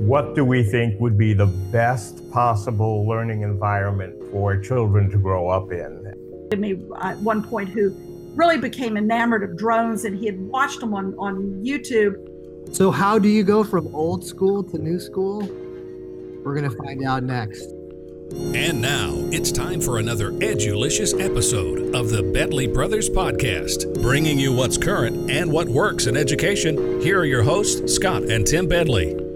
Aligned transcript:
what 0.00 0.34
do 0.34 0.46
we 0.46 0.62
think 0.62 0.98
would 0.98 1.18
be 1.18 1.34
the 1.34 1.46
best 1.46 2.30
possible 2.30 3.06
learning 3.06 3.42
environment 3.42 4.14
for 4.30 4.56
children 4.56 5.10
to 5.10 5.18
grow 5.18 5.48
up 5.50 5.70
in? 5.72 6.14
Me 6.58 6.82
at 7.02 7.18
one 7.18 7.42
point 7.42 7.68
who 7.68 7.90
really 8.34 8.56
became 8.56 8.96
enamored 8.96 9.42
of 9.42 9.58
drones 9.58 10.06
and 10.06 10.18
he 10.18 10.24
had 10.24 10.40
watched 10.40 10.80
them 10.80 10.94
on, 10.94 11.14
on 11.18 11.62
YouTube. 11.62 12.14
So, 12.74 12.90
how 12.90 13.18
do 13.18 13.28
you 13.28 13.44
go 13.44 13.62
from 13.62 13.94
old 13.94 14.24
school 14.24 14.64
to 14.64 14.78
new 14.78 14.98
school? 14.98 15.40
We're 16.44 16.58
going 16.58 16.70
to 16.70 16.76
find 16.78 17.04
out 17.04 17.22
next. 17.22 17.66
And 18.54 18.80
now 18.80 19.10
it's 19.32 19.52
time 19.52 19.82
for 19.82 19.98
another 19.98 20.30
edulicious 20.30 21.12
episode 21.12 21.94
of 21.94 22.08
the 22.08 22.22
Bedley 22.22 22.66
Brothers 22.66 23.10
Podcast, 23.10 24.00
bringing 24.00 24.38
you 24.38 24.54
what's 24.54 24.78
current 24.78 25.30
and 25.30 25.52
what 25.52 25.68
works 25.68 26.06
in 26.06 26.16
education. 26.16 27.02
Here 27.02 27.18
are 27.18 27.26
your 27.26 27.42
hosts, 27.42 27.92
Scott 27.92 28.22
and 28.22 28.46
Tim 28.46 28.66
Bedley. 28.66 29.29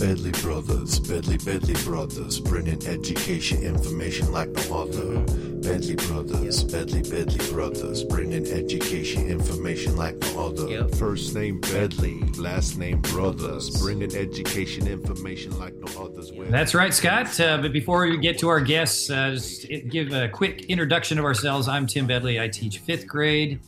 Bedley 0.00 0.32
Brothers, 0.40 0.98
Bedley 0.98 1.36
Bedley 1.36 1.74
Brothers, 1.84 2.40
bringing 2.40 2.82
education 2.86 3.62
information 3.62 4.32
like 4.32 4.48
no 4.48 4.84
other. 4.84 5.18
Bedley 5.60 5.94
Brothers, 5.94 6.64
Bedley 6.64 7.02
Bedley 7.02 7.52
Brothers, 7.52 8.04
bringing 8.04 8.46
education 8.46 9.28
information 9.28 9.98
like 9.98 10.18
no 10.20 10.46
other. 10.46 10.88
First 10.96 11.34
name 11.34 11.60
Bedley, 11.60 12.18
last 12.38 12.78
name 12.78 13.02
Brothers, 13.02 13.78
bringing 13.78 14.16
education 14.16 14.86
information 14.86 15.58
like 15.58 15.74
no 15.74 16.02
others. 16.02 16.32
That's 16.48 16.74
right, 16.74 16.94
Scott. 16.94 17.38
Uh, 17.38 17.58
but 17.58 17.70
before 17.70 18.06
we 18.06 18.16
get 18.16 18.38
to 18.38 18.48
our 18.48 18.62
guests, 18.62 19.10
uh, 19.10 19.32
just 19.32 19.68
give 19.90 20.14
a 20.14 20.30
quick 20.30 20.62
introduction 20.70 21.18
of 21.18 21.26
ourselves. 21.26 21.68
I'm 21.68 21.86
Tim 21.86 22.06
Bedley. 22.06 22.40
I 22.40 22.48
teach 22.48 22.78
fifth 22.78 23.06
grade 23.06 23.60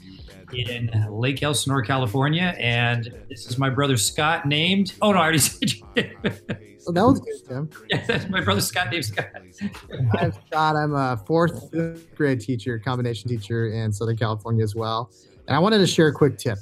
in 0.55 0.91
Lake 1.11 1.43
Elsinore, 1.43 1.83
California. 1.83 2.55
And 2.59 3.13
this 3.29 3.47
is 3.47 3.59
my 3.59 3.71
brother 3.71 3.97
Scott, 3.97 4.47
named. 4.47 4.95
Oh, 5.03 5.13
no, 5.13 5.19
I 5.19 5.23
already 5.23 5.39
said 5.39 5.73
Oh, 6.87 6.93
that 6.93 7.03
was 7.03 7.21
good, 7.21 7.49
Tim. 7.49 7.71
Yeah, 7.91 8.05
that's 8.07 8.29
my 8.29 8.41
brother 8.41 8.61
Scott, 8.61 8.91
named 8.91 9.05
Scott. 9.05 9.29
I'm 10.19 10.33
Scott. 10.33 10.77
I'm 10.77 10.95
a 10.95 11.23
fourth 11.27 11.71
grade 12.17 12.41
teacher, 12.41 12.79
combination 12.79 13.29
teacher 13.29 13.69
in 13.69 13.93
Southern 13.93 14.17
California 14.17 14.65
as 14.65 14.75
well. 14.75 15.11
And 15.47 15.57
I 15.57 15.61
wanted 15.61 15.79
to 15.79 15.87
share 15.87 16.09
a 16.09 16.13
quick 16.13 16.39
tip. 16.39 16.59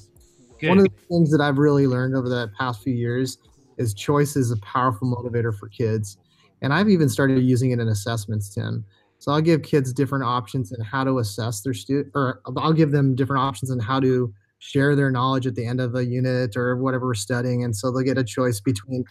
Good. 0.59 0.69
One 0.69 0.79
of 0.79 0.85
the 0.85 0.91
things 1.09 1.31
that 1.31 1.41
I've 1.41 1.59
really 1.59 1.87
learned 1.87 2.15
over 2.15 2.29
the 2.29 2.51
past 2.59 2.83
few 2.83 2.93
years 2.93 3.39
is 3.79 3.95
choice 3.95 4.37
is 4.37 4.51
a 4.51 4.59
powerful 4.59 5.09
motivator 5.09 5.57
for 5.57 5.69
kids. 5.69 6.19
And 6.61 6.75
I've 6.75 6.91
even 6.91 7.09
started 7.09 7.43
using 7.43 7.71
it 7.71 7.79
in 7.79 7.89
assessments, 7.89 8.55
Tim. 8.55 8.85
So 9.21 9.33
I'll 9.33 9.43
give 9.43 9.63
kids 9.63 9.93
different 9.93 10.25
options 10.25 10.73
in 10.73 10.83
how 10.83 11.05
to 11.05 11.19
assess 11.19 11.61
their 11.61 11.75
student, 11.75 12.09
or 12.15 12.41
I'll 12.57 12.73
give 12.73 12.91
them 12.91 13.15
different 13.15 13.43
options 13.43 13.71
in 13.71 13.79
how 13.79 14.01
to 14.01 14.33
share 14.61 14.97
their 14.97 15.11
knowledge 15.11 15.47
at 15.47 15.55
the 15.55 15.67
end 15.67 15.79
of 15.79 15.95
a 15.95 16.05
unit 16.05 16.57
or 16.57 16.77
whatever 16.77 17.07
we're 17.07 17.15
studying. 17.15 17.63
And 17.63 17.77
so 17.77 17.91
they'll 17.91 18.03
get 18.03 18.17
a 18.17 18.25
choice 18.25 18.61
between, 18.61 19.05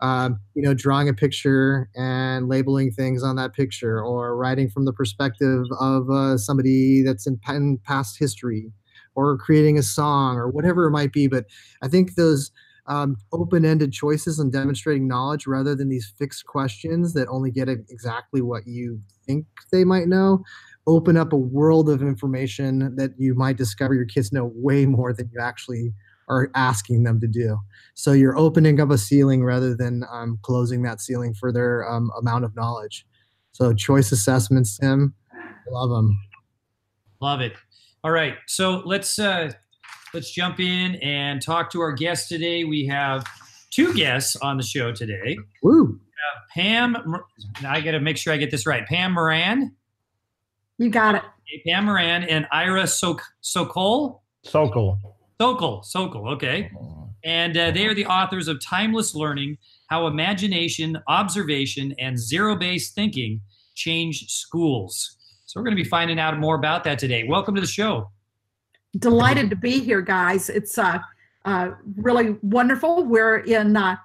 um, 0.00 0.38
you 0.54 0.62
know, 0.62 0.72
drawing 0.72 1.08
a 1.08 1.14
picture 1.14 1.90
and 1.96 2.48
labeling 2.48 2.92
things 2.92 3.24
on 3.24 3.34
that 3.36 3.54
picture, 3.54 4.00
or 4.00 4.36
writing 4.36 4.70
from 4.70 4.84
the 4.84 4.92
perspective 4.92 5.64
of 5.80 6.10
uh, 6.10 6.38
somebody 6.38 7.02
that's 7.02 7.26
in, 7.26 7.40
in 7.48 7.78
past 7.84 8.18
history, 8.18 8.72
or 9.16 9.36
creating 9.36 9.78
a 9.78 9.82
song, 9.82 10.36
or 10.36 10.48
whatever 10.48 10.86
it 10.86 10.92
might 10.92 11.12
be. 11.12 11.26
But 11.26 11.46
I 11.82 11.88
think 11.88 12.14
those 12.14 12.52
um, 12.88 13.16
open-ended 13.32 13.92
choices 13.92 14.38
and 14.38 14.52
demonstrating 14.52 15.08
knowledge 15.08 15.46
rather 15.46 15.74
than 15.74 15.88
these 15.88 16.12
fixed 16.18 16.46
questions 16.46 17.14
that 17.14 17.28
only 17.28 17.50
get 17.50 17.68
exactly 17.68 18.40
what 18.40 18.66
you 18.66 19.00
think 19.26 19.46
they 19.72 19.84
might 19.84 20.08
know. 20.08 20.44
Open 20.86 21.16
up 21.16 21.32
a 21.32 21.36
world 21.36 21.90
of 21.90 22.00
information 22.00 22.94
that 22.96 23.10
you 23.18 23.34
might 23.34 23.56
discover 23.56 23.94
your 23.94 24.04
kids 24.04 24.32
know 24.32 24.52
way 24.54 24.86
more 24.86 25.12
than 25.12 25.28
you 25.32 25.40
actually 25.40 25.92
are 26.28 26.50
asking 26.54 27.04
them 27.04 27.20
to 27.20 27.26
do. 27.26 27.58
So 27.94 28.12
you're 28.12 28.36
opening 28.36 28.80
up 28.80 28.90
a 28.90 28.98
ceiling 28.98 29.44
rather 29.44 29.74
than 29.74 30.04
um, 30.10 30.38
closing 30.42 30.82
that 30.82 31.00
ceiling 31.00 31.34
for 31.34 31.52
their 31.52 31.88
um, 31.88 32.10
amount 32.18 32.44
of 32.44 32.54
knowledge. 32.54 33.06
So 33.52 33.72
choice 33.72 34.12
assessments 34.12 34.78
tim 34.78 35.14
love 35.70 35.90
them 35.90 36.18
love 37.20 37.40
it. 37.40 37.54
All 38.04 38.10
right 38.10 38.34
so 38.46 38.82
let's 38.84 39.18
uh 39.18 39.50
let's 40.16 40.30
jump 40.30 40.58
in 40.58 40.94
and 41.02 41.42
talk 41.42 41.70
to 41.70 41.78
our 41.82 41.92
guests 41.92 42.26
today. 42.26 42.64
We 42.64 42.86
have 42.86 43.26
two 43.70 43.92
guests 43.92 44.34
on 44.36 44.56
the 44.56 44.62
show 44.62 44.90
today. 44.90 45.36
Woo. 45.62 46.00
Pam, 46.54 46.96
I 47.66 47.82
got 47.82 47.90
to 47.90 48.00
make 48.00 48.16
sure 48.16 48.32
I 48.32 48.38
get 48.38 48.50
this 48.50 48.64
right. 48.64 48.86
Pam 48.86 49.12
Moran. 49.12 49.76
You 50.78 50.88
got 50.88 51.16
it. 51.16 51.22
Pam 51.66 51.84
Moran 51.84 52.24
and 52.24 52.46
Ira 52.50 52.86
Sok- 52.86 53.22
Socol. 53.42 54.20
Socol. 54.46 54.98
Socol. 55.38 55.84
Socol. 55.84 56.32
Okay. 56.32 56.70
And 57.22 57.54
uh, 57.54 57.70
they 57.72 57.84
are 57.84 57.94
the 57.94 58.06
authors 58.06 58.48
of 58.48 58.58
Timeless 58.64 59.14
Learning 59.14 59.58
How 59.88 60.06
Imagination, 60.06 60.98
Observation, 61.08 61.94
and 61.98 62.18
Zero 62.18 62.56
Based 62.56 62.94
Thinking 62.94 63.42
Change 63.74 64.30
Schools. 64.30 65.18
So 65.44 65.60
we're 65.60 65.64
going 65.64 65.76
to 65.76 65.82
be 65.82 65.88
finding 65.88 66.18
out 66.18 66.38
more 66.38 66.56
about 66.56 66.84
that 66.84 66.98
today. 66.98 67.24
Welcome 67.28 67.54
to 67.56 67.60
the 67.60 67.66
show 67.66 68.10
delighted 68.98 69.50
to 69.50 69.56
be 69.56 69.80
here, 69.80 70.00
guys. 70.00 70.48
It's 70.48 70.78
uh, 70.78 70.98
uh, 71.44 71.70
really 71.96 72.36
wonderful. 72.42 73.04
We're 73.04 73.38
in 73.38 73.76
uh, 73.76 73.96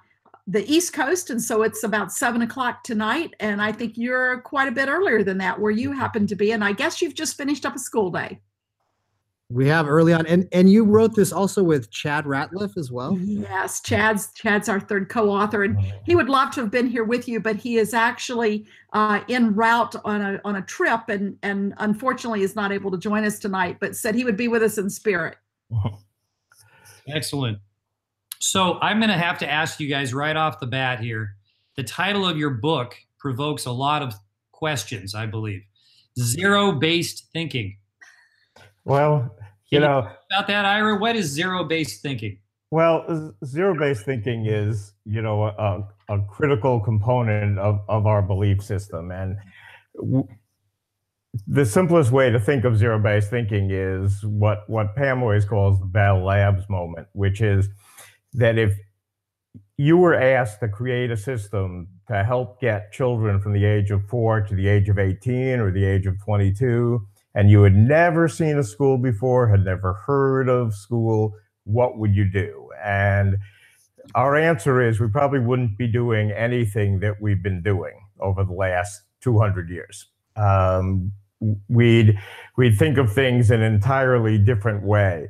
the 0.46 0.70
East 0.70 0.92
Coast, 0.92 1.30
and 1.30 1.40
so 1.40 1.62
it's 1.62 1.84
about 1.84 2.12
seven 2.12 2.42
o'clock 2.42 2.84
tonight. 2.84 3.34
And 3.40 3.60
I 3.62 3.72
think 3.72 3.96
you're 3.96 4.40
quite 4.40 4.68
a 4.68 4.72
bit 4.72 4.88
earlier 4.88 5.22
than 5.22 5.38
that, 5.38 5.60
where 5.60 5.70
you 5.70 5.92
happen 5.92 6.26
to 6.26 6.36
be. 6.36 6.52
And 6.52 6.64
I 6.64 6.72
guess 6.72 7.00
you've 7.00 7.14
just 7.14 7.36
finished 7.36 7.64
up 7.64 7.76
a 7.76 7.78
school 7.78 8.10
day. 8.10 8.40
We 9.52 9.68
have 9.68 9.86
early 9.88 10.14
on, 10.14 10.26
and 10.26 10.48
and 10.52 10.70
you 10.70 10.84
wrote 10.84 11.14
this 11.14 11.30
also 11.32 11.62
with 11.62 11.90
Chad 11.90 12.24
Ratliff 12.24 12.76
as 12.78 12.90
well. 12.90 13.18
Yes, 13.18 13.80
Chad's 13.82 14.32
Chad's 14.32 14.68
our 14.68 14.80
third 14.80 15.08
co-author, 15.08 15.64
and 15.64 15.78
he 16.04 16.16
would 16.16 16.28
love 16.28 16.52
to 16.52 16.60
have 16.62 16.70
been 16.70 16.86
here 16.86 17.04
with 17.04 17.28
you, 17.28 17.38
but 17.38 17.56
he 17.56 17.76
is 17.76 17.92
actually 17.92 18.66
uh, 18.94 19.20
en 19.28 19.54
route 19.54 19.94
on 20.04 20.22
a 20.22 20.40
on 20.44 20.56
a 20.56 20.62
trip, 20.62 21.08
and 21.08 21.36
and 21.42 21.74
unfortunately 21.78 22.42
is 22.42 22.56
not 22.56 22.72
able 22.72 22.90
to 22.90 22.98
join 22.98 23.24
us 23.24 23.38
tonight. 23.38 23.76
But 23.78 23.94
said 23.94 24.14
he 24.14 24.24
would 24.24 24.36
be 24.36 24.48
with 24.48 24.62
us 24.62 24.78
in 24.78 24.88
spirit. 24.88 25.36
Excellent. 27.08 27.58
So 28.38 28.78
I'm 28.80 28.98
going 28.98 29.10
to 29.10 29.18
have 29.18 29.38
to 29.38 29.50
ask 29.50 29.80
you 29.80 29.88
guys 29.88 30.14
right 30.14 30.36
off 30.36 30.60
the 30.60 30.66
bat 30.66 30.98
here. 30.98 31.36
The 31.76 31.84
title 31.84 32.26
of 32.26 32.36
your 32.36 32.50
book 32.50 32.96
provokes 33.18 33.66
a 33.66 33.72
lot 33.72 34.02
of 34.02 34.14
questions, 34.50 35.14
I 35.14 35.26
believe. 35.26 35.62
Zero-based 36.18 37.26
thinking. 37.32 37.76
Well, 38.84 39.36
you 39.72 39.80
know 39.80 39.98
about 40.30 40.46
that, 40.46 40.64
Ira. 40.64 40.98
What 40.98 41.16
is 41.16 41.26
zero-based 41.26 42.02
thinking? 42.02 42.38
Well, 42.70 43.34
zero-based 43.44 44.04
thinking 44.04 44.46
is, 44.46 44.92
you 45.04 45.20
know, 45.20 45.44
a, 45.44 45.86
a 46.08 46.22
critical 46.22 46.80
component 46.80 47.58
of, 47.58 47.80
of 47.88 48.06
our 48.06 48.22
belief 48.22 48.62
system, 48.62 49.10
and 49.10 49.36
w- 49.96 50.26
the 51.46 51.64
simplest 51.64 52.12
way 52.12 52.30
to 52.30 52.38
think 52.38 52.64
of 52.64 52.76
zero-based 52.76 53.30
thinking 53.30 53.70
is 53.70 54.24
what 54.24 54.68
what 54.68 54.94
Pam 54.94 55.22
always 55.22 55.44
calls 55.44 55.80
the 55.80 55.86
Bell 55.86 56.24
Labs 56.24 56.68
moment, 56.68 57.08
which 57.12 57.40
is 57.40 57.68
that 58.34 58.58
if 58.58 58.74
you 59.76 59.96
were 59.96 60.14
asked 60.14 60.60
to 60.60 60.68
create 60.68 61.10
a 61.10 61.16
system 61.16 61.88
to 62.08 62.22
help 62.22 62.60
get 62.60 62.92
children 62.92 63.40
from 63.40 63.52
the 63.52 63.64
age 63.64 63.90
of 63.90 64.06
four 64.06 64.40
to 64.40 64.54
the 64.54 64.68
age 64.68 64.88
of 64.88 64.98
18 64.98 65.60
or 65.60 65.70
the 65.70 65.84
age 65.84 66.06
of 66.06 66.18
22 66.24 67.06
and 67.34 67.50
you 67.50 67.62
had 67.62 67.74
never 67.74 68.28
seen 68.28 68.58
a 68.58 68.64
school 68.64 68.98
before, 68.98 69.48
had 69.48 69.64
never 69.64 69.94
heard 69.94 70.48
of 70.48 70.74
school, 70.74 71.34
what 71.64 71.98
would 71.98 72.14
you 72.14 72.24
do? 72.24 72.68
And 72.84 73.36
our 74.14 74.36
answer 74.36 74.86
is 74.86 75.00
we 75.00 75.08
probably 75.08 75.38
wouldn't 75.38 75.78
be 75.78 75.86
doing 75.86 76.30
anything 76.32 77.00
that 77.00 77.20
we've 77.20 77.42
been 77.42 77.62
doing 77.62 77.94
over 78.20 78.44
the 78.44 78.52
last 78.52 79.02
200 79.20 79.70
years. 79.70 80.06
Um, 80.36 81.12
we'd 81.68 82.18
we'd 82.56 82.78
think 82.78 82.98
of 82.98 83.12
things 83.12 83.50
in 83.50 83.62
an 83.62 83.74
entirely 83.74 84.38
different 84.38 84.82
way, 84.84 85.28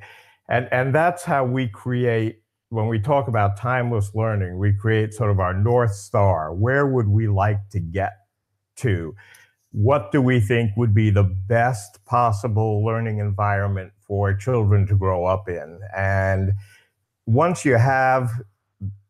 and 0.48 0.68
and 0.72 0.94
that's 0.94 1.24
how 1.24 1.44
we 1.44 1.68
create. 1.68 2.38
When 2.70 2.86
we 2.88 2.98
talk 2.98 3.28
about 3.28 3.58
timeless 3.58 4.14
learning, 4.14 4.58
we 4.58 4.72
create 4.72 5.12
sort 5.12 5.30
of 5.30 5.38
our 5.40 5.52
north 5.52 5.94
star. 5.94 6.54
Where 6.54 6.86
would 6.86 7.08
we 7.08 7.28
like 7.28 7.68
to 7.70 7.80
get 7.80 8.12
to? 8.76 9.14
What 9.72 10.12
do 10.12 10.20
we 10.20 10.38
think 10.38 10.76
would 10.76 10.94
be 10.94 11.10
the 11.10 11.24
best 11.24 12.04
possible 12.04 12.84
learning 12.84 13.18
environment 13.18 13.92
for 14.06 14.34
children 14.34 14.86
to 14.86 14.94
grow 14.94 15.24
up 15.24 15.48
in? 15.48 15.80
And 15.96 16.52
once 17.26 17.64
you 17.64 17.76
have 17.76 18.30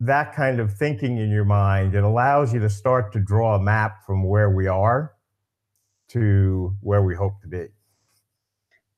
that 0.01 0.35
kind 0.35 0.61
of 0.61 0.73
thinking 0.73 1.19
in 1.19 1.31
your 1.31 1.45
mind, 1.45 1.95
it 1.95 2.05
allows 2.05 2.55
you 2.55 2.61
to 2.61 2.71
start 2.71 3.13
to 3.13 3.21
draw 3.21 3.57
a 3.57 3.61
map 3.61 4.05
from 4.07 4.25
where 4.25 4.51
we 4.51 4.67
are 4.67 5.13
to 6.09 6.77
where 6.81 7.03
we 7.03 7.15
hope 7.15 7.41
to 7.41 7.49
be. 7.49 7.67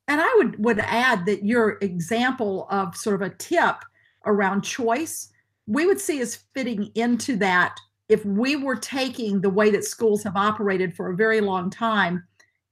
And 0.08 0.20
I 0.20 0.34
would 0.36 0.62
would 0.62 0.80
add 0.80 1.24
that 1.26 1.44
your 1.44 1.78
example 1.80 2.66
of 2.70 2.96
sort 2.96 3.14
of 3.14 3.22
a 3.22 3.34
tip 3.34 3.76
around 4.26 4.62
choice, 4.62 5.30
we 5.66 5.86
would 5.86 6.00
see 6.00 6.20
as 6.20 6.36
fitting 6.54 6.90
into 6.94 7.36
that 7.36 7.78
if 8.08 8.24
we 8.24 8.56
were 8.56 8.76
taking 8.76 9.40
the 9.40 9.50
way 9.50 9.70
that 9.70 9.84
schools 9.84 10.22
have 10.22 10.36
operated 10.36 10.94
for 10.94 11.10
a 11.10 11.16
very 11.16 11.40
long 11.40 11.70
time 11.70 12.24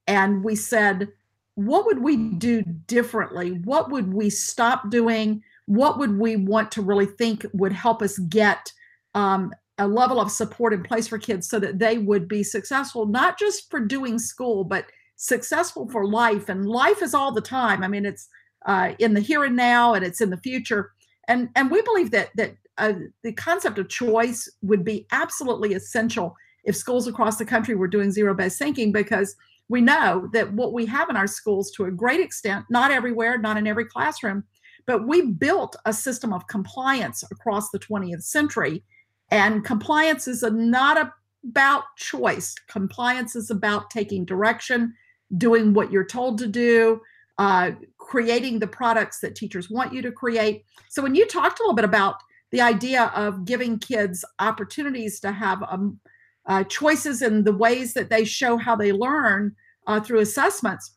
and 0.07 0.45
we 0.45 0.57
said, 0.57 1.09
what 1.55 1.87
would 1.87 2.03
we 2.03 2.17
do 2.17 2.63
differently? 2.87 3.53
What 3.65 3.91
would 3.91 4.13
we 4.13 4.31
stop 4.31 4.91
doing? 4.91 5.43
What 5.67 5.99
would 5.99 6.19
we 6.19 6.37
want 6.37 6.71
to 6.73 6.83
really 6.83 7.07
think 7.07 7.47
would 7.53 7.73
help 7.73 8.03
us 8.03 8.19
get 8.19 8.73
um, 9.15 9.53
a 9.79 9.87
level 9.87 10.21
of 10.21 10.31
support 10.31 10.73
in 10.73 10.83
place 10.83 11.09
for 11.09 11.19
kids 11.19 11.49
so 11.49 11.59
that 11.59 11.79
they 11.79 11.99
would 11.99 12.29
be 12.29 12.43
successful, 12.43 13.07
not 13.07 13.39
just 13.39 13.71
for 13.71 13.81
doing 13.81 14.19
school, 14.19 14.65
but 14.65 14.87
successful 15.17 15.89
for 15.89 16.07
life. 16.07 16.49
And 16.49 16.67
life 16.67 17.03
is 17.03 17.15
all 17.15 17.33
the 17.33 17.41
time. 17.41 17.83
I 17.83 17.89
mean, 17.89 18.07
it's 18.07 18.29
uh, 18.67 18.93
in 18.99 19.15
the 19.15 19.21
here 19.21 19.45
and 19.45 19.57
now, 19.57 19.95
and 19.95 20.05
it's 20.05 20.21
in 20.21 20.31
the 20.31 20.37
future. 20.39 20.93
And 21.29 21.49
and 21.55 21.71
we 21.71 21.83
believe 21.83 22.11
that 22.13 22.31
that 22.37 22.57
the 22.79 23.33
concept 23.37 23.79
of 23.79 23.89
choice 23.89 24.51
would 24.63 24.85
be 24.85 25.07
absolutely 25.13 25.75
essential 25.75 26.37
if 26.65 26.77
schools 26.77 27.07
across 27.07 27.37
the 27.37 27.45
country 27.45 27.75
were 27.75 27.89
doing 27.89 28.11
zero 28.11 28.35
based 28.35 28.59
thinking 28.59 28.93
because 28.93 29.37
we 29.69 29.81
know 29.81 30.29
that 30.33 30.53
what 30.53 30.73
we 30.73 30.87
have 30.87 31.09
in 31.09 31.17
our 31.17 31.27
schools 31.27 31.71
to 31.73 31.85
a 31.85 31.91
great 31.91 32.21
extent, 32.21 32.67
not 32.71 32.91
everywhere, 32.91 33.39
not 33.39 33.57
in 33.57 33.67
every 33.67 33.85
classroom, 33.85 34.45
but 34.87 35.07
we 35.07 35.23
built 35.23 35.77
a 35.87 35.93
system 35.93 36.33
of 36.33 36.47
compliance 36.47 37.25
across 37.31 37.71
the 37.71 37.79
20th 37.79 38.23
century. 38.23 38.83
And 39.31 39.65
compliance 39.65 40.29
is 40.29 40.43
not 40.43 41.13
about 41.49 41.85
choice, 41.97 42.55
compliance 42.69 43.35
is 43.35 43.51
about 43.51 43.91
taking 43.91 44.25
direction, 44.25 44.95
doing 45.37 45.73
what 45.73 45.91
you're 45.91 46.05
told 46.05 46.39
to 46.39 46.47
do. 46.47 47.01
Uh, 47.39 47.71
creating 47.97 48.59
the 48.59 48.67
products 48.67 49.21
that 49.21 49.35
teachers 49.35 49.71
want 49.71 49.93
you 49.93 50.03
to 50.03 50.13
create. 50.13 50.65
So, 50.91 51.03
when 51.03 51.15
you 51.15 51.27
talked 51.27 51.59
a 51.59 51.63
little 51.63 51.75
bit 51.75 51.87
about 51.87 52.17
the 52.53 52.61
idea 52.61 53.11
of 53.15 53.45
giving 53.45 53.79
kids 53.79 54.25
opportunities 54.39 55.19
to 55.21 55.33
have 55.33 55.63
um, 55.69 55.99
uh, 56.47 56.63
choices 56.65 57.23
in 57.23 57.45
the 57.45 57.53
ways 57.53 57.95
that 57.95 58.11
they 58.11 58.25
show 58.25 58.57
how 58.57 58.77
they 58.77 58.93
learn 58.93 59.55
uh, 59.87 60.01
through 60.01 60.21
assessments, 60.21 60.95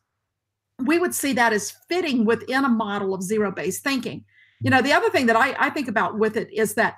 we 0.84 0.98
would 0.98 1.14
see 1.14 1.32
that 1.32 1.52
as 1.52 1.72
fitting 1.88 2.24
within 2.24 2.64
a 2.64 2.68
model 2.68 3.14
of 3.14 3.22
zero 3.22 3.50
based 3.50 3.82
thinking. 3.82 4.24
You 4.60 4.70
know, 4.70 4.82
the 4.82 4.92
other 4.92 5.10
thing 5.10 5.26
that 5.26 5.36
I, 5.36 5.54
I 5.58 5.70
think 5.70 5.88
about 5.88 6.18
with 6.18 6.36
it 6.36 6.52
is 6.52 6.74
that 6.74 6.96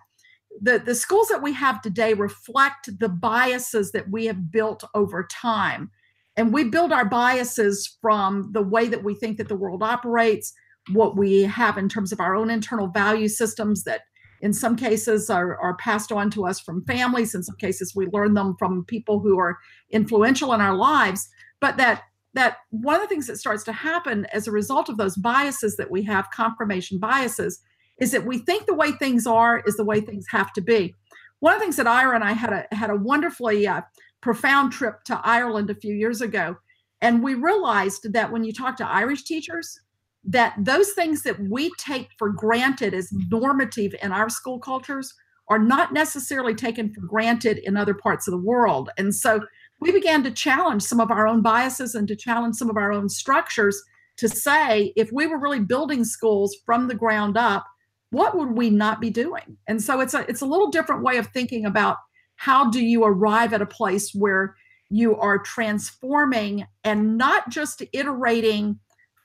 the, 0.61 0.79
the 0.79 0.95
schools 0.95 1.29
that 1.29 1.43
we 1.43 1.53
have 1.53 1.81
today 1.81 2.15
reflect 2.15 2.99
the 2.99 3.09
biases 3.09 3.93
that 3.93 4.11
we 4.11 4.27
have 4.27 4.51
built 4.51 4.83
over 4.95 5.27
time. 5.31 5.91
And 6.37 6.53
we 6.53 6.65
build 6.65 6.93
our 6.93 7.05
biases 7.05 7.99
from 8.01 8.51
the 8.53 8.63
way 8.63 8.89
that 8.89 9.05
we 9.05 9.15
think 9.15 9.39
that 9.39 9.49
the 9.49 9.57
world 9.57 9.83
operates, 9.83 10.53
what 10.93 11.17
we 11.17 11.43
have 11.43 11.79
in 11.79 11.89
terms 11.89 12.13
of 12.13 12.21
our 12.21 12.35
own 12.35 12.51
internal 12.51 12.89
value 12.89 13.29
systems 13.29 13.85
that 13.85 14.03
in 14.41 14.53
some 14.53 14.77
cases 14.77 15.31
are, 15.31 15.57
are 15.59 15.77
passed 15.77 16.13
on 16.13 16.31
to 16.31 16.47
us 16.47 16.61
from 16.61 16.85
families 16.85 17.35
in 17.35 17.43
some 17.43 17.57
cases 17.57 17.95
we 17.95 18.07
learn 18.07 18.35
them 18.35 18.55
from 18.59 18.85
people 18.85 19.21
who 19.21 19.39
are 19.39 19.59
influential 19.91 20.53
in 20.53 20.61
our 20.61 20.77
lives. 20.77 21.29
But 21.61 21.77
that 21.79 22.03
that 22.35 22.59
one 22.71 22.95
of 22.95 23.01
the 23.01 23.09
things 23.09 23.27
that 23.27 23.39
starts 23.39 23.65
to 23.65 23.73
happen 23.73 24.27
as 24.33 24.47
a 24.47 24.53
result 24.53 24.89
of 24.89 24.97
those 24.97 25.17
biases 25.17 25.77
that 25.77 25.91
we 25.91 26.03
have 26.05 26.31
confirmation 26.31 26.99
biases 26.99 27.61
is 27.99 28.13
that 28.13 28.27
we 28.27 28.39
think 28.39 28.67
the 28.67 28.75
way 28.75 28.93
things 28.93 29.27
are 29.27 29.63
is 29.67 29.77
the 29.77 29.85
way 29.85 30.01
things 30.01 30.27
have 30.31 30.53
to 30.53 30.61
be. 30.61 30.95
One 31.41 31.55
of 31.55 31.59
the 31.59 31.65
things 31.65 31.77
that 31.77 31.87
ira 31.87 32.15
and 32.15 32.25
i 32.25 32.33
had 32.33 32.53
a 32.53 32.67
had 32.75 32.91
a 32.91 32.97
wonderfully 32.97 33.67
uh, 33.67 33.83
profound 34.21 34.73
trip 34.73 35.05
to 35.05 35.21
ireland 35.25 35.71
a 35.71 35.75
few 35.75 35.95
years 35.95 36.21
ago 36.21 36.57
and 37.01 37.23
we 37.23 37.35
realized 37.35 38.13
that 38.13 38.33
when 38.33 38.43
you 38.45 38.53
talk 38.53 38.77
to 38.77 38.87
irish 38.87 39.23
teachers 39.23 39.81
that 40.29 40.55
those 40.59 40.93
things 40.93 41.23
that 41.23 41.41
we 41.41 41.71
take 41.79 42.11
for 42.19 42.29
granted 42.29 42.93
as 42.93 43.11
normative 43.31 43.95
in 44.03 44.13
our 44.13 44.29
school 44.29 44.59
cultures 44.59 45.15
are 45.49 45.59
not 45.59 45.95
necessarily 45.95 46.55
taken 46.55 46.93
for 46.93 47.01
granted 47.01 47.57
in 47.59 47.79
other 47.79 47.95
parts 47.95 48.29
of 48.29 48.33
the 48.33 48.39
world. 48.39 48.91
And 48.99 49.15
so 49.15 49.41
we 49.81 49.91
began 49.91 50.23
to 50.25 50.31
challenge 50.31 50.83
some 50.83 51.01
of 51.01 51.11
our 51.11 51.27
own 51.27 51.41
biases 51.41 51.95
and 51.95 52.07
to 52.09 52.15
challenge 52.15 52.57
some 52.57 52.69
of 52.69 52.77
our 52.77 52.93
own 52.93 53.09
structures 53.09 53.83
to 54.19 54.29
say 54.29 54.93
if 54.97 55.11
we 55.13 55.27
were 55.27 55.39
really 55.39 55.61
building 55.61 56.05
schools 56.05 56.55
from 56.67 56.89
the 56.89 56.95
ground 56.95 57.39
up, 57.39 57.65
what 58.11 58.37
would 58.37 58.51
we 58.51 58.69
not 58.69 59.01
be 59.01 59.09
doing? 59.09 59.57
And 59.67 59.83
so 59.83 60.01
it's 60.01 60.13
a 60.13 60.29
it's 60.29 60.43
a 60.43 60.47
little 60.47 60.71
different 60.71 61.03
way 61.03 61.17
of 61.17 61.29
thinking 61.29 61.65
about 61.65 61.97
how 62.37 62.69
do 62.69 62.85
you 62.85 63.05
arrive 63.05 63.55
at 63.55 63.63
a 63.63 63.67
place 63.67 64.13
where 64.15 64.57
you 64.91 65.17
are 65.17 65.39
transforming 65.39 66.67
and 66.85 67.17
not 67.17 67.49
just 67.49 67.83
iterating 67.93 68.79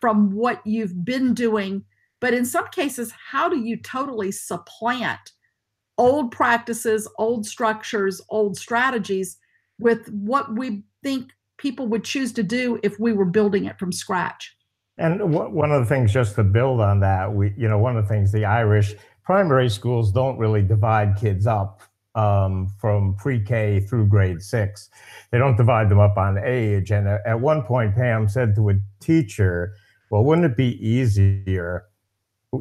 from 0.03 0.33
what 0.33 0.59
you've 0.67 1.05
been 1.05 1.33
doing. 1.33 1.81
But 2.19 2.33
in 2.33 2.43
some 2.43 2.67
cases, 2.71 3.13
how 3.31 3.47
do 3.47 3.57
you 3.57 3.77
totally 3.77 4.33
supplant 4.33 5.31
old 5.97 6.29
practices, 6.29 7.07
old 7.17 7.45
structures, 7.45 8.19
old 8.29 8.57
strategies 8.57 9.37
with 9.79 10.09
what 10.09 10.57
we 10.57 10.83
think 11.03 11.31
people 11.57 11.87
would 11.87 12.03
choose 12.03 12.33
to 12.33 12.43
do 12.43 12.81
if 12.83 12.99
we 12.99 13.13
were 13.13 13.23
building 13.23 13.63
it 13.63 13.79
from 13.79 13.93
scratch? 13.93 14.53
And 14.97 15.33
one 15.33 15.71
of 15.71 15.79
the 15.79 15.87
things, 15.87 16.11
just 16.11 16.35
to 16.35 16.43
build 16.43 16.81
on 16.81 16.99
that, 16.99 17.33
we, 17.33 17.53
you 17.57 17.69
know, 17.69 17.77
one 17.77 17.95
of 17.95 18.03
the 18.03 18.09
things 18.09 18.33
the 18.33 18.43
Irish 18.43 18.95
primary 19.23 19.69
schools 19.69 20.11
don't 20.11 20.37
really 20.37 20.63
divide 20.63 21.15
kids 21.15 21.47
up 21.47 21.81
um, 22.13 22.67
from 22.77 23.15
pre-K 23.15 23.79
through 23.79 24.07
grade 24.07 24.41
six. 24.41 24.89
They 25.31 25.37
don't 25.37 25.55
divide 25.55 25.87
them 25.87 26.01
up 26.01 26.17
on 26.17 26.37
age. 26.43 26.91
And 26.91 27.07
at 27.07 27.39
one 27.39 27.61
point, 27.61 27.95
Pam 27.95 28.27
said 28.27 28.53
to 28.55 28.69
a 28.69 28.73
teacher, 28.99 29.77
well, 30.13 30.23
wouldn't 30.23 30.45
it 30.45 30.55
be 30.55 30.77
easier 30.87 31.85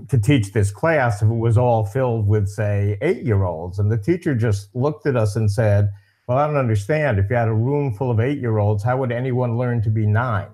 to 0.09 0.19
teach 0.19 0.55
this 0.55 0.71
class 0.71 1.21
if 1.21 1.29
it 1.29 1.35
was 1.35 1.59
all 1.59 1.85
filled 1.85 2.27
with, 2.27 2.49
say, 2.49 2.97
eight 3.03 3.25
year 3.25 3.45
olds? 3.45 3.79
And 3.79 3.93
the 3.93 3.99
teacher 3.99 4.35
just 4.35 4.75
looked 4.75 5.05
at 5.05 5.17
us 5.17 5.37
and 5.37 5.51
said, 5.51 5.91
Well, 6.27 6.39
I 6.39 6.47
don't 6.47 6.57
understand. 6.57 7.19
If 7.19 7.29
you 7.29 7.37
had 7.37 7.49
a 7.49 7.53
room 7.53 7.93
full 7.93 8.11
of 8.11 8.21
eight 8.21 8.39
year 8.39 8.57
olds, 8.57 8.83
how 8.83 8.97
would 8.97 9.13
anyone 9.13 9.59
learn 9.59 9.83
to 9.83 9.91
be 9.91 10.07
nine? 10.07 10.49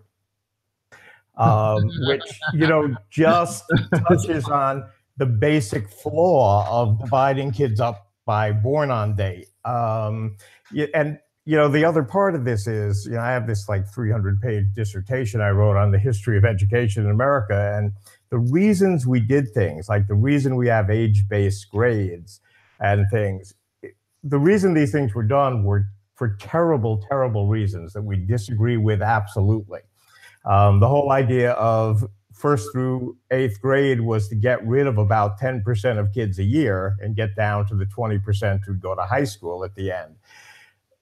Um, 1.37 1.89
which, 2.09 2.41
you 2.53 2.67
know, 2.67 2.93
just 3.11 3.62
touches 4.09 4.49
on 4.49 4.85
the 5.19 5.27
basic 5.27 5.89
flaw 5.89 6.67
of 6.69 6.99
dividing 6.99 7.53
kids 7.53 7.79
up 7.79 8.11
by 8.27 8.50
born 8.50 8.91
on 8.91 9.15
date. 9.15 9.47
Um, 9.65 10.37
and 10.93 11.21
you 11.49 11.56
know, 11.56 11.67
the 11.67 11.83
other 11.83 12.03
part 12.03 12.35
of 12.35 12.45
this 12.45 12.67
is, 12.67 13.06
you 13.06 13.12
know, 13.12 13.21
I 13.21 13.31
have 13.31 13.47
this 13.47 13.71
like 13.71 13.89
300 13.89 14.39
page 14.39 14.67
dissertation 14.75 15.41
I 15.41 15.49
wrote 15.49 15.79
on 15.79 15.93
the 15.93 15.99
history 15.99 16.37
of 16.37 16.45
education 16.45 17.06
in 17.06 17.11
America. 17.11 17.75
And 17.75 17.95
the 18.29 18.39
reasons 18.39 19.06
we 19.06 19.21
did 19.21 19.55
things, 19.55 19.89
like 19.89 20.09
the 20.09 20.15
reason 20.15 20.56
we 20.56 20.69
have 20.69 20.91
age 20.91 21.27
based 21.27 21.71
grades 21.71 22.43
and 22.81 23.06
things, 23.11 23.55
the 24.23 24.39
reason 24.39 24.75
these 24.75 24.93
things 24.93 25.15
were 25.15 25.23
done 25.23 25.65
were 25.65 25.87
for 26.17 26.37
terrible, 26.39 27.03
terrible 27.09 27.47
reasons 27.47 27.95
that 27.95 28.03
we 28.03 28.17
disagree 28.19 28.77
with 28.77 29.00
absolutely. 29.00 29.81
Um, 30.45 30.81
the 30.81 30.89
whole 30.89 31.12
idea 31.12 31.53
of 31.53 32.05
first 32.35 32.71
through 32.73 33.17
eighth 33.31 33.59
grade 33.62 34.03
was 34.03 34.29
to 34.29 34.35
get 34.35 34.62
rid 34.67 34.87
of 34.87 34.99
about 34.99 35.41
10% 35.41 35.99
of 35.99 36.12
kids 36.12 36.39
a 36.39 36.45
year 36.45 36.95
and 37.00 37.17
get 37.17 37.35
down 37.35 37.67
to 37.69 37.75
the 37.75 37.87
20% 37.87 38.61
who'd 38.67 38.83
go 38.83 38.95
to 38.95 39.03
high 39.03 39.25
school 39.25 39.64
at 39.64 39.75
the 39.76 39.90
end 39.90 40.14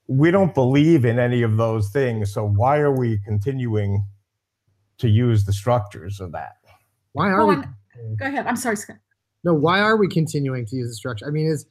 we 0.09 0.31
don't 0.31 0.55
believe 0.55 1.05
in 1.05 1.19
any 1.19 1.43
of 1.43 1.57
those 1.57 1.91
things. 1.91 2.33
So 2.33 2.47
why 2.47 2.79
are 2.79 2.97
we 2.97 3.19
continuing 3.25 4.05
to 4.99 5.09
use 5.09 5.45
the 5.45 5.53
structures 5.53 6.21
of 6.21 6.33
that? 6.33 6.57
Why 7.13 7.29
are 7.29 7.47
we? 7.47 7.57
Go 8.19 8.27
ahead. 8.27 8.47
I'm 8.47 8.57
sorry, 8.57 8.77
Scott. 8.77 8.97
No, 9.45 9.55
why 9.55 9.81
are 9.81 9.97
we 9.97 10.09
continuing 10.09 10.67
to 10.67 10.77
use 10.77 10.89
the 10.89 10.95
structure? 10.95 11.27
I 11.27 11.31
mean, 11.31 11.47
is 11.47 11.67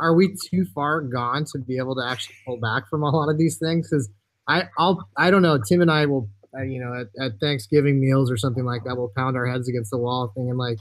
are 0.00 0.14
we 0.14 0.36
too 0.50 0.64
far 0.74 1.00
gone 1.00 1.44
to 1.52 1.58
be 1.58 1.76
able 1.76 1.94
to 1.96 2.02
actually 2.04 2.36
pull 2.46 2.58
back 2.58 2.88
from 2.88 3.02
a 3.02 3.10
lot 3.10 3.28
of 3.28 3.38
these 3.38 3.58
things? 3.58 3.88
Because 3.88 4.08
I, 4.48 4.68
I'll, 4.78 5.08
I 5.16 5.30
don't 5.30 5.42
know. 5.42 5.58
Tim 5.58 5.80
and 5.80 5.90
I 5.90 6.06
will, 6.06 6.28
uh, 6.56 6.62
you 6.62 6.80
know, 6.80 6.94
at, 6.94 7.08
at 7.22 7.40
Thanksgiving 7.40 8.00
meals 8.00 8.30
or 8.30 8.36
something 8.36 8.64
like 8.64 8.84
that, 8.84 8.96
we'll 8.96 9.12
pound 9.16 9.36
our 9.36 9.46
heads 9.46 9.68
against 9.68 9.90
the 9.90 9.98
wall, 9.98 10.32
thinking 10.34 10.56
like, 10.56 10.78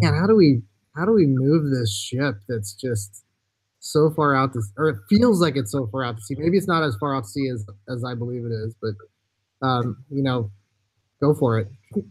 man, 0.00 0.14
how 0.14 0.26
do 0.26 0.36
we, 0.36 0.62
how 0.96 1.04
do 1.04 1.12
we 1.12 1.26
move 1.26 1.70
this 1.70 1.94
ship 1.94 2.36
that's 2.48 2.74
just 2.74 3.21
so 3.84 4.10
far 4.10 4.34
out 4.36 4.52
to, 4.52 4.62
or 4.78 4.88
it 4.90 4.96
feels 5.08 5.40
like 5.40 5.56
it's 5.56 5.72
so 5.72 5.88
far 5.88 6.04
out 6.04 6.16
to 6.16 6.22
sea. 6.22 6.36
Maybe 6.38 6.56
it's 6.56 6.68
not 6.68 6.84
as 6.84 6.96
far 7.00 7.16
out 7.16 7.24
to 7.24 7.28
sea 7.28 7.48
as 7.52 7.66
as 7.88 8.04
I 8.04 8.14
believe 8.14 8.44
it 8.44 8.52
is, 8.52 8.74
but 8.80 8.94
um, 9.66 10.04
you 10.08 10.22
know, 10.22 10.50
go 11.20 11.34
for 11.34 11.58
it. 11.58 11.68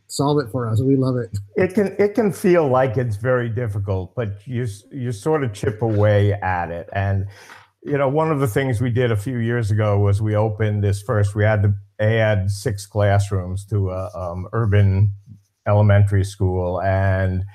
Solve 0.08 0.40
it 0.40 0.52
for 0.52 0.70
us. 0.70 0.82
We 0.82 0.98
love 0.98 1.16
it. 1.16 1.30
It 1.56 1.74
can 1.74 1.96
it 1.98 2.14
can 2.14 2.34
feel 2.34 2.68
like 2.68 2.98
it's 2.98 3.16
very 3.16 3.50
difficult, 3.50 4.14
but 4.16 4.46
you 4.46 4.68
you 4.92 5.14
sort 5.14 5.44
of 5.46 5.54
chip 5.54 5.82
away 5.82 6.34
at 6.34 6.72
it. 6.72 6.90
And 6.94 7.28
you 7.84 7.98
know, 7.98 8.10
one 8.10 8.32
of 8.32 8.42
the 8.42 8.48
things 8.48 8.82
we 8.82 8.92
did 8.92 9.10
a 9.10 9.18
few 9.18 9.38
years 9.38 9.72
ago 9.72 9.98
was 9.98 10.22
we 10.22 10.36
opened 10.36 10.84
this 10.84 11.02
first. 11.02 11.36
We 11.36 11.46
had 11.46 11.64
to 11.64 11.74
add 12.00 12.52
six 12.52 12.86
classrooms 12.86 13.66
to 13.68 13.92
a 13.92 14.12
um, 14.14 14.48
urban 14.52 15.14
elementary 15.66 16.26
school, 16.26 16.82
and 16.82 17.46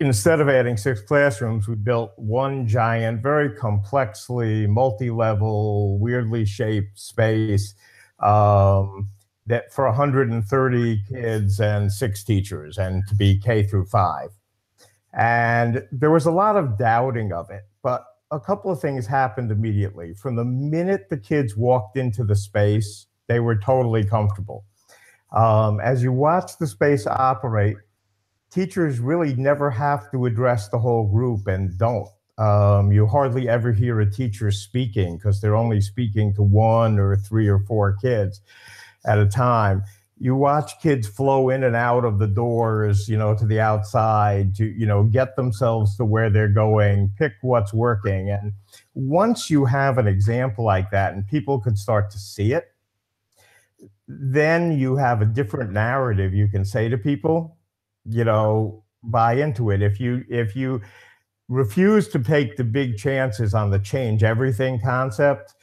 instead 0.00 0.40
of 0.40 0.48
adding 0.48 0.76
six 0.76 1.00
classrooms, 1.00 1.68
we 1.68 1.74
built 1.74 2.12
one 2.16 2.66
giant, 2.66 3.22
very 3.22 3.54
complexly 3.54 4.66
multi-level, 4.66 5.98
weirdly 5.98 6.44
shaped 6.44 6.98
space 6.98 7.74
um, 8.20 9.08
that 9.46 9.72
for 9.72 9.86
130 9.86 11.02
kids 11.08 11.60
and 11.60 11.92
six 11.92 12.24
teachers, 12.24 12.78
and 12.78 13.06
to 13.08 13.14
be 13.14 13.38
K 13.38 13.62
through 13.62 13.86
five. 13.86 14.30
And 15.12 15.86
there 15.92 16.10
was 16.10 16.26
a 16.26 16.30
lot 16.30 16.56
of 16.56 16.76
doubting 16.76 17.32
of 17.32 17.50
it, 17.50 17.62
but 17.82 18.04
a 18.30 18.40
couple 18.40 18.70
of 18.70 18.80
things 18.80 19.06
happened 19.06 19.50
immediately. 19.50 20.14
From 20.14 20.36
the 20.36 20.44
minute 20.44 21.08
the 21.08 21.16
kids 21.16 21.56
walked 21.56 21.96
into 21.96 22.24
the 22.24 22.36
space, 22.36 23.06
they 23.28 23.40
were 23.40 23.56
totally 23.56 24.04
comfortable. 24.04 24.64
Um, 25.32 25.80
as 25.80 26.02
you 26.02 26.12
watch 26.12 26.58
the 26.58 26.66
space 26.66 27.06
operate, 27.06 27.76
teachers 28.56 29.00
really 29.00 29.34
never 29.34 29.70
have 29.70 30.10
to 30.10 30.24
address 30.24 30.70
the 30.70 30.78
whole 30.78 31.06
group 31.06 31.46
and 31.46 31.76
don't. 31.78 32.08
Um, 32.38 32.90
you 32.90 33.06
hardly 33.06 33.50
ever 33.50 33.70
hear 33.70 34.00
a 34.00 34.10
teacher 34.10 34.50
speaking 34.50 35.18
because 35.18 35.42
they're 35.42 35.54
only 35.54 35.82
speaking 35.82 36.34
to 36.36 36.42
one 36.42 36.98
or 36.98 37.16
three 37.16 37.48
or 37.48 37.58
four 37.60 37.96
kids 38.00 38.40
at 39.04 39.18
a 39.18 39.26
time. 39.26 39.82
You 40.18 40.34
watch 40.34 40.72
kids 40.80 41.06
flow 41.06 41.50
in 41.50 41.64
and 41.64 41.76
out 41.76 42.06
of 42.06 42.18
the 42.18 42.26
doors, 42.26 43.10
you 43.10 43.18
know, 43.18 43.34
to 43.36 43.44
the 43.44 43.60
outside 43.60 44.54
to, 44.54 44.64
you 44.64 44.86
know, 44.86 45.04
get 45.04 45.36
themselves 45.36 45.94
to 45.98 46.06
where 46.06 46.30
they're 46.30 46.48
going, 46.48 47.12
pick 47.18 47.32
what's 47.42 47.74
working. 47.74 48.30
And 48.30 48.54
once 48.94 49.50
you 49.50 49.66
have 49.66 49.98
an 49.98 50.06
example 50.06 50.64
like 50.64 50.90
that 50.92 51.12
and 51.12 51.26
people 51.26 51.60
could 51.60 51.76
start 51.76 52.10
to 52.12 52.18
see 52.18 52.54
it, 52.54 52.68
then 54.08 54.78
you 54.78 54.96
have 54.96 55.20
a 55.20 55.26
different 55.26 55.72
narrative 55.72 56.32
you 56.32 56.48
can 56.48 56.64
say 56.64 56.88
to 56.88 56.96
people, 56.96 57.55
you 58.08 58.24
know, 58.24 58.84
buy 59.02 59.34
into 59.34 59.70
it. 59.70 59.82
If 59.82 60.00
you 60.00 60.24
if 60.28 60.56
you 60.56 60.80
refuse 61.48 62.08
to 62.08 62.18
take 62.18 62.56
the 62.56 62.64
big 62.64 62.96
chances 62.96 63.54
on 63.54 63.70
the 63.70 63.78
change 63.78 64.24
everything 64.24 64.80
concept, 64.80 65.54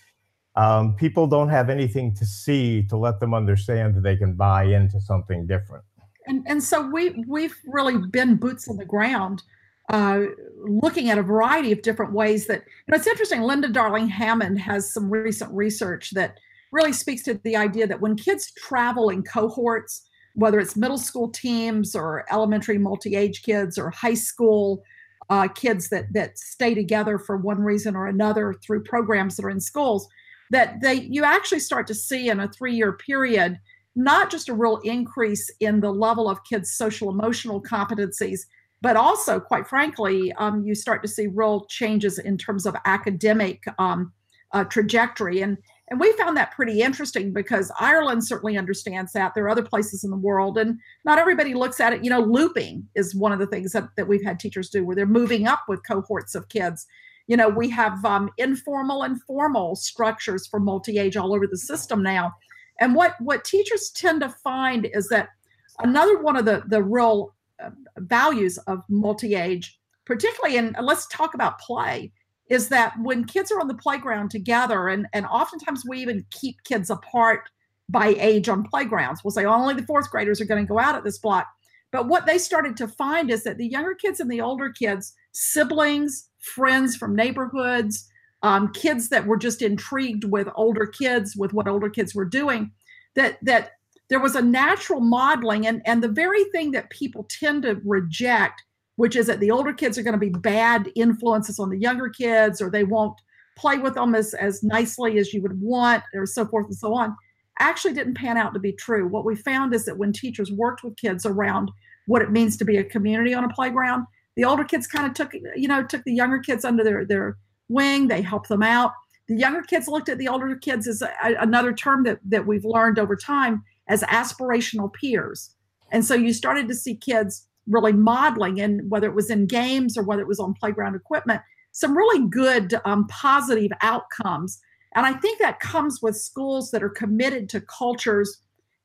um, 0.56 0.96
people 0.96 1.28
don't 1.28 1.50
have 1.50 1.70
anything 1.70 2.16
to 2.16 2.26
see 2.26 2.84
to 2.84 2.98
let 2.98 3.20
them 3.20 3.34
understand 3.34 3.96
that 3.96 4.02
they 4.02 4.16
can 4.16 4.34
buy 4.34 4.64
into 4.64 5.00
something 5.02 5.48
different. 5.48 5.84
And 6.28 6.46
and 6.48 6.64
so 6.64 6.90
we 6.90 7.24
we've 7.28 7.56
really 7.66 7.98
been 7.98 8.36
boots 8.36 8.68
on 8.70 8.78
the 8.78 8.86
ground, 8.86 9.44
uh, 9.90 10.22
looking 10.64 11.10
at 11.10 11.18
a 11.18 11.24
variety 11.24 11.72
of 11.72 11.82
different 11.82 12.14
ways 12.14 12.48
that 12.48 12.62
you 12.88 12.92
know. 12.92 12.98
It's 12.98 13.08
interesting. 13.08 13.42
Linda 13.42 13.68
Darling 13.68 14.08
Hammond 14.08 14.60
has 14.60 14.94
some 14.94 15.10
recent 15.10 15.52
research 15.52 16.12
that 16.12 16.38
really 16.72 16.94
speaks 16.94 17.24
to 17.24 17.40
the 17.44 17.56
idea 17.56 17.88
that 17.88 18.00
when 18.00 18.16
kids 18.16 18.52
travel 18.52 19.10
in 19.10 19.22
cohorts, 19.24 20.06
whether 20.34 20.60
it's 20.60 20.76
middle 20.76 20.98
school 20.98 21.30
teams 21.30 21.96
or 21.96 22.26
elementary 22.32 22.78
multi-age 22.78 23.44
kids 23.44 23.78
or 23.78 23.90
high 23.92 24.14
school 24.14 24.84
uh, 25.30 25.48
kids 25.48 25.90
that 25.90 26.12
that 26.14 26.38
stay 26.38 26.74
together 26.74 27.18
for 27.18 27.38
one 27.38 27.60
reason 27.62 27.96
or 27.96 28.08
another 28.08 28.54
through 28.54 28.84
programs 28.84 29.36
that 29.36 29.46
are 29.46 29.50
in 29.50 29.60
schools, 29.60 30.08
that 30.52 30.82
they 30.82 30.96
you 30.96 31.24
actually 31.24 31.60
start 31.60 31.88
to 31.88 31.94
see 31.94 32.30
in 32.30 32.40
a 32.40 32.48
three-year 32.50 32.94
period 32.94 33.60
not 33.96 34.32
just 34.32 34.50
a 34.50 34.54
real 34.54 34.78
increase 34.84 35.50
in 35.60 35.80
the 35.80 35.92
level 35.92 36.28
of 36.30 36.44
kids' 36.44 36.74
social 36.74 37.10
emotional 37.10 37.62
competencies, 37.62 38.42
but 38.82 38.98
also, 38.98 39.40
quite 39.40 39.68
frankly, 39.68 40.34
um, 40.34 40.64
you 40.66 40.76
start 40.76 41.02
to 41.04 41.08
see 41.08 41.28
real 41.28 41.66
changes 41.68 42.20
in 42.20 42.38
terms 42.38 42.66
of 42.66 42.76
academic 42.86 43.64
um, 43.78 44.12
uh, 44.52 44.64
trajectory. 44.66 45.42
And 45.42 45.58
and 45.94 46.00
we 46.00 46.12
found 46.14 46.36
that 46.38 46.50
pretty 46.50 46.82
interesting 46.82 47.34
because 47.34 47.72
Ireland 47.80 48.26
certainly 48.26 48.58
understands 48.58 49.14
that. 49.14 49.36
There 49.36 49.44
are 49.44 49.50
other 49.50 49.62
places 49.62 50.04
in 50.04 50.10
the 50.10 50.18
world, 50.18 50.58
and 50.58 50.80
not 51.06 51.20
everybody 51.20 51.54
looks 51.54 51.80
at 51.80 51.94
it. 51.94 52.04
You 52.04 52.10
know, 52.10 52.20
looping 52.20 52.88
is 52.96 53.14
one 53.14 53.32
of 53.32 53.38
the 53.38 53.46
things 53.46 53.74
that, 53.74 53.90
that 53.96 54.08
we've 54.08 54.24
had 54.24 54.40
teachers 54.40 54.72
do 54.72 54.84
where 54.84 54.96
they're 54.96 55.06
moving 55.06 55.46
up 55.46 55.66
with 55.68 55.86
cohorts 55.86 56.34
of 56.34 56.50
kids. 56.50 56.88
You 57.28 57.38
know, 57.38 57.48
we 57.48 57.70
have 57.70 58.04
um, 58.04 58.32
informal 58.40 59.04
and 59.04 59.22
formal 59.22 59.76
structures 59.76 60.48
for 60.48 60.60
multi 60.60 60.98
age 60.98 61.16
all 61.16 61.32
over 61.32 61.46
the 61.46 61.60
system 61.60 62.02
now. 62.02 62.34
And 62.80 62.96
what, 62.96 63.14
what 63.20 63.46
teachers 63.46 63.92
tend 63.92 64.22
to 64.22 64.30
find 64.30 64.90
is 64.94 65.10
that 65.10 65.30
another 65.78 66.24
one 66.24 66.36
of 66.36 66.46
the, 66.46 66.64
the 66.66 66.82
real 66.82 67.36
uh, 67.64 67.70
values 67.98 68.58
of 68.66 68.82
multi 68.90 69.36
age, 69.36 69.80
particularly 70.06 70.58
in, 70.58 70.76
let's 70.82 71.06
talk 71.10 71.36
about 71.36 71.60
play 71.60 72.12
is 72.54 72.70
that 72.70 72.94
when 73.02 73.26
kids 73.26 73.52
are 73.52 73.60
on 73.60 73.68
the 73.68 73.74
playground 73.74 74.30
together, 74.30 74.88
and, 74.88 75.08
and 75.14 75.26
oftentimes 75.26 75.84
we 75.88 76.00
even 76.00 76.26
keep 76.30 76.64
kids 76.64 76.90
apart 76.90 77.50
by 77.90 78.16
age 78.20 78.48
on 78.48 78.64
playgrounds. 78.64 79.24
We'll 79.24 79.32
say 79.32 79.46
only 79.46 79.74
the 79.74 79.86
fourth 79.86 80.10
graders 80.10 80.40
are 80.40 80.46
going 80.46 80.64
to 80.64 80.68
go 80.68 80.80
out 80.80 80.96
at 80.96 81.04
this 81.04 81.18
block. 81.18 81.48
But 81.92 82.08
what 82.08 82.26
they 82.26 82.38
started 82.38 82.78
to 82.78 82.88
find 82.88 83.30
is 83.30 83.44
that 83.44 83.58
the 83.58 83.68
younger 83.68 83.94
kids 83.94 84.20
and 84.20 84.32
the 84.32 84.42
older 84.42 84.70
kids, 84.70 85.14
siblings, 85.32 86.30
friends 86.40 86.96
from 86.96 87.16
neighborhoods, 87.16 88.10
um, 88.42 88.72
kids 88.74 89.10
that 89.10 89.26
were 89.26 89.38
just 89.38 89.62
intrigued 89.62 90.26
with 90.26 90.48
older 90.56 90.86
kids, 90.86 91.36
with 91.36 91.54
what 91.54 91.68
older 91.68 91.90
kids 91.90 92.16
were 92.16 92.26
doing, 92.26 92.72
that 93.16 93.38
that 93.44 93.72
there 94.10 94.20
was 94.20 94.36
a 94.36 94.42
natural 94.42 95.00
modeling, 95.00 95.66
and 95.66 95.82
and 95.86 96.04
the 96.04 96.10
very 96.10 96.44
thing 96.46 96.72
that 96.72 96.90
people 96.90 97.26
tend 97.30 97.64
to 97.64 97.80
reject 97.86 98.64
which 98.96 99.16
is 99.16 99.28
that 99.28 99.40
the 99.40 99.52
older 99.52 99.74
kids 99.74 99.98
are 99.98 100.04
going 100.04 100.14
to 100.14 100.20
be 100.20 100.30
bad 100.30 100.92
influences 100.96 101.60
on 101.60 101.70
the 101.70 101.78
younger 101.78 102.10
kids 102.10 102.62
or 102.62 102.70
they 102.70 102.84
won't 102.84 103.20
play 103.56 103.78
with 103.78 103.96
them 103.96 104.16
as, 104.16 104.34
as 104.34 104.64
nicely 104.64 105.18
as 105.18 105.34
you 105.34 105.42
would 105.42 105.60
want 105.62 106.04
or 106.14 106.26
so 106.26 106.46
forth 106.46 106.66
and 106.66 106.76
so 106.76 106.94
on 106.94 107.16
actually 107.60 107.94
didn't 107.94 108.16
pan 108.16 108.36
out 108.36 108.54
to 108.54 108.60
be 108.60 108.74
true. 108.74 109.08
What 109.08 109.26
we 109.26 109.36
found 109.36 109.76
is 109.76 109.86
that 109.86 109.98
when 109.98 110.12
teachers 110.12 110.52
worked 110.52 110.84
with 110.84 110.98
kids 110.98 111.26
around 111.26 111.70
what 112.08 112.24
it 112.24 112.32
means 112.32 112.58
to 112.58 112.66
be 112.66 112.78
a 112.78 112.84
community 112.84 113.34
on 113.34 113.44
a 113.44 113.50
playground 113.50 114.08
the 114.36 114.46
older 114.46 114.64
kids 114.64 114.88
kind 114.88 115.06
of 115.06 115.14
took 115.14 115.34
you 115.56 115.68
know 115.68 115.84
took 115.84 116.04
the 116.04 116.14
younger 116.14 116.40
kids 116.40 116.66
under 116.66 116.84
their 116.84 117.06
their 117.06 117.38
wing 117.70 118.08
they 118.08 118.22
helped 118.22 118.50
them 118.50 118.64
out. 118.64 118.92
The 119.28 119.36
younger 119.36 119.62
kids 119.62 119.88
looked 119.88 120.10
at 120.10 120.18
the 120.18 120.28
older 120.28 120.56
kids 120.56 120.88
as 120.88 121.02
a, 121.02 121.14
another 121.40 121.74
term 121.74 122.04
that 122.04 122.20
that 122.26 122.46
we've 122.46 122.66
learned 122.66 123.00
over 123.00 123.16
time 123.16 123.64
as 123.88 124.04
aspirational 124.04 124.92
peers. 124.94 125.56
And 125.92 126.04
so 126.04 126.16
you 126.16 126.34
started 126.34 126.68
to 126.68 126.76
see 126.76 126.96
kids 126.96 127.48
really 127.68 127.94
modeling 127.94 128.60
and 128.60 128.90
whether 128.90 129.08
it 129.08 129.16
was 129.16 129.30
in 129.30 129.46
games 129.46 129.98
or 129.98 130.04
whether 130.04 130.22
it 130.22 130.28
was 130.28 130.40
on 130.40 130.54
playground 130.54 130.96
equipment 130.96 131.42
some 131.74 131.98
really 131.98 132.28
good 132.30 132.76
um, 132.86 133.08
positive 133.08 133.72
outcomes. 133.82 134.62
And 134.96 135.06
i 135.06 135.14
think 135.14 135.40
that 135.40 135.60
comes 135.60 136.02
with 136.02 136.16
schools 136.16 136.72
that 136.72 136.84
are 136.84 136.90
committed 136.90 137.50
to 137.50 137.62
cultures 137.62 138.40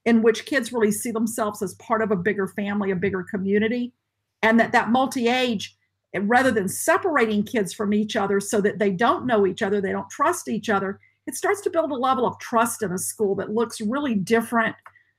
in 0.05 0.23
which 0.23 0.47
kids 0.47 0.73
really 0.73 0.91
see 0.91 1.11
themselves 1.11 1.61
as 1.61 1.75
part 1.75 2.03
of 2.03 2.11
a 2.11 2.17
bigger 2.17 2.49
family 2.49 2.91
a 2.91 2.97
bigger 2.97 3.23
community 3.23 3.93
and 4.43 4.59
that 4.59 4.73
that 4.73 4.89
multi-age 4.89 5.77
rather 6.23 6.51
than 6.51 6.67
separating 6.67 7.43
kids 7.43 7.75
from 7.75 7.93
each 7.93 8.17
other 8.17 8.41
so 8.41 8.61
that 8.63 8.79
they 8.79 8.91
don't 8.91 9.27
know 9.27 9.47
each 9.47 9.61
other 9.61 9.83
they 9.83 9.93
don't 9.93 10.09
trust 10.09 10.49
each 10.49 10.71
other 10.71 10.99
it 11.27 11.35
starts 11.35 11.61
to 11.61 11.69
build 11.69 11.91
a 11.91 11.95
level 11.95 12.27
of 12.27 12.39
trust 12.39 12.83
in 12.83 12.91
a 12.91 12.99
school 12.99 13.35
that 13.35 13.53
looks 13.53 13.83
really 13.83 14.15
different 14.15 14.75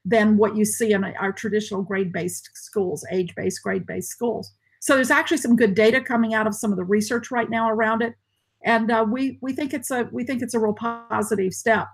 than 0.10 0.38
what 0.38 0.56
you 0.56 0.66
see 0.66 0.92
in 0.92 1.04
our 1.04 1.32
traditional 1.32 1.84
grade-based 1.84 2.50
schools, 2.56 3.06
age-based, 3.12 3.62
grade-based 3.62 4.10
schools. 4.10 4.51
So 4.80 4.96
there's 4.96 5.12
actually 5.12 5.38
some 5.38 5.56
good 5.56 5.75
data 5.75 6.01
coming 6.01 6.34
out 6.34 6.48
of 6.48 6.56
some 6.56 6.72
of 6.72 6.78
the 6.78 6.84
research 6.84 7.32
right 7.32 7.50
now 7.50 7.70
around 7.70 8.01
it, 8.01 8.16
and 8.63 8.92
uh, 8.92 9.06
we 9.08 9.38
we 9.42 9.54
think 9.54 9.74
it's 9.74 9.92
a 9.92 10.10
we 10.12 10.24
think 10.24 10.42
it's 10.42 10.54
a 10.54 10.60
real 10.60 10.74
positive 10.74 11.54
step. 11.54 11.88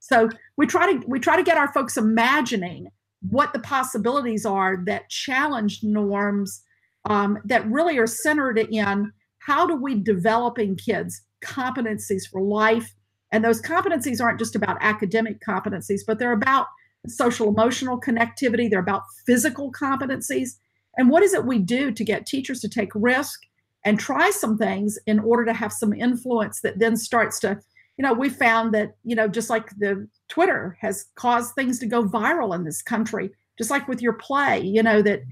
So 0.00 0.28
we 0.56 0.66
try 0.66 0.92
to 0.92 1.06
we 1.06 1.18
try 1.18 1.36
to 1.36 1.42
get 1.42 1.56
our 1.56 1.72
folks 1.72 1.96
imagining 1.96 2.88
what 3.28 3.52
the 3.52 3.60
possibilities 3.60 4.44
are 4.44 4.82
that 4.86 5.08
challenge 5.08 5.82
norms 5.82 6.62
um, 7.04 7.38
that 7.44 7.66
really 7.66 7.98
are 7.98 8.06
centered 8.06 8.58
in 8.58 9.12
how 9.38 9.66
do 9.66 9.76
we 9.76 9.94
develop 9.94 10.58
in 10.58 10.76
kids 10.76 11.22
competencies 11.44 12.22
for 12.30 12.40
life 12.40 12.94
and 13.32 13.44
those 13.44 13.62
competencies 13.62 14.20
aren't 14.20 14.38
just 14.38 14.54
about 14.54 14.76
academic 14.80 15.40
competencies 15.40 16.00
but 16.06 16.18
they're 16.18 16.32
about 16.32 16.66
social 17.08 17.48
emotional 17.48 18.00
connectivity, 18.00 18.70
they're 18.70 18.80
about 18.80 19.02
physical 19.26 19.72
competencies. 19.72 20.56
And 20.96 21.10
what 21.10 21.22
is 21.22 21.34
it 21.34 21.46
we 21.46 21.58
do 21.58 21.90
to 21.90 22.04
get 22.04 22.26
teachers 22.26 22.60
to 22.60 22.68
take 22.68 22.90
risk 22.94 23.40
and 23.84 23.98
try 23.98 24.30
some 24.30 24.56
things 24.56 24.98
in 25.06 25.18
order 25.18 25.44
to 25.44 25.52
have 25.52 25.72
some 25.72 25.92
influence 25.92 26.60
that 26.60 26.78
then 26.78 26.96
starts 26.96 27.40
to, 27.40 27.58
you 27.96 28.02
know, 28.02 28.12
we 28.12 28.28
found 28.28 28.72
that, 28.74 28.94
you 29.04 29.16
know, 29.16 29.26
just 29.26 29.50
like 29.50 29.70
the 29.78 30.08
Twitter 30.28 30.76
has 30.80 31.06
caused 31.16 31.54
things 31.54 31.78
to 31.80 31.86
go 31.86 32.04
viral 32.04 32.54
in 32.54 32.64
this 32.64 32.82
country, 32.82 33.30
just 33.58 33.70
like 33.70 33.88
with 33.88 34.00
your 34.00 34.14
play, 34.14 34.60
you 34.60 34.82
know, 34.82 35.02
that 35.02 35.22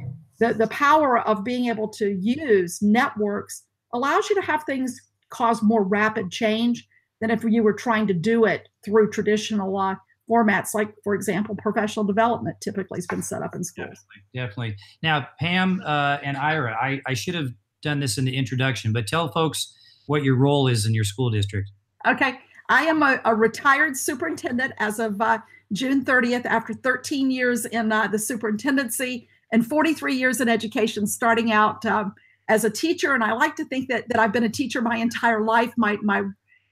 the, 0.40 0.54
the 0.54 0.66
power 0.68 1.20
of 1.20 1.44
being 1.44 1.66
able 1.66 1.88
to 1.88 2.18
use 2.20 2.82
networks 2.82 3.64
allows 3.92 4.28
you 4.28 4.36
to 4.36 4.42
have 4.46 4.64
things 4.64 5.00
cause 5.28 5.62
more 5.62 5.84
rapid 5.84 6.30
change 6.30 6.88
than 7.20 7.30
if 7.30 7.44
you 7.44 7.62
were 7.62 7.72
trying 7.72 8.06
to 8.06 8.14
do 8.14 8.46
it 8.46 8.68
through 8.84 9.10
traditional 9.10 9.76
uh, 9.76 9.94
formats 10.30 10.75
like 10.75 10.94
for 11.02 11.14
example 11.14 11.56
professional 11.56 12.04
development 12.04 12.56
typically 12.60 12.99
has 12.99 13.06
been 13.06 13.22
set 13.22 13.42
up 13.42 13.54
in 13.54 13.64
schools. 13.64 13.88
Definitely, 14.34 14.70
definitely. 14.70 14.76
now 15.02 15.28
pam 15.38 15.82
uh, 15.84 16.18
and 16.22 16.37
ira 16.37 16.76
I, 16.80 17.00
I 17.06 17.14
should 17.14 17.34
have 17.34 17.49
done 17.82 18.00
this 18.00 18.16
in 18.18 18.25
the 18.25 18.37
introduction 18.37 18.92
but 18.92 19.06
tell 19.06 19.28
folks 19.28 19.75
what 20.06 20.25
your 20.25 20.37
role 20.37 20.66
is 20.66 20.87
in 20.87 20.92
your 20.92 21.04
school 21.04 21.30
district. 21.30 21.70
Okay. 22.04 22.38
I 22.68 22.82
am 22.82 23.02
a, 23.02 23.20
a 23.25 23.34
retired 23.34 23.96
superintendent 23.96 24.72
as 24.78 24.99
of 24.99 25.20
uh, 25.20 25.38
june 25.72 26.04
30th 26.04 26.46
after 26.46 26.75
13 26.75 27.30
years 27.30 27.64
in 27.66 27.92
uh, 27.92 28.08
the 28.08 28.18
superintendency 28.18 29.28
and 29.52 29.66
43 29.66 30.14
years 30.14 30.40
in 30.40 30.49
education 30.49 31.06
starting 31.06 31.52
out 31.52 31.84
um, 31.87 32.14
as 32.49 32.64
a 32.64 32.70
teacher. 32.70 33.14
And 33.14 33.22
i 33.22 33.32
like 33.32 33.56
to 33.56 33.64
think 33.64 33.88
that, 33.88 34.08
that 34.08 34.18
i've 34.18 34.32
been 34.32 34.44
a 34.44 34.49
teacher 34.49 34.80
my 34.80 34.96
entire 34.96 35.42
life. 35.42 35.72
My, 35.76 35.96
my 36.02 36.25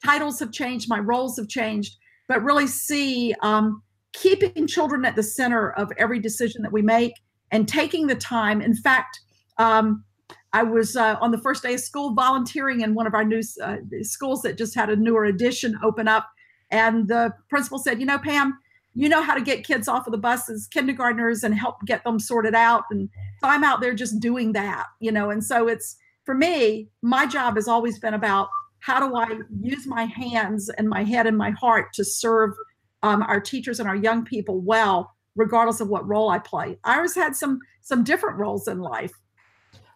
titles 0.05 0.39
have 0.41 0.53
changed 0.53 0.89
my 0.89 0.99
roles 0.99 1.37
have 1.37 1.49
changed 1.49 1.97
but 2.29 2.43
really 2.43 2.67
see 2.67 3.35
um, 3.43 3.83
keeping 4.13 4.67
children 4.67 5.05
at 5.05 5.17
the 5.17 5.23
center 5.23 5.73
of 5.73 5.91
every 5.99 6.21
decision 6.21 6.63
that 6.63 6.73
we 6.73 6.83
make 6.83 7.15
and 7.51 7.67
taking 7.67 8.07
the 8.07 8.15
time. 8.15 8.61
In 8.61 8.75
fact, 8.75 9.19
um, 9.59 10.05
I 10.53 10.63
was 10.63 10.97
uh, 10.97 11.17
on 11.21 11.31
the 11.31 11.39
first 11.39 11.63
day 11.63 11.75
of 11.75 11.81
school 11.81 12.15
volunteering 12.15 12.81
in 12.81 12.95
one 12.95 13.07
of 13.07 13.15
our 13.15 13.25
new 13.25 13.43
uh, 13.63 13.77
schools 14.03 14.43
that 14.43 14.57
just 14.57 14.75
had 14.75 14.89
a 14.89 14.97
newer 14.97 15.25
addition 15.25 15.79
open 15.83 16.09
up. 16.09 16.29
And 16.71 17.09
the 17.09 17.33
principal 17.49 17.79
said, 17.79 18.01
You 18.01 18.07
know, 18.07 18.19
Pam, 18.19 18.59
you 18.95 19.09
know 19.09 19.23
how 19.23 19.35
to 19.35 19.41
get 19.41 19.67
kids 19.67 19.89
off 19.89 20.07
of 20.07 20.13
the 20.13 20.19
buses, 20.19 20.67
kindergartners, 20.67 21.43
and 21.43 21.55
help 21.55 21.77
get 21.85 22.05
them 22.05 22.19
sorted 22.19 22.55
out. 22.55 22.85
And 22.91 23.09
so 23.41 23.49
I'm 23.49 23.65
out 23.65 23.81
there 23.81 23.95
just 23.95 24.21
doing 24.21 24.53
that, 24.53 24.87
you 25.01 25.13
know. 25.13 25.31
And 25.31 25.45
so 25.45 25.69
it's 25.69 25.97
for 26.25 26.35
me, 26.35 26.89
my 27.03 27.27
job 27.27 27.55
has 27.57 27.69
always 27.69 27.99
been 27.99 28.15
about 28.15 28.49
how 28.81 29.07
do 29.07 29.17
I 29.17 29.41
use 29.61 29.87
my 29.87 30.05
hands 30.05 30.69
and 30.71 30.89
my 30.89 31.03
head 31.03 31.27
and 31.27 31.37
my 31.37 31.51
heart 31.51 31.93
to 31.95 32.05
serve 32.05 32.55
um, 33.03 33.23
our 33.23 33.41
teachers 33.41 33.81
and 33.81 33.89
our 33.89 33.97
young 33.97 34.25
people 34.25 34.61
well, 34.61 35.15
regardless 35.37 35.81
of 35.81 35.89
what 35.89 36.07
role 36.09 36.31
I 36.31 36.39
play. 36.39 36.79
I 36.85 36.97
always 36.97 37.15
had 37.15 37.37
some 37.37 37.61
some 37.81 38.05
different 38.05 38.39
roles 38.39 38.69
in 38.69 38.81
life. 38.81 39.13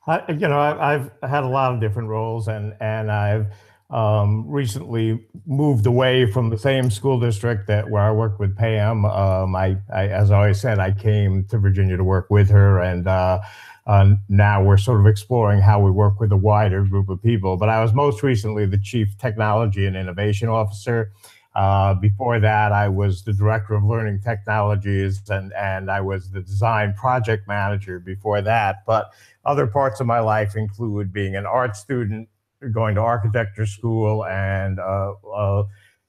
I, 0.07 0.33
you 0.33 0.49
know, 0.49 0.59
I, 0.59 0.93
have 0.93 1.12
had 1.23 1.45
a 1.45 1.49
lot 1.49 1.73
of 1.73 1.81
different 1.81 2.09
roles, 2.09 2.49
and 2.49 2.75
and 2.81 3.11
I've 3.11 3.47
um, 3.92 4.49
recently 4.49 5.22
moved 5.46 5.87
away 5.87 6.30
from 6.30 6.49
the 6.49 6.56
same 6.56 6.90
school 6.90 7.20
district 7.20 7.66
that 7.66 7.90
where 7.90 8.02
I 8.02 8.11
worked 8.11 8.40
with 8.40 8.56
Pam. 8.56 9.04
Um, 9.04 9.54
I, 9.54 9.76
I, 9.92 10.08
as 10.08 10.30
I 10.30 10.37
always 10.37 10.61
said, 10.61 10.78
I 10.78 10.92
came 10.92 11.44
to 11.46 11.58
Virginia 11.58 11.99
to 11.99 12.04
work 12.04 12.30
with 12.30 12.49
her, 12.49 12.80
and 12.80 13.06
uh, 13.06 13.40
uh, 13.87 14.14
now 14.30 14.62
we're 14.62 14.78
sort 14.78 15.00
of 15.00 15.06
exploring 15.06 15.61
how 15.61 15.78
we 15.78 15.90
work 15.90 16.20
with 16.20 16.32
a 16.32 16.37
wider 16.37 16.84
group 16.84 17.11
of 17.11 17.22
people. 17.22 17.58
But 17.58 17.68
I 17.68 17.82
was 17.82 17.92
most 17.92 18.22
recently 18.22 18.64
the 18.64 18.78
chief 18.78 19.18
technology 19.18 19.84
and 19.84 19.94
innovation 19.94 20.49
officer. 20.49 21.12
Uh, 21.54 21.92
before 21.92 22.40
that, 22.40 22.72
I 22.72 22.88
was 22.88 23.25
the 23.25 23.34
director 23.34 23.75
of 23.75 23.84
learning 23.84 24.22
technologies, 24.22 25.20
and 25.28 25.52
and 25.52 25.90
I 25.90 26.00
was 26.00 26.30
the 26.30 26.40
design 26.40 26.94
project 26.94 27.46
manager 27.46 27.99
before 27.99 28.40
that. 28.40 28.84
But 28.87 29.12
other 29.44 29.66
parts 29.66 30.00
of 30.00 30.06
my 30.06 30.20
life 30.20 30.56
include 30.56 31.12
being 31.12 31.37
an 31.37 31.44
art 31.44 31.76
student 31.76 32.30
going 32.71 32.95
to 32.95 33.00
architecture 33.00 33.66
school 33.66 34.25
and 34.25 34.78
uh, 34.78 35.12
a 35.35 35.64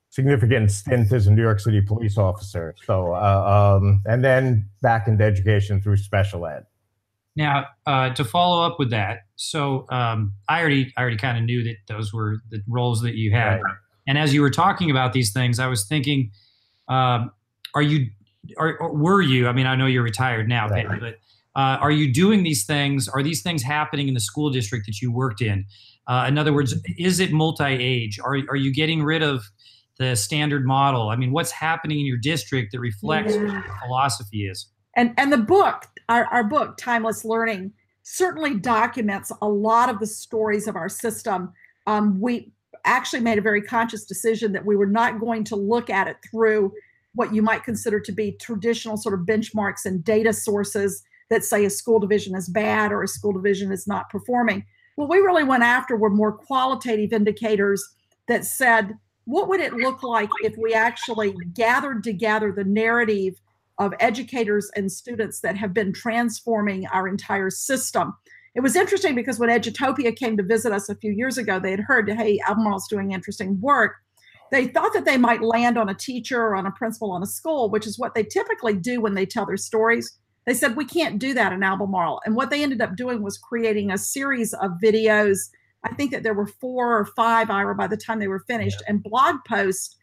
significant 0.09 0.69
stint 0.69 1.11
as 1.11 1.25
a 1.25 1.31
New 1.31 1.41
York 1.41 1.59
City 1.59 1.81
police 1.81 2.17
officer. 2.17 2.75
So, 2.85 3.13
uh, 3.13 3.77
um, 3.79 4.01
and 4.05 4.23
then 4.23 4.69
back 4.81 5.07
into 5.07 5.23
education 5.23 5.81
through 5.81 5.97
special 5.97 6.45
ed. 6.45 6.65
Now, 7.35 7.65
uh, 7.87 8.13
to 8.13 8.23
follow 8.23 8.63
up 8.63 8.77
with 8.77 8.91
that, 8.91 9.21
so 9.35 9.87
um, 9.89 10.33
I 10.47 10.59
already, 10.59 10.93
I 10.95 11.01
already 11.01 11.17
kind 11.17 11.37
of 11.37 11.43
knew 11.43 11.63
that 11.63 11.77
those 11.87 12.13
were 12.13 12.37
the 12.51 12.61
roles 12.67 13.01
that 13.01 13.15
you 13.15 13.31
had. 13.31 13.55
Right. 13.55 13.73
And 14.05 14.17
as 14.19 14.35
you 14.35 14.41
were 14.41 14.51
talking 14.51 14.91
about 14.91 15.13
these 15.13 15.33
things, 15.33 15.57
I 15.57 15.65
was 15.65 15.87
thinking, 15.87 16.31
um, 16.89 17.31
are 17.73 17.81
you, 17.81 18.11
are, 18.57 18.91
were 18.93 19.21
you? 19.21 19.47
I 19.47 19.53
mean, 19.53 19.65
I 19.65 19.75
know 19.75 19.87
you're 19.87 20.03
retired 20.03 20.47
now, 20.47 20.67
right. 20.67 20.87
but 20.99 21.15
uh, 21.55 21.77
are 21.79 21.91
you 21.91 22.13
doing 22.13 22.43
these 22.43 22.65
things? 22.65 23.07
Are 23.07 23.23
these 23.23 23.41
things 23.41 23.63
happening 23.63 24.07
in 24.07 24.13
the 24.13 24.19
school 24.19 24.51
district 24.51 24.85
that 24.85 25.01
you 25.01 25.11
worked 25.11 25.41
in? 25.41 25.65
Uh, 26.07 26.25
in 26.27 26.37
other 26.37 26.53
words, 26.53 26.75
is 26.97 27.19
it 27.19 27.31
multi-age? 27.31 28.19
Are 28.19 28.37
are 28.49 28.55
you 28.55 28.73
getting 28.73 29.03
rid 29.03 29.23
of 29.23 29.43
the 29.97 30.15
standard 30.15 30.65
model? 30.65 31.09
I 31.09 31.15
mean, 31.15 31.31
what's 31.31 31.51
happening 31.51 31.99
in 31.99 32.05
your 32.05 32.17
district 32.17 32.71
that 32.71 32.79
reflects 32.79 33.35
yeah. 33.35 33.43
what 33.43 33.53
your 33.53 33.77
philosophy 33.85 34.47
is? 34.47 34.67
And 34.95 35.13
and 35.17 35.31
the 35.31 35.37
book, 35.37 35.85
our, 36.09 36.25
our 36.25 36.43
book, 36.43 36.77
Timeless 36.77 37.23
Learning, 37.23 37.71
certainly 38.03 38.55
documents 38.55 39.31
a 39.41 39.47
lot 39.47 39.89
of 39.89 39.99
the 39.99 40.07
stories 40.07 40.67
of 40.67 40.75
our 40.75 40.89
system. 40.89 41.53
Um, 41.87 42.19
we 42.19 42.51
actually 42.85 43.21
made 43.21 43.37
a 43.37 43.41
very 43.41 43.61
conscious 43.61 44.05
decision 44.05 44.51
that 44.51 44.65
we 44.65 44.75
were 44.75 44.85
not 44.85 45.19
going 45.19 45.43
to 45.45 45.55
look 45.55 45.89
at 45.89 46.07
it 46.07 46.17
through 46.29 46.73
what 47.15 47.33
you 47.33 47.41
might 47.41 47.63
consider 47.63 47.99
to 47.99 48.11
be 48.11 48.33
traditional 48.33 48.97
sort 48.97 49.17
of 49.17 49.25
benchmarks 49.25 49.85
and 49.85 50.03
data 50.03 50.33
sources 50.33 51.03
that 51.29 51.43
say 51.43 51.63
a 51.65 51.69
school 51.69 51.99
division 51.99 52.35
is 52.35 52.49
bad 52.49 52.91
or 52.91 53.03
a 53.03 53.07
school 53.07 53.31
division 53.31 53.71
is 53.71 53.87
not 53.87 54.09
performing 54.09 54.65
what 54.95 55.09
we 55.09 55.17
really 55.17 55.43
went 55.43 55.63
after 55.63 55.95
were 55.95 56.09
more 56.09 56.31
qualitative 56.31 57.13
indicators 57.13 57.83
that 58.27 58.45
said, 58.45 58.97
what 59.25 59.47
would 59.49 59.59
it 59.59 59.73
look 59.73 60.03
like 60.03 60.29
if 60.41 60.55
we 60.57 60.73
actually 60.73 61.33
gathered 61.53 62.03
together 62.03 62.51
the 62.51 62.63
narrative 62.63 63.35
of 63.79 63.93
educators 63.99 64.69
and 64.75 64.91
students 64.91 65.39
that 65.39 65.57
have 65.57 65.73
been 65.73 65.93
transforming 65.93 66.85
our 66.87 67.07
entire 67.07 67.49
system? 67.49 68.13
It 68.55 68.61
was 68.61 68.75
interesting 68.75 69.15
because 69.15 69.39
when 69.39 69.49
Edutopia 69.49 70.15
came 70.15 70.37
to 70.37 70.43
visit 70.43 70.71
us 70.71 70.89
a 70.89 70.95
few 70.95 71.11
years 71.11 71.37
ago, 71.37 71.59
they 71.59 71.71
had 71.71 71.79
heard, 71.79 72.09
hey, 72.09 72.39
Albemarle's 72.47 72.87
doing 72.87 73.11
interesting 73.11 73.59
work. 73.59 73.95
They 74.51 74.67
thought 74.67 74.93
that 74.93 75.05
they 75.05 75.17
might 75.17 75.41
land 75.41 75.79
on 75.79 75.89
a 75.89 75.95
teacher 75.95 76.39
or 76.39 76.55
on 76.55 76.67
a 76.67 76.71
principal 76.71 77.11
on 77.11 77.23
a 77.23 77.27
school, 77.27 77.71
which 77.71 77.87
is 77.87 77.97
what 77.97 78.13
they 78.13 78.23
typically 78.23 78.75
do 78.75 79.01
when 79.01 79.15
they 79.15 79.25
tell 79.25 79.47
their 79.47 79.57
stories. 79.57 80.19
They 80.45 80.53
said, 80.53 80.75
we 80.75 80.85
can't 80.85 81.19
do 81.19 81.33
that 81.33 81.53
in 81.53 81.63
Albemarle. 81.63 82.21
And 82.25 82.35
what 82.35 82.49
they 82.49 82.63
ended 82.63 82.81
up 82.81 82.95
doing 82.95 83.21
was 83.21 83.37
creating 83.37 83.91
a 83.91 83.97
series 83.97 84.53
of 84.53 84.71
videos. 84.83 85.49
I 85.83 85.93
think 85.93 86.11
that 86.11 86.23
there 86.23 86.33
were 86.33 86.47
four 86.47 86.97
or 86.97 87.05
five, 87.05 87.49
Ira, 87.49 87.75
by 87.75 87.87
the 87.87 87.97
time 87.97 88.19
they 88.19 88.27
were 88.27 88.43
finished, 88.47 88.81
yeah. 88.81 88.91
and 88.91 89.03
blog 89.03 89.37
posts. 89.47 89.95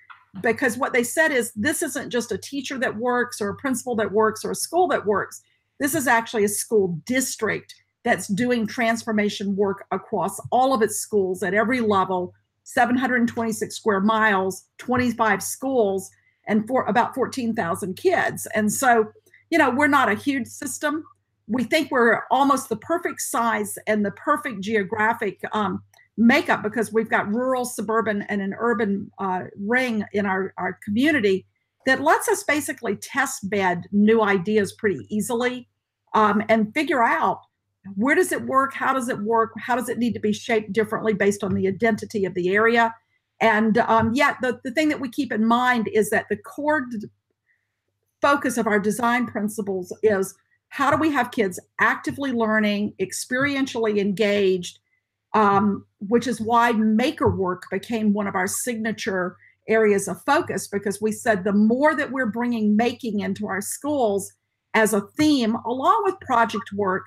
Because 0.42 0.78
what 0.78 0.92
they 0.92 1.02
said 1.02 1.32
is 1.32 1.52
this 1.56 1.82
isn't 1.82 2.10
just 2.10 2.30
a 2.30 2.38
teacher 2.38 2.78
that 2.78 2.96
works 2.96 3.40
or 3.40 3.48
a 3.50 3.56
principal 3.56 3.96
that 3.96 4.12
works 4.12 4.44
or 4.44 4.52
a 4.52 4.56
school 4.56 4.86
that 4.88 5.04
works. 5.04 5.42
This 5.80 5.94
is 5.94 6.06
actually 6.06 6.44
a 6.44 6.48
school 6.48 7.00
district 7.04 7.74
that's 8.04 8.28
doing 8.28 8.66
transformation 8.66 9.56
work 9.56 9.84
across 9.90 10.40
all 10.52 10.72
of 10.72 10.82
its 10.82 10.96
schools 10.96 11.42
at 11.42 11.52
every 11.52 11.80
level 11.80 12.32
726 12.64 13.74
square 13.74 14.00
miles, 14.00 14.64
25 14.78 15.42
schools, 15.42 16.10
and 16.46 16.66
for 16.66 16.84
about 16.84 17.14
14,000 17.14 17.96
kids. 17.96 18.46
And 18.54 18.72
so 18.72 19.06
you 19.50 19.58
know, 19.58 19.70
we're 19.70 19.88
not 19.88 20.08
a 20.08 20.14
huge 20.14 20.46
system. 20.46 21.04
We 21.46 21.64
think 21.64 21.90
we're 21.90 22.22
almost 22.30 22.68
the 22.68 22.76
perfect 22.76 23.20
size 23.20 23.76
and 23.86 24.04
the 24.04 24.12
perfect 24.12 24.60
geographic 24.60 25.40
um, 25.52 25.82
makeup 26.16 26.62
because 26.62 26.92
we've 26.92 27.10
got 27.10 27.28
rural, 27.28 27.64
suburban, 27.64 28.22
and 28.22 28.40
an 28.40 28.54
urban 28.58 29.10
uh, 29.18 29.44
ring 29.58 30.04
in 30.12 30.26
our, 30.26 30.54
our 30.58 30.78
community 30.84 31.46
that 31.86 32.00
lets 32.00 32.28
us 32.28 32.44
basically 32.44 32.96
test 32.96 33.48
bed 33.48 33.86
new 33.90 34.22
ideas 34.22 34.72
pretty 34.72 35.06
easily 35.08 35.68
um, 36.14 36.42
and 36.48 36.72
figure 36.74 37.02
out 37.02 37.40
where 37.96 38.14
does 38.14 38.30
it 38.30 38.42
work 38.42 38.74
how 38.74 38.92
does 38.92 39.08
it 39.08 39.18
work 39.20 39.52
how 39.58 39.74
does 39.74 39.88
it 39.88 39.98
need 39.98 40.12
to 40.12 40.20
be 40.20 40.34
shaped 40.34 40.70
differently 40.70 41.14
based 41.14 41.42
on 41.42 41.54
the 41.54 41.66
identity 41.66 42.26
of 42.26 42.34
the 42.34 42.54
area 42.54 42.94
and 43.40 43.78
um, 43.78 44.12
yet 44.12 44.36
the, 44.42 44.60
the 44.64 44.70
thing 44.70 44.90
that 44.90 45.00
we 45.00 45.08
keep 45.08 45.32
in 45.32 45.46
mind 45.46 45.88
is 45.94 46.10
that 46.10 46.26
the 46.28 46.36
core 46.36 46.86
focus 48.20 48.58
of 48.58 48.66
our 48.66 48.78
design 48.78 49.26
principles 49.26 49.92
is 50.02 50.34
how 50.68 50.90
do 50.90 50.96
we 50.96 51.10
have 51.10 51.32
kids 51.32 51.58
actively 51.80 52.32
learning, 52.32 52.94
experientially 53.00 53.98
engaged, 53.98 54.78
um, 55.34 55.84
which 56.08 56.26
is 56.26 56.40
why 56.40 56.72
maker 56.72 57.28
work 57.28 57.64
became 57.70 58.12
one 58.12 58.26
of 58.26 58.34
our 58.34 58.46
signature 58.46 59.36
areas 59.68 60.08
of 60.08 60.22
focus 60.24 60.66
because 60.66 61.00
we 61.00 61.12
said 61.12 61.44
the 61.44 61.52
more 61.52 61.94
that 61.94 62.10
we're 62.10 62.26
bringing 62.26 62.76
making 62.76 63.20
into 63.20 63.46
our 63.46 63.60
schools 63.60 64.32
as 64.74 64.92
a 64.92 65.00
theme, 65.16 65.56
along 65.66 66.02
with 66.04 66.18
project 66.20 66.72
work, 66.72 67.04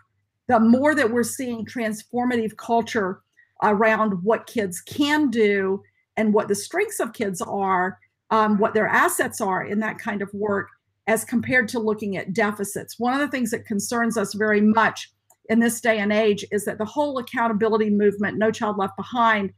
the 0.48 0.60
more 0.60 0.94
that 0.94 1.12
we're 1.12 1.24
seeing 1.24 1.66
transformative 1.66 2.56
culture 2.58 3.22
around 3.62 4.24
what 4.24 4.46
kids 4.46 4.82
can 4.82 5.30
do 5.30 5.82
and 6.18 6.34
what 6.34 6.48
the 6.50 6.56
strengths 6.56 7.00
of 7.00 7.14
kids 7.14 7.42
are, 7.42 7.98
um, 8.30 8.58
what 8.58 8.74
their 8.74 8.88
assets 8.88 9.40
are 9.40 9.64
in 9.64 9.80
that 9.80 9.98
kind 9.98 10.22
of 10.22 10.30
work 10.34 10.68
as 11.08 11.26
compared 11.26 11.68
to 11.70 11.80
looking 11.80 12.18
at 12.18 12.34
deficits. 12.34 12.98
One 12.98 13.14
of 13.14 13.20
the 13.20 13.28
things 13.28 13.52
that 13.52 13.66
concerns 13.66 14.18
us 14.18 14.34
very 14.34 14.62
much 14.62 15.12
in 15.50 15.60
this 15.60 15.82
day 15.82 16.00
and 16.00 16.14
age 16.14 16.46
is 16.52 16.66
that 16.66 16.78
the 16.78 16.86
whole 16.86 17.18
accountability 17.18 17.90
movement, 17.90 18.38
No 18.38 18.52
Child 18.52 18.78
Left 18.78 18.96
Behind, 18.96 19.52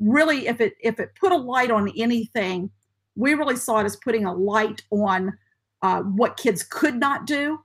really, 0.00 0.48
if 0.48 0.60
it 0.60 0.74
if 0.80 0.98
it 0.98 1.10
put 1.18 1.32
a 1.32 1.36
light 1.36 1.70
on 1.70 1.92
anything, 1.96 2.70
we 3.16 3.34
really 3.34 3.56
saw 3.56 3.80
it 3.80 3.84
as 3.84 3.96
putting 3.96 4.24
a 4.24 4.34
light 4.34 4.82
on 4.90 5.36
uh, 5.82 6.02
what 6.02 6.36
kids 6.36 6.62
could 6.62 6.96
not 6.96 7.26
do 7.26 7.58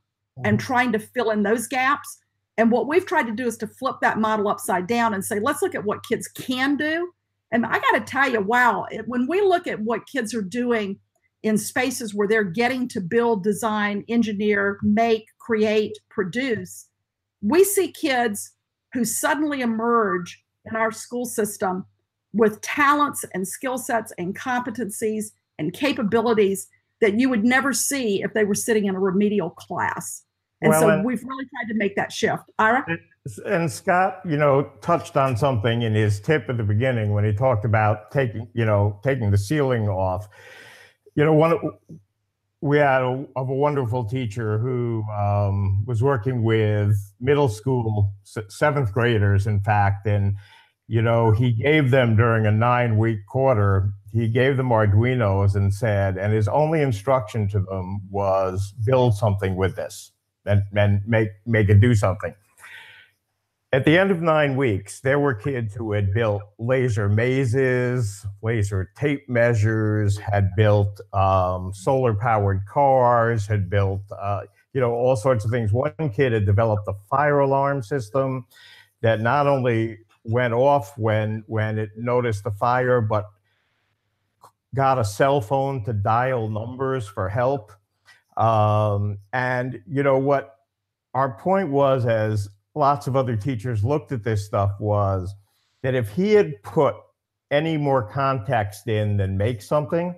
and 0.43 0.57
mm-hmm. 0.57 0.65
trying 0.65 0.91
to 0.91 0.99
fill 0.99 1.31
in 1.31 1.43
those 1.43 1.67
gaps. 1.67 2.19
And 2.57 2.71
what 2.71 2.87
we've 2.87 3.05
tried 3.05 3.25
to 3.27 3.31
do 3.31 3.47
is 3.47 3.57
to 3.57 3.67
flip 3.67 3.95
that 4.01 4.19
model 4.19 4.47
upside 4.47 4.85
down 4.85 5.13
and 5.13 5.25
say, 5.25 5.39
let's 5.39 5.61
look 5.63 5.73
at 5.73 5.85
what 5.85 6.05
kids 6.07 6.27
can 6.27 6.75
do. 6.75 7.11
And 7.51 7.65
I 7.65 7.79
got 7.79 7.91
to 7.93 8.01
tell 8.01 8.29
you, 8.29 8.41
wow, 8.41 8.85
when 9.05 9.27
we 9.27 9.41
look 9.41 9.67
at 9.67 9.79
what 9.79 10.07
kids 10.07 10.33
are 10.33 10.41
doing 10.41 10.99
in 11.43 11.58
spaces 11.58 12.13
where 12.13 12.27
they're 12.27 12.43
getting 12.43 12.88
to 12.88 13.01
build, 13.01 13.43
design, 13.43 14.03
engineer, 14.08 14.79
make, 14.82 15.25
create, 15.39 15.97
produce, 16.10 16.88
we 17.41 17.63
see 17.63 17.91
kids 17.91 18.53
who 18.93 19.03
suddenly 19.03 19.62
emerge 19.62 20.43
in 20.65 20.75
our 20.75 20.91
school 20.91 21.25
system 21.25 21.86
with 22.34 22.62
talents 22.62 23.25
and 23.34 23.47
skill 23.47 23.77
sets 23.77 24.13
and 24.17 24.38
competencies 24.38 25.32
and 25.60 25.73
capabilities 25.73 26.67
that 27.01 27.19
you 27.19 27.29
would 27.29 27.43
never 27.43 27.73
see 27.73 28.23
if 28.23 28.34
they 28.34 28.45
were 28.45 28.56
sitting 28.56 28.86
in 28.86 28.95
a 28.95 28.99
remedial 28.99 29.49
class. 29.51 30.23
And 30.62 30.69
well, 30.69 30.82
so 30.82 30.89
and, 30.89 31.06
we've 31.06 31.23
really 31.23 31.45
tried 31.45 31.67
to 31.67 31.77
make 31.77 31.95
that 31.97 32.12
shift. 32.12 32.43
Ira? 32.58 32.86
And 33.45 33.69
Scott, 33.69 34.21
you 34.25 34.38
know, 34.38 34.71
touched 34.82 35.17
on 35.17 35.36
something 35.36 35.82
in 35.82 35.93
his 35.93 36.21
tip 36.21 36.45
at 36.49 36.58
the 36.58 36.63
beginning 36.63 37.13
when 37.13 37.25
he 37.25 37.34
talked 37.34 37.65
about 37.65 38.12
taking, 38.12 38.47
you 38.53 38.63
know, 38.63 38.99
taking 39.03 39.32
the 39.32 39.38
ceiling 39.38 39.89
off 39.89 40.29
you 41.15 41.23
know, 41.23 41.34
one 41.34 41.58
we 42.62 42.78
had 42.78 43.02
a, 43.02 43.26
of 43.36 43.49
a 43.49 43.54
wonderful 43.54 44.06
teacher 44.06 44.58
who 44.58 45.04
um, 45.12 45.84
was 45.86 46.02
working 46.02 46.43
with 46.43 46.95
middle 47.19 47.49
school 47.49 48.13
seventh 48.23 48.93
graders, 48.93 49.45
in 49.47 49.60
fact, 49.60 50.08
and 50.08 50.36
you 50.88 51.02
know 51.02 51.32
he 51.32 51.52
gave 51.52 51.91
them 51.91 52.15
during 52.15 52.45
a 52.45 52.52
nine 52.52 52.97
week 52.97 53.19
quarter 53.28 53.89
he 54.12 54.28
gave 54.28 54.58
them 54.58 54.69
arduinos 54.69 55.56
and 55.56 55.73
said 55.73 56.17
and 56.17 56.34
his 56.34 56.47
only 56.47 56.82
instruction 56.82 57.47
to 57.47 57.62
them 57.62 58.02
was 58.10 58.73
build 58.86 59.15
something 59.15 59.56
with 59.56 59.76
this 59.76 60.12
and, 60.45 60.62
and 60.76 61.02
make 61.08 61.30
make 61.45 61.69
it 61.69 61.80
do 61.80 61.95
something 61.95 62.34
at 63.73 63.86
the 63.86 63.97
end 63.97 64.12
of 64.12 64.21
nine 64.21 64.55
weeks, 64.55 64.99
there 64.99 65.19
were 65.19 65.33
kids 65.33 65.73
who 65.73 65.93
had 65.93 66.13
built 66.13 66.43
laser 66.59 67.09
mazes, 67.09 68.23
laser 68.43 68.91
tape 68.95 69.27
measures, 69.27 70.15
had 70.19 70.55
built 70.55 71.01
um, 71.12 71.73
solar 71.73 72.13
powered 72.13 72.67
cars, 72.67 73.47
had 73.47 73.71
built, 73.71 74.03
uh, 74.15 74.41
you 74.73 74.79
know, 74.79 74.91
all 74.91 75.15
sorts 75.15 75.43
of 75.43 75.49
things. 75.49 75.73
One 75.73 76.12
kid 76.13 76.33
had 76.33 76.45
developed 76.45 76.88
a 76.88 76.93
fire 77.09 77.39
alarm 77.39 77.81
system 77.81 78.45
that 79.01 79.21
not 79.21 79.47
only 79.47 79.97
went 80.23 80.53
off 80.53 80.95
when 80.95 81.43
when 81.47 81.79
it 81.79 81.89
noticed 81.97 82.43
the 82.43 82.51
fire, 82.51 83.01
but 83.01 83.25
got 84.75 84.99
a 84.99 85.03
cell 85.03 85.41
phone 85.41 85.83
to 85.86 85.93
dial 85.93 86.47
numbers 86.47 87.07
for 87.07 87.27
help. 87.27 87.71
Um, 88.38 89.17
and 89.33 89.81
you 89.88 90.03
know 90.03 90.19
what 90.19 90.59
our 91.15 91.31
point 91.39 91.69
was 91.69 92.05
as 92.05 92.49
lots 92.75 93.07
of 93.07 93.15
other 93.15 93.36
teachers 93.36 93.83
looked 93.83 94.12
at 94.12 94.23
this 94.23 94.45
stuff 94.45 94.71
was 94.79 95.33
that 95.81 95.95
if 95.95 96.09
he 96.09 96.31
had 96.33 96.62
put 96.63 96.95
any 97.51 97.77
more 97.77 98.01
context 98.01 98.88
in 98.88 99.17
than 99.17 99.38
make 99.38 99.62
something, 99.62 100.15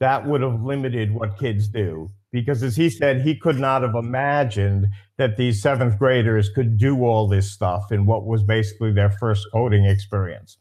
that 0.00 0.26
would 0.26 0.40
have 0.40 0.62
limited 0.62 1.12
what 1.12 1.38
kids 1.38 1.68
do. 1.68 2.10
Because 2.30 2.62
as 2.62 2.76
he 2.76 2.90
said, 2.90 3.22
he 3.22 3.34
could 3.34 3.58
not 3.58 3.82
have 3.82 3.94
imagined 3.94 4.88
that 5.16 5.36
these 5.36 5.62
seventh 5.62 5.98
graders 5.98 6.50
could 6.50 6.76
do 6.76 7.04
all 7.04 7.26
this 7.26 7.50
stuff 7.50 7.90
in 7.90 8.04
what 8.04 8.26
was 8.26 8.42
basically 8.42 8.92
their 8.92 9.10
first 9.10 9.46
coding 9.52 9.86
experience. 9.86 10.58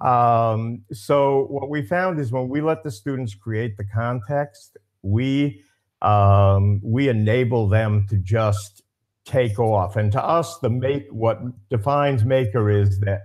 Um, 0.00 0.82
so 0.92 1.46
what 1.48 1.68
we 1.68 1.82
found 1.82 2.18
is 2.18 2.32
when 2.32 2.48
we 2.48 2.60
let 2.60 2.82
the 2.82 2.90
students 2.90 3.34
create 3.34 3.76
the 3.76 3.84
context, 3.84 4.78
we 5.02 5.62
um, 6.02 6.80
we 6.82 7.08
enable 7.08 7.68
them 7.68 8.06
to 8.08 8.16
just 8.16 8.82
take 9.30 9.58
off. 9.58 9.96
And 9.96 10.10
to 10.12 10.22
us, 10.22 10.58
the 10.58 10.70
make 10.70 11.06
what 11.10 11.40
defines 11.68 12.24
maker 12.24 12.70
is 12.70 12.98
that 13.00 13.22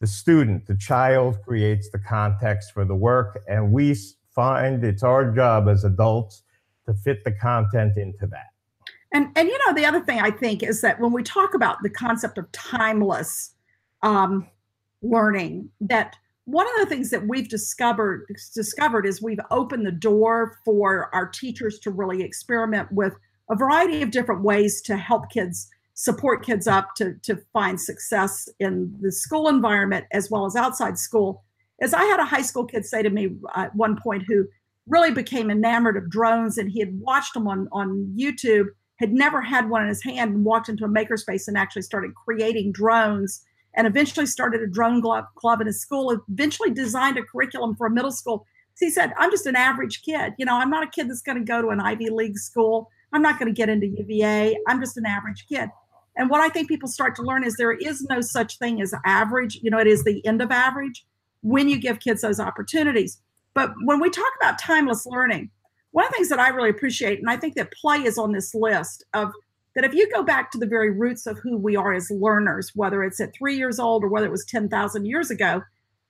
the 0.00 0.06
student, 0.06 0.66
the 0.66 0.76
child 0.76 1.38
creates 1.44 1.90
the 1.90 1.98
context 1.98 2.72
for 2.72 2.84
the 2.84 2.94
work, 2.94 3.40
and 3.46 3.72
we 3.72 3.96
find 4.34 4.82
it's 4.82 5.02
our 5.02 5.30
job 5.30 5.68
as 5.68 5.84
adults 5.84 6.42
to 6.86 6.94
fit 6.94 7.22
the 7.24 7.32
content 7.32 7.96
into 7.96 8.26
that. 8.26 8.46
And 9.12 9.28
and 9.36 9.48
you 9.48 9.58
know 9.66 9.74
the 9.74 9.84
other 9.84 10.00
thing 10.00 10.20
I 10.20 10.30
think 10.30 10.62
is 10.62 10.80
that 10.80 10.98
when 10.98 11.12
we 11.12 11.22
talk 11.22 11.54
about 11.54 11.82
the 11.82 11.90
concept 11.90 12.38
of 12.38 12.50
timeless 12.52 13.54
um, 14.02 14.48
learning, 15.02 15.68
that 15.82 16.16
one 16.46 16.66
of 16.66 16.72
the 16.80 16.86
things 16.86 17.10
that 17.10 17.28
we've 17.28 17.48
discovered 17.48 18.26
discovered 18.54 19.06
is 19.06 19.22
we've 19.22 19.38
opened 19.50 19.86
the 19.86 19.92
door 19.92 20.58
for 20.64 21.14
our 21.14 21.28
teachers 21.28 21.78
to 21.80 21.90
really 21.90 22.22
experiment 22.22 22.90
with 22.90 23.14
a 23.52 23.56
variety 23.56 24.00
of 24.00 24.10
different 24.10 24.42
ways 24.42 24.80
to 24.80 24.96
help 24.96 25.30
kids 25.30 25.68
support 25.92 26.44
kids 26.44 26.66
up 26.66 26.94
to, 26.96 27.14
to 27.22 27.36
find 27.52 27.78
success 27.78 28.48
in 28.58 28.96
the 29.02 29.12
school 29.12 29.46
environment 29.46 30.06
as 30.10 30.30
well 30.30 30.46
as 30.46 30.56
outside 30.56 30.98
school. 30.98 31.44
As 31.82 31.92
i 31.92 32.02
had 32.04 32.18
a 32.18 32.24
high 32.24 32.42
school 32.42 32.64
kid 32.64 32.86
say 32.86 33.02
to 33.02 33.10
me 33.10 33.36
uh, 33.54 33.62
at 33.62 33.76
one 33.76 33.98
point 34.02 34.24
who 34.26 34.46
really 34.86 35.10
became 35.12 35.50
enamored 35.50 35.96
of 35.96 36.08
drones 36.08 36.56
and 36.56 36.70
he 36.70 36.80
had 36.80 36.98
watched 36.98 37.34
them 37.34 37.46
on, 37.46 37.68
on 37.72 38.12
youtube 38.16 38.66
had 38.96 39.12
never 39.12 39.42
had 39.42 39.68
one 39.68 39.82
in 39.82 39.88
his 39.88 40.02
hand 40.02 40.32
and 40.32 40.44
walked 40.44 40.68
into 40.68 40.84
a 40.84 40.88
makerspace 40.88 41.46
and 41.46 41.58
actually 41.58 41.82
started 41.82 42.14
creating 42.14 42.72
drones 42.72 43.44
and 43.74 43.86
eventually 43.86 44.26
started 44.26 44.62
a 44.62 44.66
drone 44.66 45.02
club 45.02 45.60
in 45.60 45.66
his 45.66 45.80
school 45.80 46.16
eventually 46.30 46.70
designed 46.70 47.18
a 47.18 47.22
curriculum 47.22 47.74
for 47.74 47.86
a 47.86 47.90
middle 47.90 48.12
school. 48.12 48.46
So 48.74 48.86
he 48.86 48.90
said 48.90 49.12
i'm 49.18 49.30
just 49.30 49.46
an 49.46 49.56
average 49.56 50.02
kid. 50.02 50.34
You 50.38 50.46
know 50.46 50.56
i'm 50.56 50.70
not 50.70 50.84
a 50.84 50.90
kid 50.90 51.10
that's 51.10 51.22
going 51.22 51.38
to 51.38 51.44
go 51.44 51.60
to 51.60 51.68
an 51.68 51.80
ivy 51.80 52.08
league 52.10 52.38
school 52.38 52.88
I'm 53.12 53.22
not 53.22 53.38
going 53.38 53.52
to 53.52 53.56
get 53.56 53.68
into 53.68 53.86
UVA. 53.86 54.56
I'm 54.68 54.80
just 54.80 54.96
an 54.96 55.06
average 55.06 55.46
kid. 55.48 55.68
And 56.16 56.28
what 56.28 56.40
I 56.40 56.48
think 56.48 56.68
people 56.68 56.88
start 56.88 57.14
to 57.16 57.22
learn 57.22 57.44
is 57.44 57.56
there 57.56 57.72
is 57.72 58.02
no 58.02 58.20
such 58.20 58.58
thing 58.58 58.80
as 58.82 58.94
average. 59.04 59.60
You 59.62 59.70
know, 59.70 59.78
it 59.78 59.86
is 59.86 60.04
the 60.04 60.24
end 60.26 60.42
of 60.42 60.50
average 60.50 61.04
when 61.42 61.68
you 61.68 61.78
give 61.78 62.00
kids 62.00 62.22
those 62.22 62.40
opportunities. 62.40 63.18
But 63.54 63.72
when 63.84 64.00
we 64.00 64.10
talk 64.10 64.30
about 64.40 64.58
timeless 64.58 65.06
learning, 65.06 65.50
one 65.92 66.06
of 66.06 66.10
the 66.10 66.16
things 66.16 66.28
that 66.30 66.40
I 66.40 66.48
really 66.48 66.70
appreciate, 66.70 67.18
and 67.18 67.28
I 67.28 67.36
think 67.36 67.54
that 67.56 67.72
play 67.72 67.98
is 67.98 68.18
on 68.18 68.32
this 68.32 68.54
list 68.54 69.04
of 69.14 69.32
that 69.74 69.84
if 69.84 69.94
you 69.94 70.10
go 70.10 70.22
back 70.22 70.50
to 70.50 70.58
the 70.58 70.66
very 70.66 70.90
roots 70.90 71.26
of 71.26 71.38
who 71.38 71.56
we 71.56 71.76
are 71.76 71.94
as 71.94 72.10
learners, 72.10 72.72
whether 72.74 73.02
it's 73.02 73.20
at 73.20 73.34
three 73.34 73.56
years 73.56 73.78
old 73.78 74.04
or 74.04 74.08
whether 74.08 74.26
it 74.26 74.32
was 74.32 74.44
10,000 74.46 75.06
years 75.06 75.30
ago, 75.30 75.62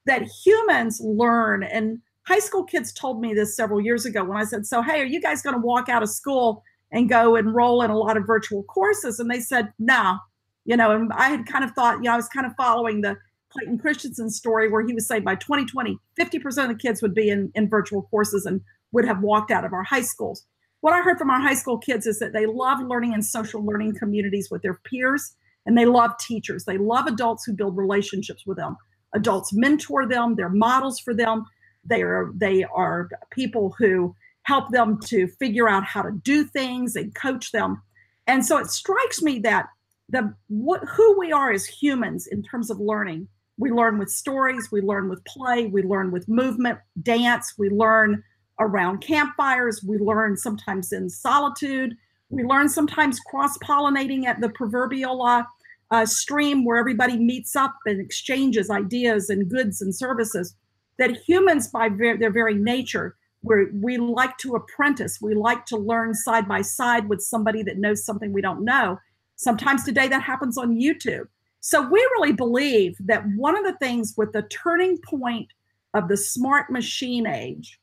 that 0.07 0.23
humans 0.45 1.01
learn. 1.01 1.62
And 1.62 2.01
high 2.27 2.41
school 2.41 2.65
kids 2.65 2.93
told 2.93 3.21
me 3.21 3.35
this 3.35 3.55
several 3.57 3.81
years 3.81 4.05
ago 4.05 4.25
when 4.25 4.37
I 4.37 4.45
said, 4.45 4.67
So, 4.67 4.83
hey, 4.83 5.01
are 5.01 5.07
you 5.07 5.21
guys 5.21 5.43
going 5.43 5.55
to 5.55 5.65
walk 5.65 5.88
out 5.88 6.03
of 6.03 6.11
school 6.11 6.62
and 6.92 7.09
go 7.09 7.37
enroll 7.37 7.83
in 7.83 7.90
a 7.90 7.96
lot 7.96 8.16
of 8.16 8.26
virtual 8.26 8.62
courses. 8.64 9.18
And 9.18 9.31
they 9.31 9.40
said, 9.40 9.72
no, 9.78 10.18
you 10.64 10.76
know, 10.76 10.92
and 10.92 11.12
I 11.12 11.31
had 11.31 11.46
kind 11.46 11.64
of 11.64 11.72
thought, 11.72 11.96
you 11.96 12.02
know, 12.05 12.12
I 12.12 12.16
was 12.16 12.28
kind 12.28 12.46
of 12.46 12.52
following 12.57 13.00
the 13.00 13.16
Clayton 13.48 13.78
Christensen 13.78 14.31
story 14.31 14.70
where 14.70 14.87
he 14.87 14.94
was 14.94 15.07
saying 15.07 15.24
by 15.24 15.35
2020, 15.35 15.98
50% 16.18 16.62
of 16.62 16.68
the 16.68 16.74
kids 16.74 17.02
would 17.02 17.14
be 17.14 17.28
in, 17.28 17.50
in 17.55 17.68
virtual 17.68 18.02
courses 18.02 18.46
and 18.46 18.61
would 18.92 19.05
have 19.05 19.20
walked 19.20 19.50
out 19.50 19.64
of 19.64 19.72
our 19.72 19.83
high 19.83 20.02
schools. 20.02 20.46
What 20.81 20.92
I 20.94 21.00
heard 21.00 21.18
from 21.18 21.31
our 21.31 21.40
high 21.40 21.55
school 21.55 21.78
kids 21.78 22.07
is 22.07 22.18
that 22.18 22.33
they 22.33 22.46
love 22.46 22.81
learning 22.81 23.12
in 23.12 23.22
social 23.22 23.64
learning 23.64 23.94
communities 23.98 24.48
with 24.50 24.62
their 24.62 24.81
peers 24.85 25.35
and 25.64 25.78
they 25.78 25.87
love 25.87 26.12
teachers. 26.18 26.64
They 26.64 26.78
love 26.78 27.07
adults 27.07 27.44
who 27.44 27.52
build 27.52 27.76
relationships 27.76 28.44
with 28.46 28.57
them. 28.57 28.76
Adults 29.14 29.52
mentor 29.52 30.09
them, 30.09 30.35
they're 30.35 30.48
models 30.48 30.98
for 30.98 31.14
them. 31.14 31.44
They 31.85 32.02
are 32.02 32.33
they 32.35 32.64
are 32.64 33.09
people 33.31 33.74
who 33.78 34.14
help 34.44 34.70
them 34.70 34.98
to 35.07 35.26
figure 35.26 35.68
out 35.68 35.85
how 35.85 36.02
to 36.02 36.12
do 36.12 36.44
things 36.44 36.96
and 36.96 37.14
coach 37.14 37.52
them. 37.52 37.83
And 38.26 38.44
so 38.44 38.59
it 38.59 38.68
strikes 38.68 39.22
me 39.22 39.38
that 39.40 39.68
the 40.09 40.35
what, 40.48 40.83
who 40.88 41.18
we 41.18 41.33
are 41.33 41.52
as 41.52 41.64
humans 41.64 42.26
in 42.26 42.42
terms 42.42 42.70
of 42.70 42.78
learning, 42.78 43.28
we 43.59 43.70
learn 43.70 43.98
with 43.98 44.11
stories, 44.11 44.70
we 44.70 44.81
learn 44.81 45.09
with 45.09 45.24
play, 45.24 45.66
we 45.66 45.83
learn 45.83 46.11
with 46.11 46.28
movement, 46.28 46.78
dance, 47.02 47.55
we 47.59 47.68
learn 47.70 48.22
around 48.59 49.00
campfires, 49.00 49.83
we 49.83 49.98
learn 49.98 50.37
sometimes 50.37 50.92
in 50.92 51.09
solitude, 51.09 51.96
we 52.31 52.44
learn 52.44 52.68
sometimes 52.68 53.20
cross 53.20 53.57
pollinating 53.59 54.24
at 54.24 54.40
the 54.40 54.48
proverbial 54.48 55.22
uh, 55.22 55.44
uh, 55.90 56.07
stream 56.07 56.64
where 56.64 56.78
everybody 56.78 57.18
meets 57.18 57.55
up 57.55 57.74
and 57.85 58.00
exchanges 58.00 58.70
ideas 58.70 59.28
and 59.28 59.50
goods 59.50 59.83
and 59.83 59.94
services. 59.94 60.55
That 60.98 61.16
humans, 61.26 61.68
by 61.68 61.88
ver- 61.88 62.16
their 62.16 62.31
very 62.31 62.55
nature, 62.55 63.16
we 63.42 63.66
we 63.72 63.96
like 63.98 64.38
to 64.38 64.55
apprentice. 64.55 65.20
We 65.20 65.35
like 65.35 65.66
to 65.66 65.76
learn 65.76 66.14
side 66.14 66.48
by 66.48 66.62
side 66.62 67.09
with 67.09 67.20
somebody 67.20 67.62
that 67.64 67.78
knows 67.78 68.05
something 68.05 68.33
we 68.33 68.42
don't 68.42 68.64
know. 68.64 68.98
Sometimes 69.37 69.85
today 69.85 70.09
that 70.09 70.22
happens 70.22 70.57
on 70.57 70.76
YouTube. 70.76 71.26
So 71.61 71.81
we 71.88 72.00
really 72.16 72.33
believe 72.33 72.96
that 73.00 73.24
one 73.37 73.57
of 73.57 73.64
the 73.64 73.78
things 73.78 74.14
with 74.16 74.33
the 74.33 74.42
turning 74.42 74.98
point 74.98 75.48
of 75.94 76.09
the 76.09 76.16
smart 76.16 76.70
machine 76.70 77.26
age, 77.26 77.78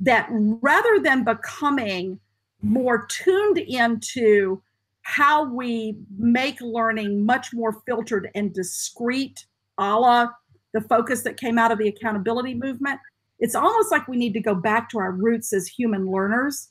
that 0.00 0.28
rather 0.30 0.98
than 1.00 1.24
becoming 1.24 2.18
more 2.62 3.06
tuned 3.06 3.58
into 3.58 4.62
how 5.02 5.44
we 5.44 5.96
make 6.16 6.60
learning 6.60 7.24
much 7.24 7.52
more 7.52 7.82
filtered 7.86 8.30
and 8.34 8.52
discrete, 8.52 9.46
a 9.78 9.98
la 9.98 10.28
the 10.72 10.80
focus 10.80 11.22
that 11.22 11.36
came 11.36 11.58
out 11.58 11.70
of 11.70 11.78
the 11.78 11.88
accountability 11.88 12.54
movement, 12.54 12.98
it's 13.42 13.56
almost 13.56 13.90
like 13.90 14.06
we 14.06 14.16
need 14.16 14.34
to 14.34 14.40
go 14.40 14.54
back 14.54 14.88
to 14.88 15.00
our 15.00 15.10
roots 15.10 15.52
as 15.52 15.66
human 15.66 16.06
learners 16.06 16.68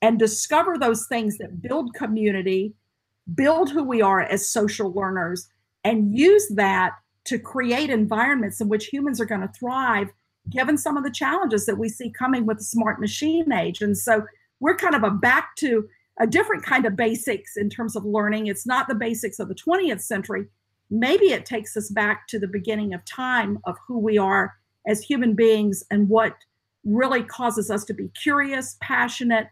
and 0.00 0.18
discover 0.18 0.78
those 0.78 1.06
things 1.08 1.36
that 1.36 1.60
build 1.60 1.92
community, 1.92 2.74
build 3.34 3.70
who 3.70 3.84
we 3.84 4.00
are 4.00 4.22
as 4.22 4.48
social 4.48 4.92
learners, 4.94 5.46
and 5.84 6.16
use 6.16 6.48
that 6.54 6.94
to 7.26 7.38
create 7.38 7.90
environments 7.90 8.62
in 8.62 8.68
which 8.68 8.86
humans 8.86 9.20
are 9.20 9.26
going 9.26 9.42
to 9.42 9.52
thrive 9.58 10.08
given 10.48 10.78
some 10.78 10.96
of 10.96 11.04
the 11.04 11.10
challenges 11.10 11.66
that 11.66 11.76
we 11.76 11.88
see 11.88 12.10
coming 12.10 12.46
with 12.46 12.58
the 12.58 12.64
smart 12.64 12.98
machine 12.98 13.52
age. 13.52 13.82
And 13.82 13.98
so 13.98 14.24
we're 14.58 14.76
kind 14.76 14.94
of 14.94 15.02
a 15.02 15.10
back 15.10 15.54
to 15.56 15.86
a 16.18 16.26
different 16.26 16.64
kind 16.64 16.86
of 16.86 16.96
basics 16.96 17.58
in 17.58 17.68
terms 17.68 17.94
of 17.94 18.06
learning. 18.06 18.46
It's 18.46 18.66
not 18.66 18.88
the 18.88 18.94
basics 18.94 19.38
of 19.38 19.48
the 19.48 19.54
20th 19.54 20.00
century. 20.00 20.46
Maybe 20.88 21.26
it 21.26 21.44
takes 21.44 21.76
us 21.76 21.90
back 21.90 22.26
to 22.28 22.38
the 22.38 22.48
beginning 22.48 22.94
of 22.94 23.04
time 23.04 23.58
of 23.64 23.76
who 23.86 23.98
we 23.98 24.16
are 24.16 24.54
as 24.86 25.02
human 25.02 25.34
beings 25.34 25.84
and 25.90 26.08
what 26.08 26.34
really 26.84 27.22
causes 27.22 27.70
us 27.70 27.84
to 27.84 27.94
be 27.94 28.08
curious, 28.22 28.76
passionate, 28.80 29.48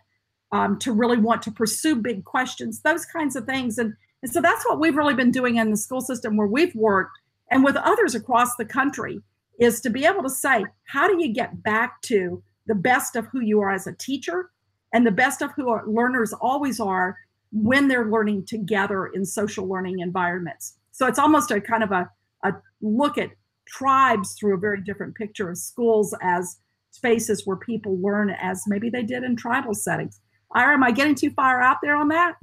um, 0.53 0.79
to 0.79 0.92
really 0.92 1.18
want 1.18 1.42
to 1.42 1.51
pursue 1.51 1.97
big 1.97 2.25
questions, 2.25 2.81
those 2.83 3.05
kinds 3.05 3.35
of 3.35 3.44
things. 3.44 3.79
And, 3.79 3.94
and 4.23 4.33
so 4.33 4.40
that's 4.40 4.64
what 4.66 4.79
we've 4.79 4.97
really 4.97 5.14
been 5.14 5.33
doing 5.33 5.57
in 5.57 5.70
the 5.70 5.77
school 5.77 6.01
system 6.01 6.37
where 6.37 6.47
we've 6.47 6.75
worked 6.75 7.18
and 7.51 7.64
with 7.64 7.77
others 7.77 8.14
across 8.14 8.55
the 8.57 8.64
country 8.64 9.20
is 9.59 9.81
to 9.81 9.90
be 9.90 10.05
able 10.05 10.23
to 10.23 10.31
say, 10.31 10.64
how 10.85 11.09
do 11.09 11.23
you 11.23 11.33
get 11.33 11.62
back 11.62 12.01
to 12.03 12.42
the 12.66 12.75
best 12.75 13.16
of 13.16 13.27
who 13.27 13.40
you 13.40 13.61
are 13.61 13.70
as 13.70 13.87
a 13.87 13.92
teacher 13.92 14.51
and 14.92 15.07
the 15.07 15.11
best 15.11 15.42
of 15.42 15.51
who 15.53 15.79
learners 15.87 16.33
always 16.33 16.81
are 16.81 17.16
when 17.53 17.88
they're 17.88 18.11
learning 18.11 18.44
together 18.47 19.07
in 19.07 19.25
social 19.25 19.68
learning 19.68 20.01
environments. 20.01 20.75
So 20.92 21.07
it's 21.07 21.18
almost 21.18 21.51
a 21.51 21.61
kind 21.61 21.83
of 21.83 21.92
a, 21.92 22.11
a 22.42 22.53
look 22.81 23.16
at 23.18 23.31
tribes 23.79 24.35
through 24.39 24.55
a 24.55 24.59
very 24.59 24.81
different 24.81 25.15
picture 25.15 25.51
of 25.51 25.59
schools 25.59 26.15
as 26.23 26.59
spaces 26.91 27.43
where 27.45 27.57
people 27.57 28.01
learn 28.01 28.31
as 28.31 28.63
maybe 28.67 28.89
they 28.89 29.03
did 29.03 29.25
in 29.25 29.35
tribal 29.37 29.75
settings. 29.75 30.21
Ira, 30.55 30.75
am 30.75 30.85
I 30.85 30.93
getting 30.93 31.15
too 31.15 31.31
far 31.31 31.61
out 31.61 31.79
there 31.83 31.97
on 31.97 32.09
that? 32.09 32.37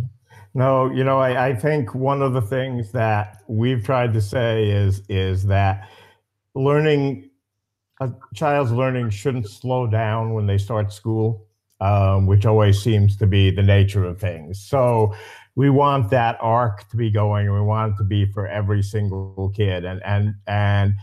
No, 0.54 0.92
you 0.92 1.06
know, 1.06 1.20
I, 1.20 1.48
I 1.48 1.56
think 1.56 1.96
one 1.96 2.22
of 2.22 2.34
the 2.34 2.42
things 2.42 2.92
that 2.92 3.44
we've 3.48 3.84
tried 3.84 4.14
to 4.14 4.22
say 4.22 4.70
is 4.70 5.02
is 5.08 5.46
that 5.46 5.90
learning 6.54 7.30
a 8.02 8.12
child's 8.36 8.72
learning 8.72 9.12
shouldn't 9.12 9.48
slow 9.48 9.88
down 9.88 10.34
when 10.34 10.48
they 10.48 10.58
start 10.58 10.92
school, 10.92 11.48
um, 11.80 12.26
which 12.26 12.46
always 12.46 12.82
seems 12.82 13.16
to 13.18 13.28
be 13.28 13.52
the 13.52 13.62
nature 13.62 14.04
of 14.04 14.20
things. 14.20 14.60
So 14.60 15.14
we 15.56 15.70
want 15.70 16.10
that 16.10 16.38
arc 16.42 16.90
to 16.90 16.98
be 16.98 17.12
going, 17.12 17.54
we 17.54 17.62
want 17.62 17.94
it 17.94 17.98
to 17.98 18.04
be 18.04 18.26
for 18.26 18.48
every 18.48 18.82
single 18.82 19.54
kid, 19.56 19.86
and 19.86 20.02
and 20.04 20.34
and 20.48 20.96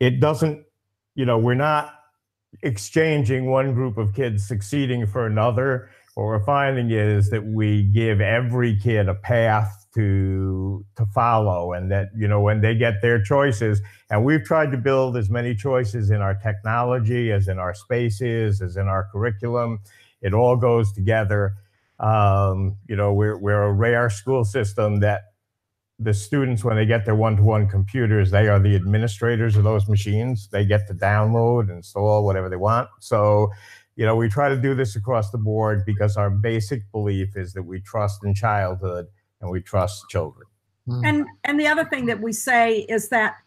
it 0.00 0.20
doesn't, 0.20 0.64
you 1.14 1.24
know, 1.24 1.38
we're 1.38 1.54
not 1.54 1.94
exchanging 2.62 3.50
one 3.50 3.74
group 3.74 3.98
of 3.98 4.14
kids 4.14 4.46
succeeding 4.46 5.06
for 5.06 5.26
another. 5.26 5.90
What 6.14 6.24
we're 6.24 6.44
finding 6.44 6.90
is 6.90 7.30
that 7.30 7.44
we 7.44 7.84
give 7.84 8.20
every 8.20 8.76
kid 8.76 9.08
a 9.08 9.14
path 9.14 9.86
to 9.94 10.84
to 10.96 11.06
follow 11.06 11.72
and 11.72 11.90
that 11.90 12.08
you 12.16 12.28
know 12.28 12.40
when 12.40 12.60
they 12.60 12.74
get 12.74 13.00
their 13.00 13.22
choices 13.22 13.80
and 14.10 14.24
we've 14.24 14.44
tried 14.44 14.70
to 14.70 14.76
build 14.76 15.16
as 15.16 15.30
many 15.30 15.54
choices 15.54 16.10
in 16.10 16.20
our 16.20 16.34
technology 16.34 17.32
as 17.32 17.48
in 17.48 17.58
our 17.58 17.72
spaces 17.74 18.60
as 18.60 18.76
in 18.76 18.86
our 18.86 19.08
curriculum. 19.10 19.80
It 20.20 20.34
all 20.34 20.56
goes 20.56 20.92
together. 20.92 21.54
Um, 22.00 22.76
you 22.86 22.96
know 22.96 23.12
we're, 23.12 23.38
we're 23.38 23.62
a 23.62 23.72
rare 23.72 24.10
school 24.10 24.44
system 24.44 25.00
that 25.00 25.27
the 26.00 26.14
students 26.14 26.62
when 26.62 26.76
they 26.76 26.86
get 26.86 27.04
their 27.04 27.16
one-to-one 27.16 27.68
computers 27.68 28.30
they 28.30 28.48
are 28.48 28.60
the 28.60 28.76
administrators 28.76 29.56
of 29.56 29.64
those 29.64 29.88
machines 29.88 30.48
they 30.52 30.64
get 30.64 30.86
to 30.86 30.94
download 30.94 31.70
install 31.70 32.24
whatever 32.24 32.48
they 32.48 32.56
want 32.56 32.88
so 33.00 33.50
you 33.98 34.06
know, 34.06 34.14
we 34.14 34.28
try 34.28 34.48
to 34.48 34.56
do 34.56 34.76
this 34.76 34.94
across 34.94 35.32
the 35.32 35.38
board 35.38 35.84
because 35.84 36.16
our 36.16 36.30
basic 36.30 36.88
belief 36.92 37.36
is 37.36 37.52
that 37.54 37.64
we 37.64 37.80
trust 37.80 38.22
in 38.24 38.32
childhood 38.32 39.08
and 39.40 39.50
we 39.50 39.60
trust 39.60 40.08
children. 40.08 40.46
Mm. 40.86 41.04
And 41.04 41.26
and 41.42 41.60
the 41.60 41.66
other 41.66 41.84
thing 41.84 42.06
that 42.06 42.20
we 42.20 42.32
say 42.32 42.86
is 42.88 43.08
that 43.08 43.38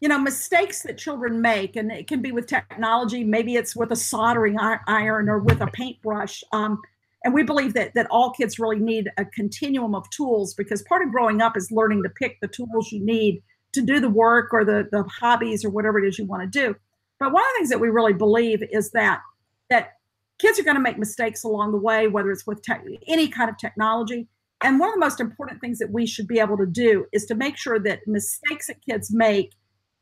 you 0.00 0.08
know 0.08 0.18
mistakes 0.18 0.82
that 0.82 0.98
children 0.98 1.40
make, 1.40 1.76
and 1.76 1.92
it 1.92 2.08
can 2.08 2.20
be 2.20 2.32
with 2.32 2.48
technology. 2.48 3.22
Maybe 3.22 3.54
it's 3.54 3.76
with 3.76 3.92
a 3.92 3.96
soldering 3.96 4.58
iron 4.58 5.28
or 5.28 5.38
with 5.38 5.60
a 5.60 5.68
paintbrush. 5.68 6.42
Um, 6.50 6.82
and 7.24 7.34
we 7.34 7.42
believe 7.42 7.74
that 7.74 7.94
that 7.94 8.06
all 8.10 8.30
kids 8.30 8.58
really 8.58 8.78
need 8.78 9.10
a 9.18 9.24
continuum 9.24 9.94
of 9.94 10.08
tools 10.10 10.54
because 10.54 10.82
part 10.82 11.02
of 11.02 11.10
growing 11.10 11.42
up 11.42 11.56
is 11.56 11.70
learning 11.70 12.02
to 12.02 12.08
pick 12.08 12.38
the 12.40 12.48
tools 12.48 12.92
you 12.92 13.04
need 13.04 13.42
to 13.72 13.82
do 13.82 14.00
the 14.00 14.08
work 14.08 14.52
or 14.52 14.64
the 14.64 14.88
the 14.90 15.02
hobbies 15.04 15.64
or 15.64 15.70
whatever 15.70 15.98
it 15.98 16.08
is 16.08 16.18
you 16.18 16.24
want 16.24 16.42
to 16.42 16.48
do. 16.48 16.74
But 17.18 17.32
one 17.32 17.42
of 17.42 17.48
the 17.52 17.58
things 17.58 17.70
that 17.70 17.80
we 17.80 17.88
really 17.88 18.14
believe 18.14 18.62
is 18.70 18.90
that 18.92 19.20
that 19.68 19.92
kids 20.38 20.58
are 20.58 20.64
going 20.64 20.76
to 20.76 20.82
make 20.82 20.98
mistakes 20.98 21.44
along 21.44 21.72
the 21.72 21.78
way, 21.78 22.08
whether 22.08 22.30
it's 22.30 22.46
with 22.46 22.62
tech, 22.62 22.84
any 23.06 23.28
kind 23.28 23.50
of 23.50 23.58
technology. 23.58 24.26
And 24.62 24.78
one 24.78 24.88
of 24.88 24.94
the 24.94 25.00
most 25.00 25.20
important 25.20 25.60
things 25.60 25.78
that 25.78 25.90
we 25.90 26.06
should 26.06 26.26
be 26.26 26.38
able 26.38 26.56
to 26.58 26.66
do 26.66 27.06
is 27.12 27.24
to 27.26 27.34
make 27.34 27.56
sure 27.56 27.78
that 27.78 28.06
mistakes 28.06 28.66
that 28.66 28.84
kids 28.84 29.12
make 29.12 29.52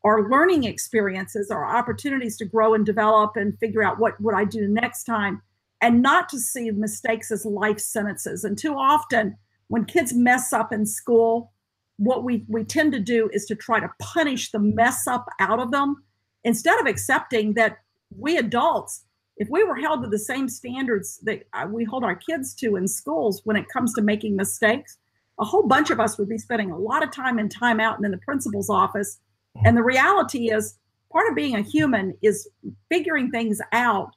are 0.04 0.28
learning 0.31 0.64
experiences, 0.64 1.50
are 1.50 1.66
opportunities 1.66 2.37
to 2.38 2.44
grow 2.44 2.74
and 2.74 2.87
develop 2.87 3.37
and 3.37 3.59
figure 3.59 3.83
out 3.83 3.98
what 3.98 4.20
would 4.20 4.35
I 4.35 4.44
do 4.44 4.68
next 4.68 5.04
time, 5.04 5.42
and 5.80 6.02
not 6.02 6.28
to 6.30 6.38
see 6.38 6.70
mistakes 6.70 7.30
as 7.30 7.44
life 7.44 7.78
sentences. 7.78 8.44
And 8.44 8.58
too 8.58 8.74
often, 8.74 9.36
when 9.68 9.84
kids 9.84 10.14
mess 10.14 10.52
up 10.52 10.72
in 10.72 10.86
school, 10.86 11.52
what 11.98 12.24
we, 12.24 12.44
we 12.48 12.64
tend 12.64 12.92
to 12.92 13.00
do 13.00 13.28
is 13.32 13.44
to 13.46 13.54
try 13.54 13.80
to 13.80 13.90
punish 14.00 14.50
the 14.50 14.58
mess 14.58 15.06
up 15.06 15.26
out 15.40 15.60
of 15.60 15.70
them 15.70 16.02
instead 16.44 16.80
of 16.80 16.86
accepting 16.86 17.54
that 17.54 17.78
we 18.16 18.36
adults 18.36 19.04
if 19.38 19.48
we 19.48 19.62
were 19.62 19.76
held 19.76 20.02
to 20.02 20.08
the 20.08 20.18
same 20.18 20.48
standards 20.48 21.18
that 21.22 21.44
uh, 21.52 21.66
we 21.70 21.84
hold 21.84 22.04
our 22.04 22.16
kids 22.16 22.54
to 22.54 22.76
in 22.76 22.88
schools 22.88 23.40
when 23.44 23.56
it 23.56 23.68
comes 23.68 23.94
to 23.94 24.02
making 24.02 24.36
mistakes, 24.36 24.98
a 25.38 25.44
whole 25.44 25.66
bunch 25.66 25.90
of 25.90 26.00
us 26.00 26.18
would 26.18 26.28
be 26.28 26.38
spending 26.38 26.72
a 26.72 26.78
lot 26.78 27.04
of 27.04 27.12
time 27.12 27.38
in 27.38 27.48
time 27.48 27.78
out 27.78 27.96
and 27.96 28.04
in 28.04 28.10
the 28.10 28.18
principal's 28.18 28.68
office. 28.68 29.20
And 29.64 29.76
the 29.76 29.84
reality 29.84 30.50
is, 30.50 30.76
part 31.12 31.28
of 31.30 31.36
being 31.36 31.54
a 31.54 31.62
human 31.62 32.14
is 32.20 32.48
figuring 32.90 33.30
things 33.30 33.60
out, 33.72 34.10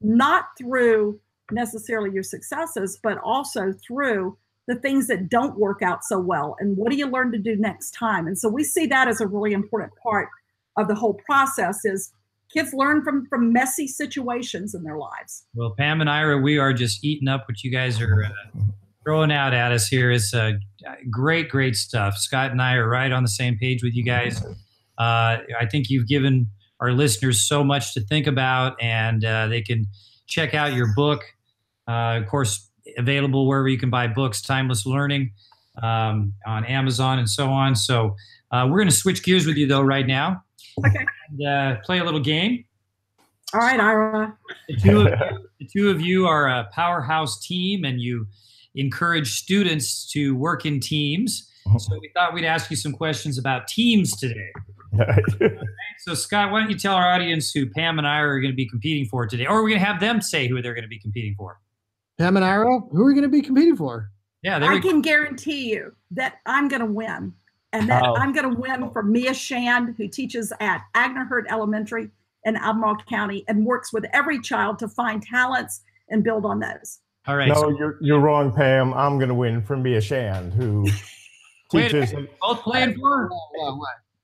not 0.00 0.46
through 0.58 1.20
necessarily 1.52 2.10
your 2.12 2.22
successes, 2.22 2.98
but 3.02 3.18
also 3.18 3.72
through 3.86 4.36
the 4.66 4.76
things 4.76 5.08
that 5.08 5.28
don't 5.28 5.58
work 5.58 5.82
out 5.82 6.04
so 6.04 6.18
well. 6.18 6.56
And 6.60 6.76
what 6.76 6.90
do 6.90 6.96
you 6.96 7.06
learn 7.06 7.32
to 7.32 7.38
do 7.38 7.56
next 7.56 7.90
time? 7.92 8.26
And 8.26 8.38
so 8.38 8.48
we 8.48 8.62
see 8.62 8.86
that 8.86 9.08
as 9.08 9.20
a 9.20 9.26
really 9.26 9.52
important 9.52 9.92
part 10.02 10.28
of 10.76 10.88
the 10.88 10.94
whole 10.94 11.14
process 11.26 11.84
is 11.84 12.12
kids 12.52 12.72
learn 12.72 13.02
from 13.02 13.26
from 13.26 13.52
messy 13.52 13.86
situations 13.86 14.74
in 14.74 14.82
their 14.82 14.96
lives. 14.96 15.44
Well, 15.54 15.74
Pam 15.76 16.00
and 16.00 16.08
Ira, 16.08 16.38
we 16.38 16.58
are 16.58 16.72
just 16.72 17.04
eating 17.04 17.28
up 17.28 17.48
what 17.48 17.62
you 17.62 17.70
guys 17.70 18.00
are 18.00 18.24
uh, 18.24 18.60
throwing 19.04 19.32
out 19.32 19.54
at 19.54 19.72
us 19.72 19.88
here. 19.88 20.10
It's 20.10 20.32
uh, 20.32 20.52
great, 21.10 21.48
great 21.48 21.76
stuff. 21.76 22.16
Scott 22.16 22.50
and 22.50 22.62
I 22.62 22.74
are 22.74 22.88
right 22.88 23.12
on 23.12 23.22
the 23.22 23.28
same 23.28 23.58
page 23.58 23.82
with 23.82 23.94
you 23.94 24.04
guys. 24.04 24.42
Uh, 24.98 25.38
I 25.58 25.66
think 25.70 25.88
you've 25.88 26.06
given 26.06 26.48
our 26.80 26.92
listeners 26.92 27.42
so 27.46 27.62
much 27.62 27.94
to 27.94 28.00
think 28.00 28.26
about, 28.26 28.80
and 28.80 29.24
uh, 29.24 29.46
they 29.46 29.60
can 29.62 29.86
check 30.26 30.54
out 30.54 30.72
your 30.72 30.94
book. 30.94 31.22
Uh, 31.86 32.20
of 32.22 32.26
course, 32.26 32.70
available 32.96 33.46
wherever 33.46 33.68
you 33.68 33.78
can 33.78 33.90
buy 33.90 34.06
books, 34.06 34.40
Timeless 34.42 34.86
Learning, 34.86 35.32
um, 35.82 36.32
on 36.46 36.64
Amazon 36.64 37.18
and 37.18 37.28
so 37.28 37.48
on. 37.48 37.74
So 37.74 38.16
uh, 38.50 38.66
we're 38.68 38.78
going 38.78 38.88
to 38.88 38.94
switch 38.94 39.22
gears 39.22 39.46
with 39.46 39.56
you 39.56 39.66
though 39.66 39.82
right 39.82 40.06
now. 40.06 40.42
Okay. 40.78 41.04
And, 41.30 41.46
uh, 41.46 41.80
play 41.84 41.98
a 41.98 42.04
little 42.04 42.20
game. 42.20 42.64
All 43.52 43.60
right, 43.60 43.80
Ira. 43.80 44.36
The 44.68 44.76
two, 44.76 45.00
of 45.00 45.06
you, 45.08 45.48
the 45.58 45.68
two 45.72 45.90
of 45.90 46.00
you 46.00 46.26
are 46.26 46.48
a 46.48 46.68
powerhouse 46.72 47.44
team, 47.44 47.84
and 47.84 48.00
you 48.00 48.26
encourage 48.76 49.40
students 49.40 50.08
to 50.12 50.36
work 50.36 50.64
in 50.64 50.78
teams. 50.78 51.50
So 51.78 51.98
we 52.00 52.10
thought 52.14 52.32
we'd 52.32 52.44
ask 52.44 52.70
you 52.70 52.76
some 52.76 52.92
questions 52.92 53.38
about 53.38 53.66
teams 53.66 54.16
today. 54.16 54.52
So 56.00 56.14
Scott, 56.14 56.50
why 56.50 56.60
don't 56.60 56.70
you 56.70 56.78
tell 56.78 56.94
our 56.94 57.12
audience 57.12 57.52
who 57.52 57.68
Pam 57.68 57.98
and 57.98 58.06
I 58.06 58.20
are 58.20 58.40
going 58.40 58.52
to 58.52 58.56
be 58.56 58.66
competing 58.66 59.04
for 59.04 59.26
today, 59.26 59.44
or 59.44 59.58
are 59.58 59.62
we're 59.62 59.68
going 59.68 59.80
to 59.80 59.86
have 59.86 60.00
them 60.00 60.22
say 60.22 60.48
who 60.48 60.62
they're 60.62 60.72
going 60.72 60.84
to 60.84 60.88
be 60.88 60.98
competing 60.98 61.34
for? 61.36 61.60
Pam 62.18 62.36
and 62.36 62.44
Ira, 62.44 62.80
who 62.90 63.02
are 63.02 63.04
we 63.04 63.12
going 63.12 63.22
to 63.22 63.28
be 63.28 63.42
competing 63.42 63.76
for? 63.76 64.10
Yeah, 64.42 64.58
there 64.58 64.70
I 64.70 64.74
we 64.74 64.80
can 64.80 65.02
guarantee 65.02 65.70
you 65.70 65.92
that 66.12 66.36
I'm 66.46 66.68
going 66.68 66.80
to 66.80 66.86
win. 66.86 67.34
And 67.72 67.88
that 67.88 68.02
Oh. 68.04 68.16
I'm 68.16 68.32
going 68.32 68.50
to 68.50 68.58
win 68.58 68.90
for 68.90 69.02
Mia 69.02 69.34
Shand, 69.34 69.94
who 69.96 70.08
teaches 70.08 70.52
at 70.58 70.82
Agnor-Hurt 70.94 71.46
Elementary 71.50 72.10
in 72.44 72.56
Albemarle 72.56 72.96
County 73.08 73.44
and 73.46 73.64
works 73.64 73.92
with 73.92 74.06
every 74.12 74.40
child 74.40 74.78
to 74.80 74.88
find 74.88 75.22
talents 75.22 75.82
and 76.08 76.24
build 76.24 76.46
on 76.46 76.60
those. 76.60 77.00
All 77.26 77.36
right. 77.36 77.48
no, 77.48 77.54
so 77.54 77.68
you're 77.78 77.98
you're 78.00 78.18
wrong, 78.18 78.52
Pam. 78.52 78.94
I'm 78.94 79.18
going 79.18 79.28
to 79.28 79.34
win 79.34 79.62
from 79.62 79.82
Mia 79.82 80.00
Shand, 80.00 80.54
who 80.54 80.86
Wait 81.72 81.90
teaches 81.90 82.14
both 82.40 82.62
playing 82.62 82.96
for. 82.98 83.30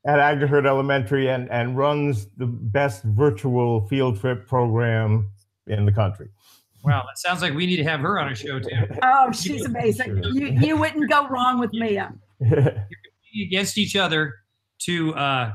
At 0.07 0.19
Agnor-Hurt 0.19 0.67
Elementary 0.67 1.29
and 1.29 1.51
and 1.51 1.77
runs 1.77 2.29
the 2.37 2.47
best 2.47 3.03
virtual 3.03 3.87
field 3.89 4.21
trip 4.21 4.47
program 4.47 5.29
in 5.67 5.85
the 5.85 5.93
country. 5.93 6.29
Wow, 6.85 7.03
that 7.09 7.19
sounds 7.19 7.43
like 7.43 7.55
we 7.55 7.67
need 7.67 7.79
to 7.79 7.85
have 7.85 7.99
her 8.01 8.21
on 8.21 8.31
a 8.31 8.35
show 8.35 8.61
too. 8.61 8.71
Oh, 9.03 9.33
she's 9.33 9.65
amazing. 9.65 10.23
You, 10.23 10.47
you 10.47 10.77
wouldn't 10.77 11.11
go 11.11 11.27
wrong 11.27 11.59
with 11.59 11.73
Mia. 11.73 12.15
Against 13.43 13.77
each 13.77 13.97
other 13.97 14.35
to 14.83 15.13
uh, 15.17 15.53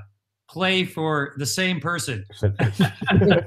play 0.50 0.84
for 0.84 1.34
the 1.38 1.46
same 1.46 1.80
person. 1.80 2.26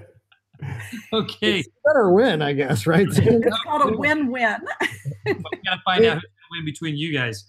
Okay, 1.13 1.63
Better 1.85 2.11
win, 2.11 2.41
I 2.41 2.53
guess, 2.53 2.87
right? 2.87 3.07
It's 3.11 3.63
called 3.65 3.93
a 3.93 3.97
win-win. 3.97 4.61
we 5.27 5.35
gotta 5.35 5.81
find 5.85 6.05
out 6.07 6.15
who's 6.15 6.23
gonna 6.23 6.49
win 6.53 6.65
between 6.65 6.97
you 6.97 7.13
guys. 7.13 7.45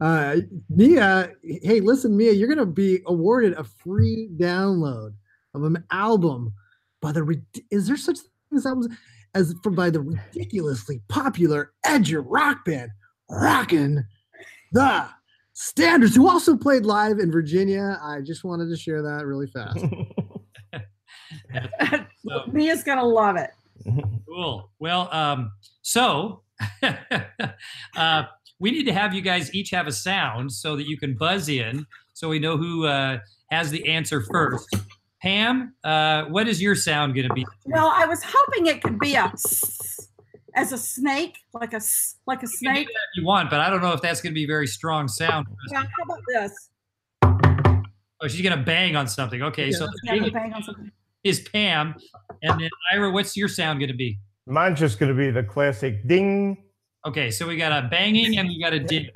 Uh, 0.00 0.36
Mia, 0.68 1.32
hey, 1.42 1.80
listen, 1.80 2.16
Mia, 2.16 2.32
you're 2.32 2.48
gonna 2.48 2.66
be 2.66 3.00
awarded 3.06 3.52
a 3.54 3.64
free 3.64 4.28
download 4.36 5.14
of 5.54 5.64
an 5.64 5.84
album 5.90 6.52
by 7.00 7.12
the. 7.12 7.40
Is 7.70 7.86
there 7.86 7.96
such 7.96 8.18
thing 8.18 8.58
as 8.58 8.66
albums 8.66 8.88
as 9.34 9.54
from 9.62 9.74
by 9.74 9.90
the 9.90 10.00
ridiculously 10.00 11.00
popular 11.08 11.72
EduRock 11.86 12.64
band, 12.64 12.90
Rockin' 13.30 14.04
the 14.72 15.08
Standards, 15.52 16.16
who 16.16 16.28
also 16.28 16.56
played 16.56 16.84
live 16.84 17.18
in 17.20 17.30
Virginia. 17.30 17.98
I 18.02 18.20
just 18.20 18.42
wanted 18.44 18.68
to 18.70 18.76
share 18.76 19.02
that 19.02 19.26
really 19.26 19.46
fast. 19.46 19.78
So- 22.26 22.44
Mia's 22.52 22.82
going 22.82 22.98
to 22.98 23.04
love 23.04 23.36
it. 23.36 23.50
Cool. 24.26 24.70
Well, 24.78 25.08
um, 25.12 25.52
so 25.82 26.42
uh, 27.96 28.24
we 28.58 28.70
need 28.70 28.84
to 28.84 28.92
have 28.92 29.14
you 29.14 29.20
guys 29.20 29.54
each 29.54 29.70
have 29.70 29.86
a 29.86 29.92
sound 29.92 30.52
so 30.52 30.76
that 30.76 30.86
you 30.88 30.96
can 30.96 31.14
buzz 31.16 31.48
in, 31.48 31.86
so 32.12 32.28
we 32.28 32.38
know 32.38 32.56
who 32.56 32.86
uh, 32.86 33.18
has 33.50 33.70
the 33.70 33.86
answer 33.88 34.22
first. 34.22 34.74
Pam, 35.22 35.74
uh, 35.84 36.24
what 36.24 36.46
is 36.48 36.60
your 36.60 36.74
sound 36.74 37.14
going 37.14 37.26
to 37.28 37.34
be? 37.34 37.44
Well, 37.66 37.90
I 37.94 38.06
was 38.06 38.22
hoping 38.22 38.66
it 38.66 38.82
could 38.82 38.98
be 38.98 39.14
a 39.14 39.24
s- 39.24 40.08
as 40.54 40.70
a 40.72 40.78
snake, 40.78 41.38
like 41.54 41.72
a 41.72 41.76
s- 41.76 42.16
like 42.26 42.42
a 42.42 42.46
You 42.46 42.48
can 42.68 42.74
do 42.74 42.80
snake. 42.80 42.86
that 42.86 42.92
if 42.92 43.20
you 43.22 43.24
want, 43.26 43.48
but 43.50 43.60
I 43.60 43.70
don't 43.70 43.80
know 43.82 43.92
if 43.92 44.02
that's 44.02 44.20
going 44.20 44.32
to 44.32 44.34
be 44.34 44.44
a 44.44 44.46
very 44.46 44.66
strong 44.66 45.08
sound. 45.08 45.46
Now, 45.70 45.80
how 45.80 46.04
about 46.04 46.20
this? 46.28 46.70
Oh, 48.20 48.28
she's 48.28 48.42
going 48.42 48.56
to 48.56 48.62
bang 48.64 48.96
on 48.96 49.08
something. 49.08 49.42
Okay, 49.42 49.70
so 49.72 49.86
Yeah, 50.04 50.18
the 50.22 50.30
bang 50.30 50.52
on 50.52 50.62
something. 50.62 50.90
is 51.24 51.40
Pam, 51.40 51.94
and 52.42 52.60
then 52.60 52.70
Ira, 52.92 53.10
what's 53.10 53.36
your 53.36 53.48
sound 53.48 53.80
going 53.80 53.88
to 53.90 53.96
be? 53.96 54.18
Mine's 54.46 54.78
just 54.78 54.98
going 54.98 55.10
to 55.10 55.16
be 55.16 55.30
the 55.30 55.42
classic 55.42 56.06
ding. 56.06 56.63
Okay, 57.06 57.30
so 57.30 57.46
we 57.46 57.56
got 57.56 57.72
a 57.84 57.86
banging 57.88 58.38
and 58.38 58.48
we 58.48 58.58
got 58.60 58.72
a 58.72 58.80
ding. 58.80 59.08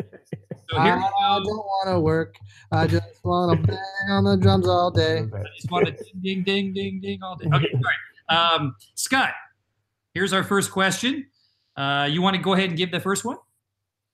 So 0.71 0.77
I 0.77 0.85
here 0.85 0.97
we 0.97 1.01
don't 1.03 1.45
want 1.47 1.89
to 1.89 2.01
work. 2.01 2.35
I 2.71 2.87
just 2.87 3.25
want 3.25 3.59
to 3.61 3.67
bang 3.67 4.11
on 4.11 4.25
the 4.25 4.37
drums 4.37 4.69
all 4.69 4.91
day. 4.91 5.21
I 5.21 5.43
just 5.57 5.71
want 5.71 5.87
to 5.87 5.93
ding, 5.93 6.43
ding, 6.45 6.45
ding, 6.45 6.75
ding, 6.75 7.01
ding 7.01 7.23
all 7.23 7.37
day. 7.37 7.47
Okay, 7.55 7.69
all 7.75 7.81
right. 7.81 8.55
Um, 8.55 8.77
Scott, 8.95 9.33
here's 10.13 10.35
our 10.35 10.45
first 10.45 10.71
question. 10.71 11.27
Uh, 11.77 12.07
you 12.11 12.21
want 12.21 12.37
to 12.37 12.43
go 12.43 12.53
ahead 12.53 12.69
and 12.69 12.77
give 12.77 12.91
the 12.91 13.01
first 13.01 13.25
one? 13.25 13.39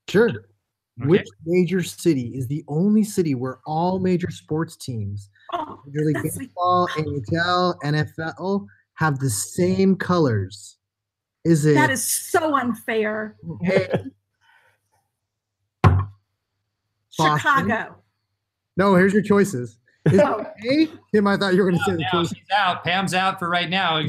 Sure. 0.08 0.28
Okay. 0.28 1.08
Which 1.08 1.26
major 1.44 1.82
city 1.82 2.28
is 2.36 2.46
the 2.46 2.62
only 2.68 3.02
city 3.02 3.34
where 3.34 3.58
all 3.66 3.98
major 3.98 4.30
sports 4.30 4.76
teams, 4.76 5.30
Oh, 5.52 5.80
Major 5.86 6.04
League 6.06 6.14
that's- 6.22 6.38
Baseball, 6.38 6.88
NHL, 6.96 7.74
NFL, 7.84 8.66
have 8.94 9.18
the 9.18 9.30
same 9.30 9.96
colors? 9.96 10.76
Is 11.44 11.66
it 11.66 11.74
that 11.74 11.90
is 11.90 12.02
so 12.02 12.56
unfair. 12.56 13.36
A, 13.66 14.04
Boston? 17.18 17.38
Chicago. 17.38 17.96
No, 18.76 18.94
here's 18.96 19.12
your 19.12 19.22
choices. 19.22 19.78
Is 20.06 20.20
Oh. 20.20 20.44
it 20.62 20.90
A? 20.90 20.98
Tim, 21.14 21.26
I 21.26 21.36
thought 21.36 21.54
you 21.54 21.62
were 21.62 21.70
going 21.70 21.78
to 21.78 21.84
say 21.84 21.92
the 21.92 21.98
Now 21.98 22.08
choices. 22.10 22.36
she's 22.36 22.46
out. 22.54 22.84
Pam's 22.84 23.14
out 23.14 23.38
for 23.38 23.48
right 23.48 23.70
now. 23.70 23.96
Ira 23.96 24.08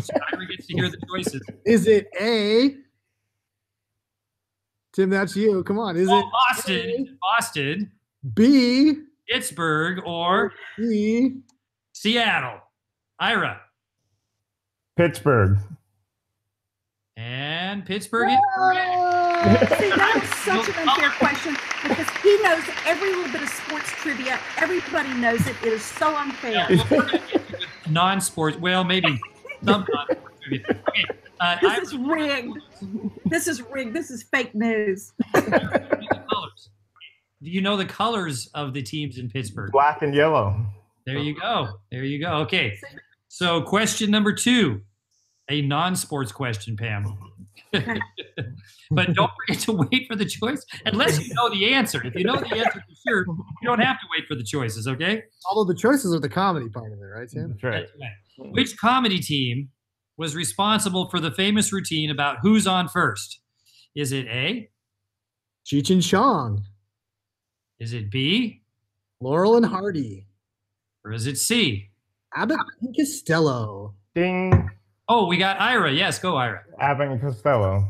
gets 0.49 0.67
to 0.67 0.73
hear 0.73 0.89
the 0.89 0.97
choices. 1.09 1.41
Is 1.65 1.87
it 1.87 2.07
A? 2.19 2.75
Tim, 4.93 5.09
that's 5.09 5.35
you. 5.35 5.63
Come 5.63 5.77
on. 5.79 5.95
Is 5.97 6.09
Oh, 6.09 6.19
it 6.19 6.25
Boston, 6.31 7.17
Boston, 7.21 7.91
B? 8.33 8.95
Pittsburgh, 9.29 9.99
or 10.05 10.53
C? 10.77 11.37
Seattle. 11.93 12.59
Ira. 13.19 13.61
Pittsburgh. 14.97 15.57
And 17.17 17.85
Pittsburgh 17.85 18.29
is 18.29 18.37
correct. 18.55 18.91
See, 19.79 19.89
that 19.89 20.21
is 20.21 20.29
such 20.43 20.67
an 20.77 20.89
unfair 20.89 21.09
question 21.11 21.55
because 21.83 22.09
he 22.21 22.41
knows 22.41 22.63
every 22.85 23.13
little 23.15 23.31
bit 23.31 23.41
of 23.43 23.49
sports 23.49 23.89
trivia. 23.91 24.39
Everybody 24.57 25.13
knows 25.13 25.45
it. 25.47 25.55
It 25.63 25.73
is 25.73 25.83
so 25.83 26.13
unfair. 26.15 26.51
Yeah, 26.51 26.67
well, 26.69 26.85
we're 26.91 27.01
gonna 27.05 27.17
get 27.31 27.47
to 27.49 27.57
the 27.85 27.91
non-sports. 27.91 28.57
Well, 28.57 28.83
maybe 28.83 29.17
some 29.63 29.85
non-sports. 29.87 30.21
trivia. 30.41 30.65
Okay. 30.89 31.05
Uh, 31.39 31.57
This 31.61 31.71
Ira, 31.71 31.81
is 31.81 31.95
rigged. 31.97 32.57
This 33.25 33.47
is 33.47 33.61
rigged. 33.61 33.93
This 33.95 34.09
is 34.11 34.23
fake 34.23 34.53
news. 34.55 35.13
do 35.33 35.41
you 35.41 35.51
know 35.51 35.57
the 36.17 36.25
colors? 36.29 36.69
Do 37.43 37.49
you 37.51 37.61
know 37.61 37.77
the 37.77 37.85
colors 37.85 38.49
of 38.53 38.73
the 38.73 38.81
teams 38.81 39.17
in 39.19 39.29
Pittsburgh? 39.29 39.71
Black 39.71 40.01
and 40.01 40.13
yellow. 40.13 40.65
There 41.05 41.17
you 41.17 41.35
go. 41.39 41.79
There 41.91 42.03
you 42.03 42.19
go. 42.19 42.37
Okay. 42.39 42.77
So, 43.27 43.61
question 43.61 44.09
number 44.11 44.33
two, 44.33 44.81
a 45.49 45.61
non-sports 45.61 46.31
question, 46.31 46.75
Pam. 46.75 47.17
but 48.91 49.13
don't 49.13 49.31
forget 49.37 49.61
to 49.63 49.71
wait 49.73 50.07
for 50.09 50.15
the 50.15 50.25
choice 50.25 50.65
unless 50.85 51.25
you 51.25 51.33
know 51.33 51.49
the 51.49 51.73
answer. 51.73 52.05
If 52.05 52.15
you 52.15 52.23
know 52.23 52.37
the 52.37 52.55
answer 52.55 52.79
for 52.79 52.95
sure, 53.07 53.25
you 53.27 53.67
don't 53.67 53.79
have 53.79 53.99
to 53.99 54.05
wait 54.15 54.27
for 54.27 54.35
the 54.35 54.43
choices. 54.43 54.87
Okay. 54.87 55.23
Although 55.49 55.71
the 55.71 55.77
choices 55.77 56.13
are 56.13 56.19
the 56.19 56.29
comedy 56.29 56.69
part 56.69 56.91
of 56.91 56.99
it, 56.99 57.03
right, 57.05 57.29
Tim? 57.29 57.49
That's 57.49 57.63
right. 57.63 57.85
That's 57.87 58.39
right. 58.39 58.51
Which 58.53 58.77
comedy 58.77 59.19
team 59.19 59.69
was 60.17 60.35
responsible 60.35 61.09
for 61.09 61.19
the 61.19 61.31
famous 61.31 61.73
routine 61.73 62.09
about 62.09 62.37
who's 62.41 62.65
on 62.67 62.87
first? 62.87 63.39
Is 63.95 64.11
it 64.11 64.27
A? 64.27 64.69
Cheech 65.65 65.89
and 65.89 66.03
Chong, 66.03 66.63
Is 67.79 67.93
it 67.93 68.11
B? 68.11 68.61
Laurel 69.19 69.55
and 69.57 69.65
Hardy, 69.65 70.27
Or 71.03 71.11
is 71.11 71.25
it 71.25 71.37
C? 71.37 71.89
Abbott 72.35 72.59
and 72.81 72.95
Costello. 72.95 73.95
Ding. 74.13 74.64
Oh, 75.07 75.27
we 75.27 75.37
got 75.37 75.59
Ira. 75.61 75.91
Yes, 75.91 76.19
go 76.19 76.35
Ira. 76.35 76.63
Abbott 76.79 77.09
and 77.09 77.21
Costello. 77.21 77.87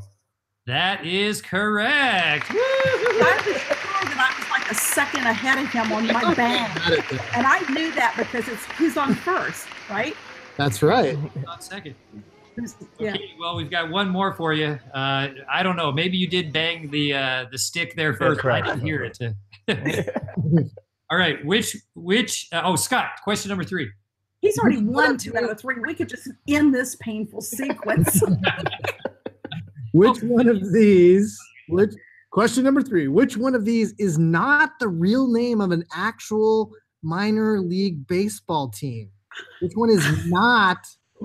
That 0.68 1.06
is 1.06 1.42
correct. 1.42 2.48
I 2.50 3.42
was 3.46 3.62
sure 3.62 3.76
that 3.76 4.34
I 4.36 4.40
was 4.40 4.50
like 4.50 4.72
a 4.72 4.76
second 4.76 5.22
ahead 5.22 5.60
of 5.60 5.70
him 5.72 5.92
on 5.92 6.08
my 6.08 6.34
band. 6.36 6.72
And 7.36 7.46
I 7.48 7.60
knew 7.72 7.94
that 7.94 8.16
because 8.18 8.48
it's 8.48 8.66
who's 8.78 8.98
on 8.98 9.14
first, 9.14 9.68
right? 9.90 10.16
That's 10.58 10.82
right. 10.82 11.18
On 11.48 11.62
second. 11.62 11.96
Who's- 12.56 12.76
Yeah. 13.00 13.12
Okay, 13.14 13.34
well, 13.40 13.56
we've 13.58 13.70
got 13.70 13.90
one 13.92 14.10
more 14.10 14.34
for 14.34 14.54
you. 14.54 14.80
Uh, 14.94 15.28
I 15.50 15.62
don't 15.62 15.76
know. 15.76 15.92
Maybe 15.92 16.18
you 16.18 16.28
did 16.28 16.52
bang 16.52 16.90
the 16.90 17.14
uh, 17.14 17.46
the 17.52 17.58
stick 17.58 17.96
there 17.96 18.14
first. 18.14 18.44
I 18.46 18.62
didn't 18.62 18.82
hear 18.82 19.04
it. 19.04 19.18
All 21.12 21.18
right. 21.18 21.46
Which 21.46 21.78
which? 21.96 22.48
Uh, 22.52 22.62
oh, 22.66 22.76
Scott. 22.76 23.10
Question 23.24 23.50
number 23.50 23.64
three. 23.66 23.92
He's 24.46 24.60
already 24.60 24.78
won 24.84 25.18
two 25.18 25.36
out 25.36 25.50
of 25.50 25.60
three. 25.60 25.76
We 25.80 25.96
could 25.96 26.10
just 26.10 26.30
end 26.48 26.74
this 26.74 26.96
painful 26.98 27.42
sequence. 27.42 28.22
Which 29.94 30.22
one 30.22 30.48
of 30.48 30.72
these? 30.72 31.40
Which 31.70 31.94
question 32.32 32.64
number 32.64 32.84
three? 32.84 33.08
Which 33.08 33.38
one 33.38 33.56
of 33.56 33.66
these 33.66 33.94
is 33.98 34.20
not 34.20 34.74
the 34.80 34.88
real 34.88 35.28
name 35.32 35.62
of 35.62 35.72
an 35.72 35.84
actual 35.96 36.72
minor 37.02 37.60
league 37.60 38.06
baseball 38.08 38.70
team? 38.70 39.10
Which 39.62 39.74
one 39.74 39.90
is 39.90 40.06
not 40.28 40.78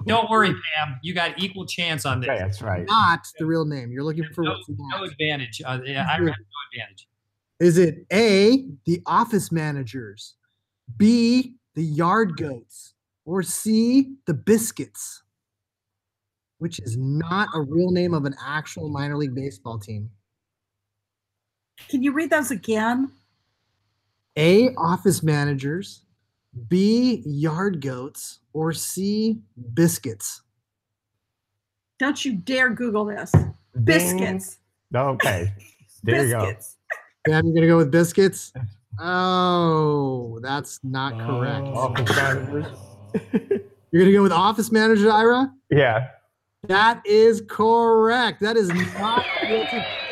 Don't 0.06 0.30
worry, 0.30 0.48
Pam. 0.48 0.98
You 1.02 1.12
got 1.12 1.38
equal 1.38 1.66
chance 1.66 2.06
on 2.06 2.20
this. 2.20 2.30
Okay, 2.30 2.38
that's 2.38 2.62
right. 2.62 2.86
not 2.86 3.20
the 3.38 3.44
real 3.44 3.66
name? 3.66 3.92
You're 3.92 4.04
looking 4.04 4.24
for 4.32 4.44
No, 4.44 4.52
what's 4.52 4.68
no 4.68 5.04
advantage. 5.04 5.60
Uh, 5.64 5.80
yeah, 5.84 6.06
I 6.08 6.12
have 6.12 6.22
no 6.22 6.32
advantage. 6.72 7.06
Is 7.58 7.76
it 7.76 8.06
A, 8.10 8.64
the 8.86 9.02
office 9.04 9.52
managers, 9.52 10.36
B, 10.96 11.56
the 11.74 11.82
yard 11.82 12.38
goats, 12.38 12.94
or 13.30 13.44
C, 13.44 14.16
the 14.26 14.34
biscuits? 14.34 15.22
Which 16.58 16.80
is 16.80 16.96
not 16.96 17.48
a 17.54 17.60
real 17.60 17.92
name 17.92 18.12
of 18.12 18.24
an 18.24 18.34
actual 18.44 18.88
minor 18.88 19.16
league 19.16 19.36
baseball 19.36 19.78
team. 19.78 20.10
Can 21.88 22.02
you 22.02 22.12
read 22.12 22.30
those 22.30 22.50
again? 22.50 23.12
A, 24.36 24.74
office 24.74 25.22
managers, 25.22 26.02
B, 26.68 27.22
yard 27.24 27.80
goats, 27.80 28.40
or 28.52 28.72
C, 28.72 29.40
biscuits? 29.74 30.42
Don't 32.00 32.22
you 32.24 32.34
dare 32.34 32.70
Google 32.70 33.04
this. 33.04 33.30
Ding. 33.30 33.84
Biscuits. 33.84 34.58
Okay. 34.94 35.54
There 36.02 36.24
you 36.24 36.30
go. 36.30 36.46
Biscuits. 36.46 36.76
Pam, 37.26 37.44
you're 37.44 37.54
gonna 37.54 37.66
go 37.66 37.76
with 37.76 37.90
biscuits? 37.90 38.52
Oh, 39.02 40.40
that's 40.42 40.80
not 40.82 41.18
correct. 41.18 41.68
Office 41.68 42.14
managers. 42.16 42.89
You're 43.92 44.02
gonna 44.04 44.12
go 44.12 44.22
with 44.22 44.32
office 44.32 44.70
manager, 44.70 45.10
Ira? 45.10 45.52
yeah. 45.70 46.08
That 46.64 47.00
is 47.06 47.42
correct. 47.48 48.40
That 48.42 48.58
is 48.58 48.68
not. 48.68 49.24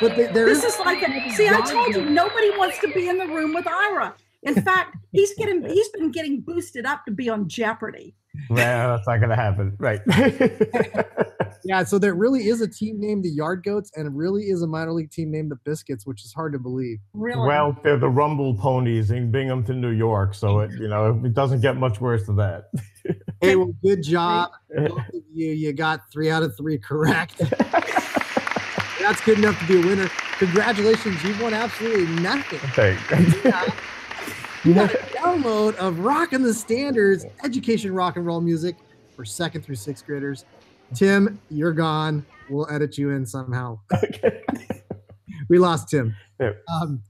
But 0.00 0.14
th- 0.14 0.32
there 0.32 0.46
This 0.46 0.64
is 0.64 0.72
is 0.74 0.80
like 0.80 1.02
a 1.06 1.30
see, 1.34 1.46
I 1.46 1.60
told 1.60 1.94
you 1.94 2.06
nobody 2.08 2.48
wants 2.56 2.78
to 2.78 2.88
be 2.94 3.06
in 3.06 3.18
the 3.18 3.26
room 3.26 3.52
with 3.52 3.66
Ira. 3.66 4.14
In 4.44 4.54
fact, 4.62 4.96
he's 5.12 5.34
getting 5.34 5.62
he's 5.68 5.90
been 5.90 6.10
getting 6.10 6.40
boosted 6.40 6.86
up 6.86 7.04
to 7.04 7.10
be 7.10 7.28
on 7.28 7.48
Jeopardy. 7.50 8.14
Well, 8.48 8.96
that's 8.96 9.06
not 9.06 9.20
gonna 9.20 9.36
happen. 9.36 9.76
Right. 9.78 10.00
Yeah, 11.64 11.84
so 11.84 11.98
there 11.98 12.14
really 12.14 12.48
is 12.48 12.60
a 12.60 12.68
team 12.68 13.00
named 13.00 13.24
the 13.24 13.30
Yard 13.30 13.62
Goats, 13.64 13.90
and 13.96 14.06
it 14.06 14.12
really 14.12 14.44
is 14.44 14.62
a 14.62 14.66
minor 14.66 14.92
league 14.92 15.10
team 15.10 15.30
named 15.30 15.50
the 15.50 15.56
Biscuits, 15.56 16.06
which 16.06 16.24
is 16.24 16.32
hard 16.32 16.52
to 16.52 16.58
believe. 16.58 16.98
Really. 17.12 17.46
well, 17.46 17.76
they're 17.82 17.98
the 17.98 18.08
Rumble 18.08 18.54
Ponies 18.54 19.10
in 19.10 19.30
Binghamton, 19.30 19.80
New 19.80 19.90
York. 19.90 20.34
So 20.34 20.60
it, 20.60 20.70
you 20.72 20.88
know, 20.88 21.20
it 21.24 21.34
doesn't 21.34 21.60
get 21.60 21.76
much 21.76 22.00
worse 22.00 22.26
than 22.26 22.36
that. 22.36 22.70
Hey, 23.40 23.56
well, 23.56 23.72
good 23.82 24.02
job, 24.02 24.50
both 24.76 24.98
of 24.98 25.22
you. 25.32 25.52
You 25.52 25.72
got 25.72 26.10
three 26.12 26.28
out 26.28 26.42
of 26.42 26.54
three 26.56 26.76
correct. 26.76 27.38
That's 29.00 29.20
good 29.24 29.38
enough 29.38 29.58
to 29.60 29.66
be 29.66 29.80
a 29.80 29.86
winner. 29.86 30.10
Congratulations, 30.38 31.22
you've 31.22 31.40
won 31.40 31.54
absolutely 31.54 32.04
nothing. 32.20 32.58
Okay. 32.70 32.98
You 34.64 34.74
got 34.74 34.92
a 34.92 34.98
download 34.98 35.76
of 35.76 36.00
Rockin' 36.00 36.42
the 36.42 36.52
Standards 36.52 37.24
education 37.44 37.94
rock 37.94 38.16
and 38.16 38.26
roll 38.26 38.40
music 38.40 38.76
for 39.14 39.24
second 39.24 39.62
through 39.62 39.76
sixth 39.76 40.04
graders. 40.04 40.44
Tim, 40.94 41.40
you're 41.50 41.72
gone. 41.72 42.24
We'll 42.48 42.70
edit 42.70 42.96
you 42.98 43.10
in 43.10 43.26
somehow. 43.26 43.80
okay. 43.92 44.42
We 45.48 45.58
lost 45.58 45.88
Tim. 45.88 46.14
Yeah. 46.38 46.52
Um, 46.70 47.02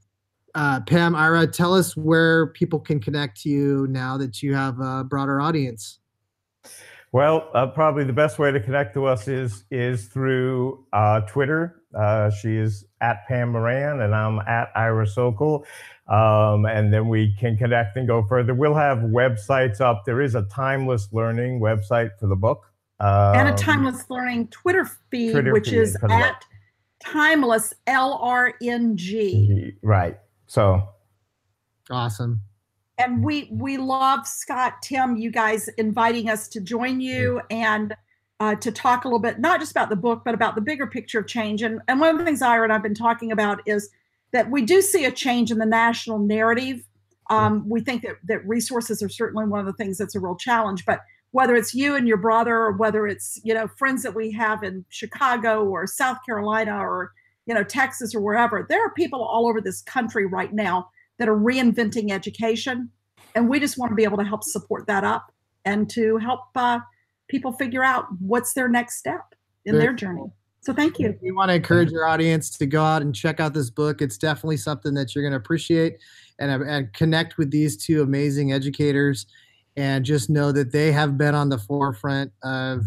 uh, 0.55 0.81
Pam, 0.83 1.15
Ira, 1.15 1.47
tell 1.47 1.75
us 1.75 1.97
where 1.97 2.49
people 2.49 2.79
can 2.79 3.01
connect 3.01 3.41
to 3.43 3.49
you 3.49 3.87
now 3.91 4.17
that 4.17 4.43
you 4.43 4.55
have 4.55 4.79
a 4.81 5.05
broader 5.05 5.41
audience. 5.41 5.99
Well, 7.11 7.51
uh, 7.55 7.67
probably 7.69 8.05
the 8.05 8.13
best 8.13 8.39
way 8.39 8.53
to 8.53 8.61
connect 8.61 8.95
to 8.95 9.07
us 9.07 9.29
is 9.29 9.65
is 9.71 10.07
through 10.07 10.85
uh, 10.93 11.23
Twitter. 11.23 11.83
Uh, 11.99 12.31
she 12.31 12.57
is 12.57 12.85
at 13.01 13.27
Pam 13.27 13.51
Moran, 13.53 14.01
and 14.01 14.15
I'm 14.15 14.41
at 14.41 14.69
Ira 14.77 15.07
Socol. 15.07 15.65
Um, 16.07 16.67
and 16.67 16.93
then 16.93 17.09
we 17.09 17.35
can 17.39 17.57
connect 17.57 17.97
and 17.97 18.07
go 18.07 18.25
further. 18.27 18.55
We'll 18.55 18.75
have 18.75 18.99
websites 18.99 19.81
up. 19.81 20.05
There 20.05 20.21
is 20.21 20.35
a 20.35 20.43
Timeless 20.43 21.09
Learning 21.13 21.61
website 21.61 22.11
for 22.19 22.27
the 22.27 22.37
book. 22.37 22.68
Um, 23.01 23.37
and 23.37 23.49
a 23.49 23.53
timeless 23.53 24.09
learning 24.11 24.49
Twitter 24.49 24.85
feed, 25.11 25.33
Twitter 25.33 25.53
which 25.53 25.71
feed 25.71 25.79
is 25.79 25.97
for 26.01 26.09
the 26.09 26.15
at 26.15 26.45
timeless 27.01 27.73
L 27.87 28.19
R 28.21 28.55
N 28.63 28.97
G. 28.97 29.73
Right. 29.83 30.19
So 30.47 30.89
Awesome. 31.91 32.41
And 32.99 33.23
we 33.23 33.49
we 33.53 33.77
love 33.77 34.27
Scott, 34.27 34.83
Tim, 34.83 35.17
you 35.17 35.31
guys 35.31 35.69
inviting 35.79 36.29
us 36.29 36.49
to 36.49 36.61
join 36.61 37.01
you. 37.01 37.41
And 37.51 37.95
uh, 38.41 38.55
to 38.57 38.71
talk 38.71 39.05
a 39.05 39.09
little 39.09 39.19
bit, 39.19 39.39
not 39.41 39.61
just 39.61 39.73
about 39.73 39.91
the 39.91 39.97
book, 39.97 40.23
but 40.25 40.35
about 40.35 40.55
the 40.55 40.61
bigger 40.61 40.87
picture 40.87 41.21
of 41.21 41.27
change. 41.27 41.63
And, 41.63 41.81
and 41.89 42.01
one 42.01 42.11
of 42.11 42.19
the 42.19 42.25
things 42.25 42.43
Ira 42.43 42.65
and 42.65 42.73
I've 42.73 42.83
been 42.83 42.95
talking 42.95 43.33
about 43.33 43.61
is 43.67 43.91
that 44.33 44.51
we 44.51 44.63
do 44.63 44.81
see 44.81 45.05
a 45.05 45.11
change 45.11 45.51
in 45.51 45.59
the 45.59 45.67
national 45.67 46.19
narrative. 46.19 46.85
Um, 47.31 47.69
we 47.69 47.81
think 47.81 48.03
that, 48.03 48.17
that 48.25 48.47
resources 48.47 49.03
are 49.03 49.09
certainly 49.09 49.45
one 49.47 49.61
of 49.61 49.67
the 49.67 49.73
things 49.73 49.99
that's 49.99 50.15
a 50.15 50.21
real 50.21 50.37
challenge, 50.37 50.87
but 50.87 51.01
whether 51.33 51.55
it's 51.55 51.75
you 51.75 51.95
and 51.95 52.09
your 52.09 52.17
brother 52.17 52.55
or 52.55 52.73
whether 52.73 53.07
it's 53.07 53.41
you 53.45 53.55
know 53.55 53.69
friends 53.77 54.03
that 54.03 54.15
we 54.15 54.31
have 54.33 54.63
in 54.63 54.85
chicago 54.89 55.65
or 55.65 55.87
south 55.87 56.19
carolina 56.25 56.77
or 56.77 57.13
you 57.47 57.55
know 57.55 57.65
texas 57.65 58.15
or 58.15 58.21
wherever 58.21 58.67
there 58.69 58.85
are 58.85 58.93
people 58.95 59.23
all 59.23 59.49
over 59.49 59.61
this 59.61 59.83
country 59.83 60.27
right 60.27 60.53
now 60.53 60.89
that 61.19 61.29
are 61.29 61.37
reinventing 61.37 62.11
education. 62.11 62.91
And 63.35 63.49
we 63.49 63.61
just 63.61 63.77
want 63.77 63.91
to 63.91 63.97
be 63.97 64.05
able 64.05 64.17
to 64.19 64.25
help 64.25 64.43
support 64.43 64.87
that 64.87 65.05
up 65.05 65.33
and 65.65 65.91
to 65.91 66.17
help 66.17 66.41
uh, 66.57 66.81
people 67.29 67.53
figure 67.53 67.85
out 67.85 68.07
what's 68.21 68.55
their 68.55 68.69
next 68.69 68.97
step 68.97 69.35
in 69.65 69.75
Very 69.75 69.87
their 69.87 69.93
journey. 69.93 70.25
So 70.61 70.73
thank 70.73 70.99
you. 70.99 71.17
We 71.23 71.31
want 71.31 71.51
to 71.51 71.55
encourage 71.55 71.91
your 71.91 72.07
audience 72.07 72.51
to 72.59 72.67
go 72.67 72.83
out 72.83 73.03
and 73.03 73.15
check 73.15 73.39
out 73.39 73.55
this 73.55 73.71
book. 73.71 74.03
It's 74.03 74.19
definitely 74.19 74.57
something 74.57 74.95
that 74.95 75.15
you're 75.15 75.23
going 75.23 75.33
to 75.33 75.39
appreciate 75.39 75.99
and, 76.39 76.51
uh, 76.51 76.65
and 76.67 76.93
connect 76.93 77.39
with 77.39 77.51
these 77.51 77.77
two 77.77 78.03
amazing 78.03 78.53
educators 78.53 79.27
and 79.79 80.05
just 80.05 80.29
know 80.29 80.51
that 80.51 80.73
they 80.73 80.91
have 80.91 81.17
been 81.17 81.37
on 81.37 81.51
the 81.51 81.57
forefront 81.57 82.33
of 82.43 82.83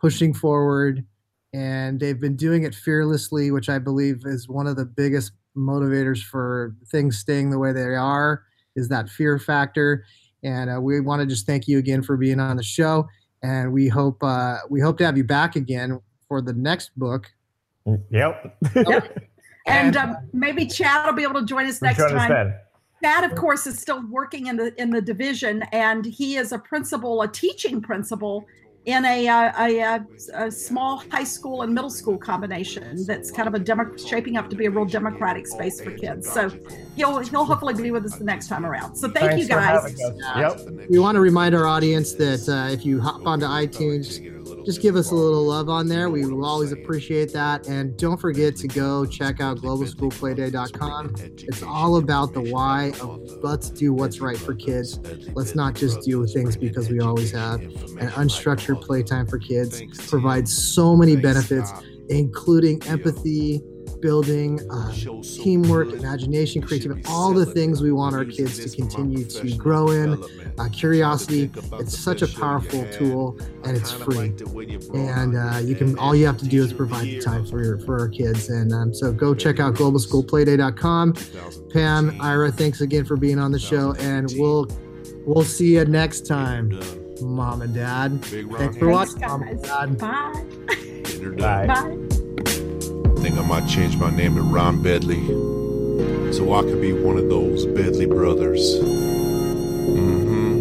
pushing 0.00 0.32
forward 0.32 1.04
and 1.52 2.00
they've 2.00 2.18
been 2.18 2.36
doing 2.36 2.62
it 2.62 2.74
fearlessly, 2.74 3.50
which 3.50 3.68
I 3.68 3.78
believe 3.78 4.22
is 4.24 4.48
one 4.48 4.66
of 4.66 4.76
the 4.76 4.86
biggest 4.86 5.32
motivators 5.54 6.22
for 6.22 6.74
things 6.90 7.18
staying 7.18 7.50
the 7.50 7.58
way 7.58 7.72
they 7.72 7.82
are 7.82 8.44
is 8.74 8.88
that 8.88 9.10
fear 9.10 9.38
factor. 9.38 10.06
And 10.42 10.70
uh, 10.74 10.80
we 10.80 11.00
want 11.00 11.20
to 11.20 11.26
just 11.26 11.44
thank 11.44 11.68
you 11.68 11.76
again 11.78 12.02
for 12.02 12.16
being 12.16 12.40
on 12.40 12.56
the 12.56 12.62
show. 12.62 13.06
And 13.42 13.70
we 13.70 13.88
hope 13.88 14.22
uh, 14.22 14.56
we 14.70 14.80
hope 14.80 14.96
to 14.98 15.04
have 15.04 15.18
you 15.18 15.24
back 15.24 15.54
again 15.54 16.00
for 16.28 16.40
the 16.40 16.54
next 16.54 16.98
book. 16.98 17.30
Yep. 18.10 18.58
Yep. 18.74 19.18
and 19.66 19.94
And- 19.94 19.96
um, 19.98 20.16
maybe 20.32 20.66
chad 20.66 21.04
will 21.04 21.12
be 21.12 21.24
able 21.24 21.40
to 21.40 21.46
join 21.46 21.66
us 21.66 21.82
next 21.82 21.98
sure 21.98 22.08
time 22.08 22.54
understand. 23.02 23.22
Chad, 23.22 23.30
of 23.30 23.38
course, 23.38 23.66
is 23.66 23.78
still 23.78 24.06
working 24.08 24.46
in 24.46 24.56
the 24.56 24.80
in 24.80 24.90
the 24.90 25.00
division, 25.00 25.62
and 25.72 26.04
he 26.04 26.36
is 26.36 26.52
a 26.52 26.58
principal, 26.58 27.22
a 27.22 27.28
teaching 27.28 27.80
principal 27.80 28.46
in 28.84 29.04
a 29.04 29.26
a, 29.26 29.78
a, 29.78 30.06
a 30.34 30.50
small 30.50 31.04
high 31.10 31.24
school 31.24 31.62
and 31.62 31.72
middle 31.72 31.90
school 31.90 32.18
combination. 32.18 33.04
That's 33.06 33.30
kind 33.30 33.46
of 33.46 33.54
a 33.54 33.58
demo, 33.58 33.96
shaping 33.96 34.36
up 34.36 34.50
to 34.50 34.56
be 34.56 34.66
a 34.66 34.70
real 34.70 34.84
democratic 34.84 35.46
space 35.46 35.80
for 35.80 35.92
kids. 35.92 36.30
So 36.30 36.50
he'll 36.96 37.18
he'll 37.20 37.44
hopefully 37.44 37.74
be 37.74 37.90
with 37.90 38.04
us 38.04 38.16
the 38.16 38.24
next 38.24 38.48
time 38.48 38.66
around. 38.66 38.96
So 38.96 39.08
thank 39.08 39.30
Thanks 39.30 39.42
you 39.42 39.48
guys. 39.48 39.96
Yep. 40.36 40.88
We 40.90 40.98
want 40.98 41.14
to 41.16 41.20
remind 41.20 41.54
our 41.54 41.66
audience 41.66 42.12
that 42.14 42.48
uh, 42.48 42.72
if 42.72 42.84
you 42.84 43.00
hop 43.00 43.26
onto 43.26 43.46
iTunes, 43.46 44.20
just 44.64 44.80
give 44.80 44.96
us 44.96 45.10
a 45.10 45.14
little 45.14 45.44
love 45.44 45.68
on 45.68 45.88
there. 45.88 46.10
We 46.10 46.24
will 46.26 46.44
always 46.44 46.72
appreciate 46.72 47.32
that. 47.32 47.66
And 47.66 47.96
don't 47.96 48.18
forget 48.18 48.56
to 48.56 48.68
go 48.68 49.04
check 49.06 49.40
out 49.40 49.58
globalschoolplayday.com. 49.58 51.14
It's 51.18 51.62
all 51.62 51.96
about 51.96 52.32
the 52.32 52.40
why 52.40 52.92
of 53.00 53.20
let's 53.42 53.70
do 53.70 53.92
what's 53.92 54.20
right 54.20 54.36
for 54.36 54.54
kids. 54.54 54.98
Let's 55.34 55.54
not 55.54 55.74
just 55.74 56.02
do 56.02 56.26
things 56.26 56.56
because 56.56 56.88
we 56.90 57.00
always 57.00 57.32
have. 57.32 57.60
And 57.60 58.10
unstructured 58.10 58.80
playtime 58.82 59.26
for 59.26 59.38
kids 59.38 59.82
provides 60.08 60.56
so 60.56 60.96
many 60.96 61.16
benefits, 61.16 61.72
including 62.08 62.82
empathy, 62.84 63.62
building, 64.00 64.60
uh, 64.70 64.92
teamwork, 65.22 65.92
imagination, 65.92 66.62
creativity, 66.62 67.02
all 67.06 67.32
the 67.32 67.46
things 67.46 67.82
we 67.82 67.92
want 67.92 68.14
our 68.14 68.24
kids 68.24 68.58
to 68.58 68.76
continue 68.76 69.24
to 69.24 69.56
grow 69.56 69.90
in. 69.90 70.22
Uh, 70.58 70.68
curiosity, 70.68 71.50
it's 71.74 71.98
such 71.98 72.22
a 72.22 72.28
powerful 72.28 72.84
tool 72.92 73.38
and 73.64 73.76
it's 73.76 73.90
free. 73.92 74.34
And 74.94 75.36
uh, 75.36 75.60
you 75.62 75.74
can 75.74 75.98
all 75.98 76.14
you 76.14 76.26
have 76.26 76.38
to 76.38 76.48
do 76.48 76.62
is 76.62 76.72
provide 76.72 77.06
the 77.06 77.20
time 77.20 77.46
for 77.46 77.62
your, 77.62 77.78
for 77.80 77.98
our 77.98 78.08
kids. 78.08 78.48
And 78.48 78.72
um, 78.72 78.94
so 78.94 79.12
go 79.12 79.34
check 79.34 79.60
out 79.60 79.74
globalschoolplayday.com. 79.74 81.14
Pam, 81.72 82.20
Ira, 82.20 82.52
thanks 82.52 82.80
again 82.80 83.04
for 83.04 83.16
being 83.16 83.38
on 83.38 83.52
the 83.52 83.58
show, 83.58 83.94
and 83.98 84.32
we'll 84.36 84.68
we'll 85.26 85.44
see 85.44 85.74
you 85.74 85.84
next 85.84 86.26
time, 86.26 86.78
mom 87.20 87.62
and 87.62 87.74
dad. 87.74 88.22
Thanks 88.24 88.76
for 88.76 88.88
watching, 88.88 89.20
mom 89.20 89.42
and 89.42 89.62
dad. 89.62 89.98
Bye. 89.98 91.66
Bye. 91.66 91.98
Think 93.22 93.38
I 93.38 93.42
might 93.42 93.68
change 93.68 93.96
my 93.96 94.10
name 94.10 94.34
to 94.34 94.42
Ron 94.42 94.82
Bedley 94.82 95.24
so 96.32 96.54
I 96.54 96.62
could 96.62 96.80
be 96.80 96.92
one 96.92 97.16
of 97.16 97.28
those 97.28 97.66
Bedley 97.66 98.06
brothers. 98.06 98.60
Mm-hmm. 99.92 100.58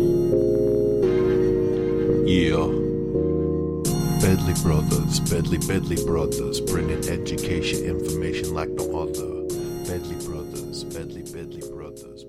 Yeah. 2.27 2.67
Bedley 4.21 4.53
Brothers, 4.61 5.19
Bedley 5.21 5.57
Bedley 5.57 6.05
Brothers, 6.05 6.61
bringing 6.61 7.03
education 7.09 7.83
information 7.83 8.53
like 8.53 8.69
no 8.69 8.95
other. 8.95 9.41
Bedley 9.87 10.23
Brothers, 10.23 10.83
Bedley 10.83 11.23
Bedley 11.23 11.67
Brothers, 11.67 12.23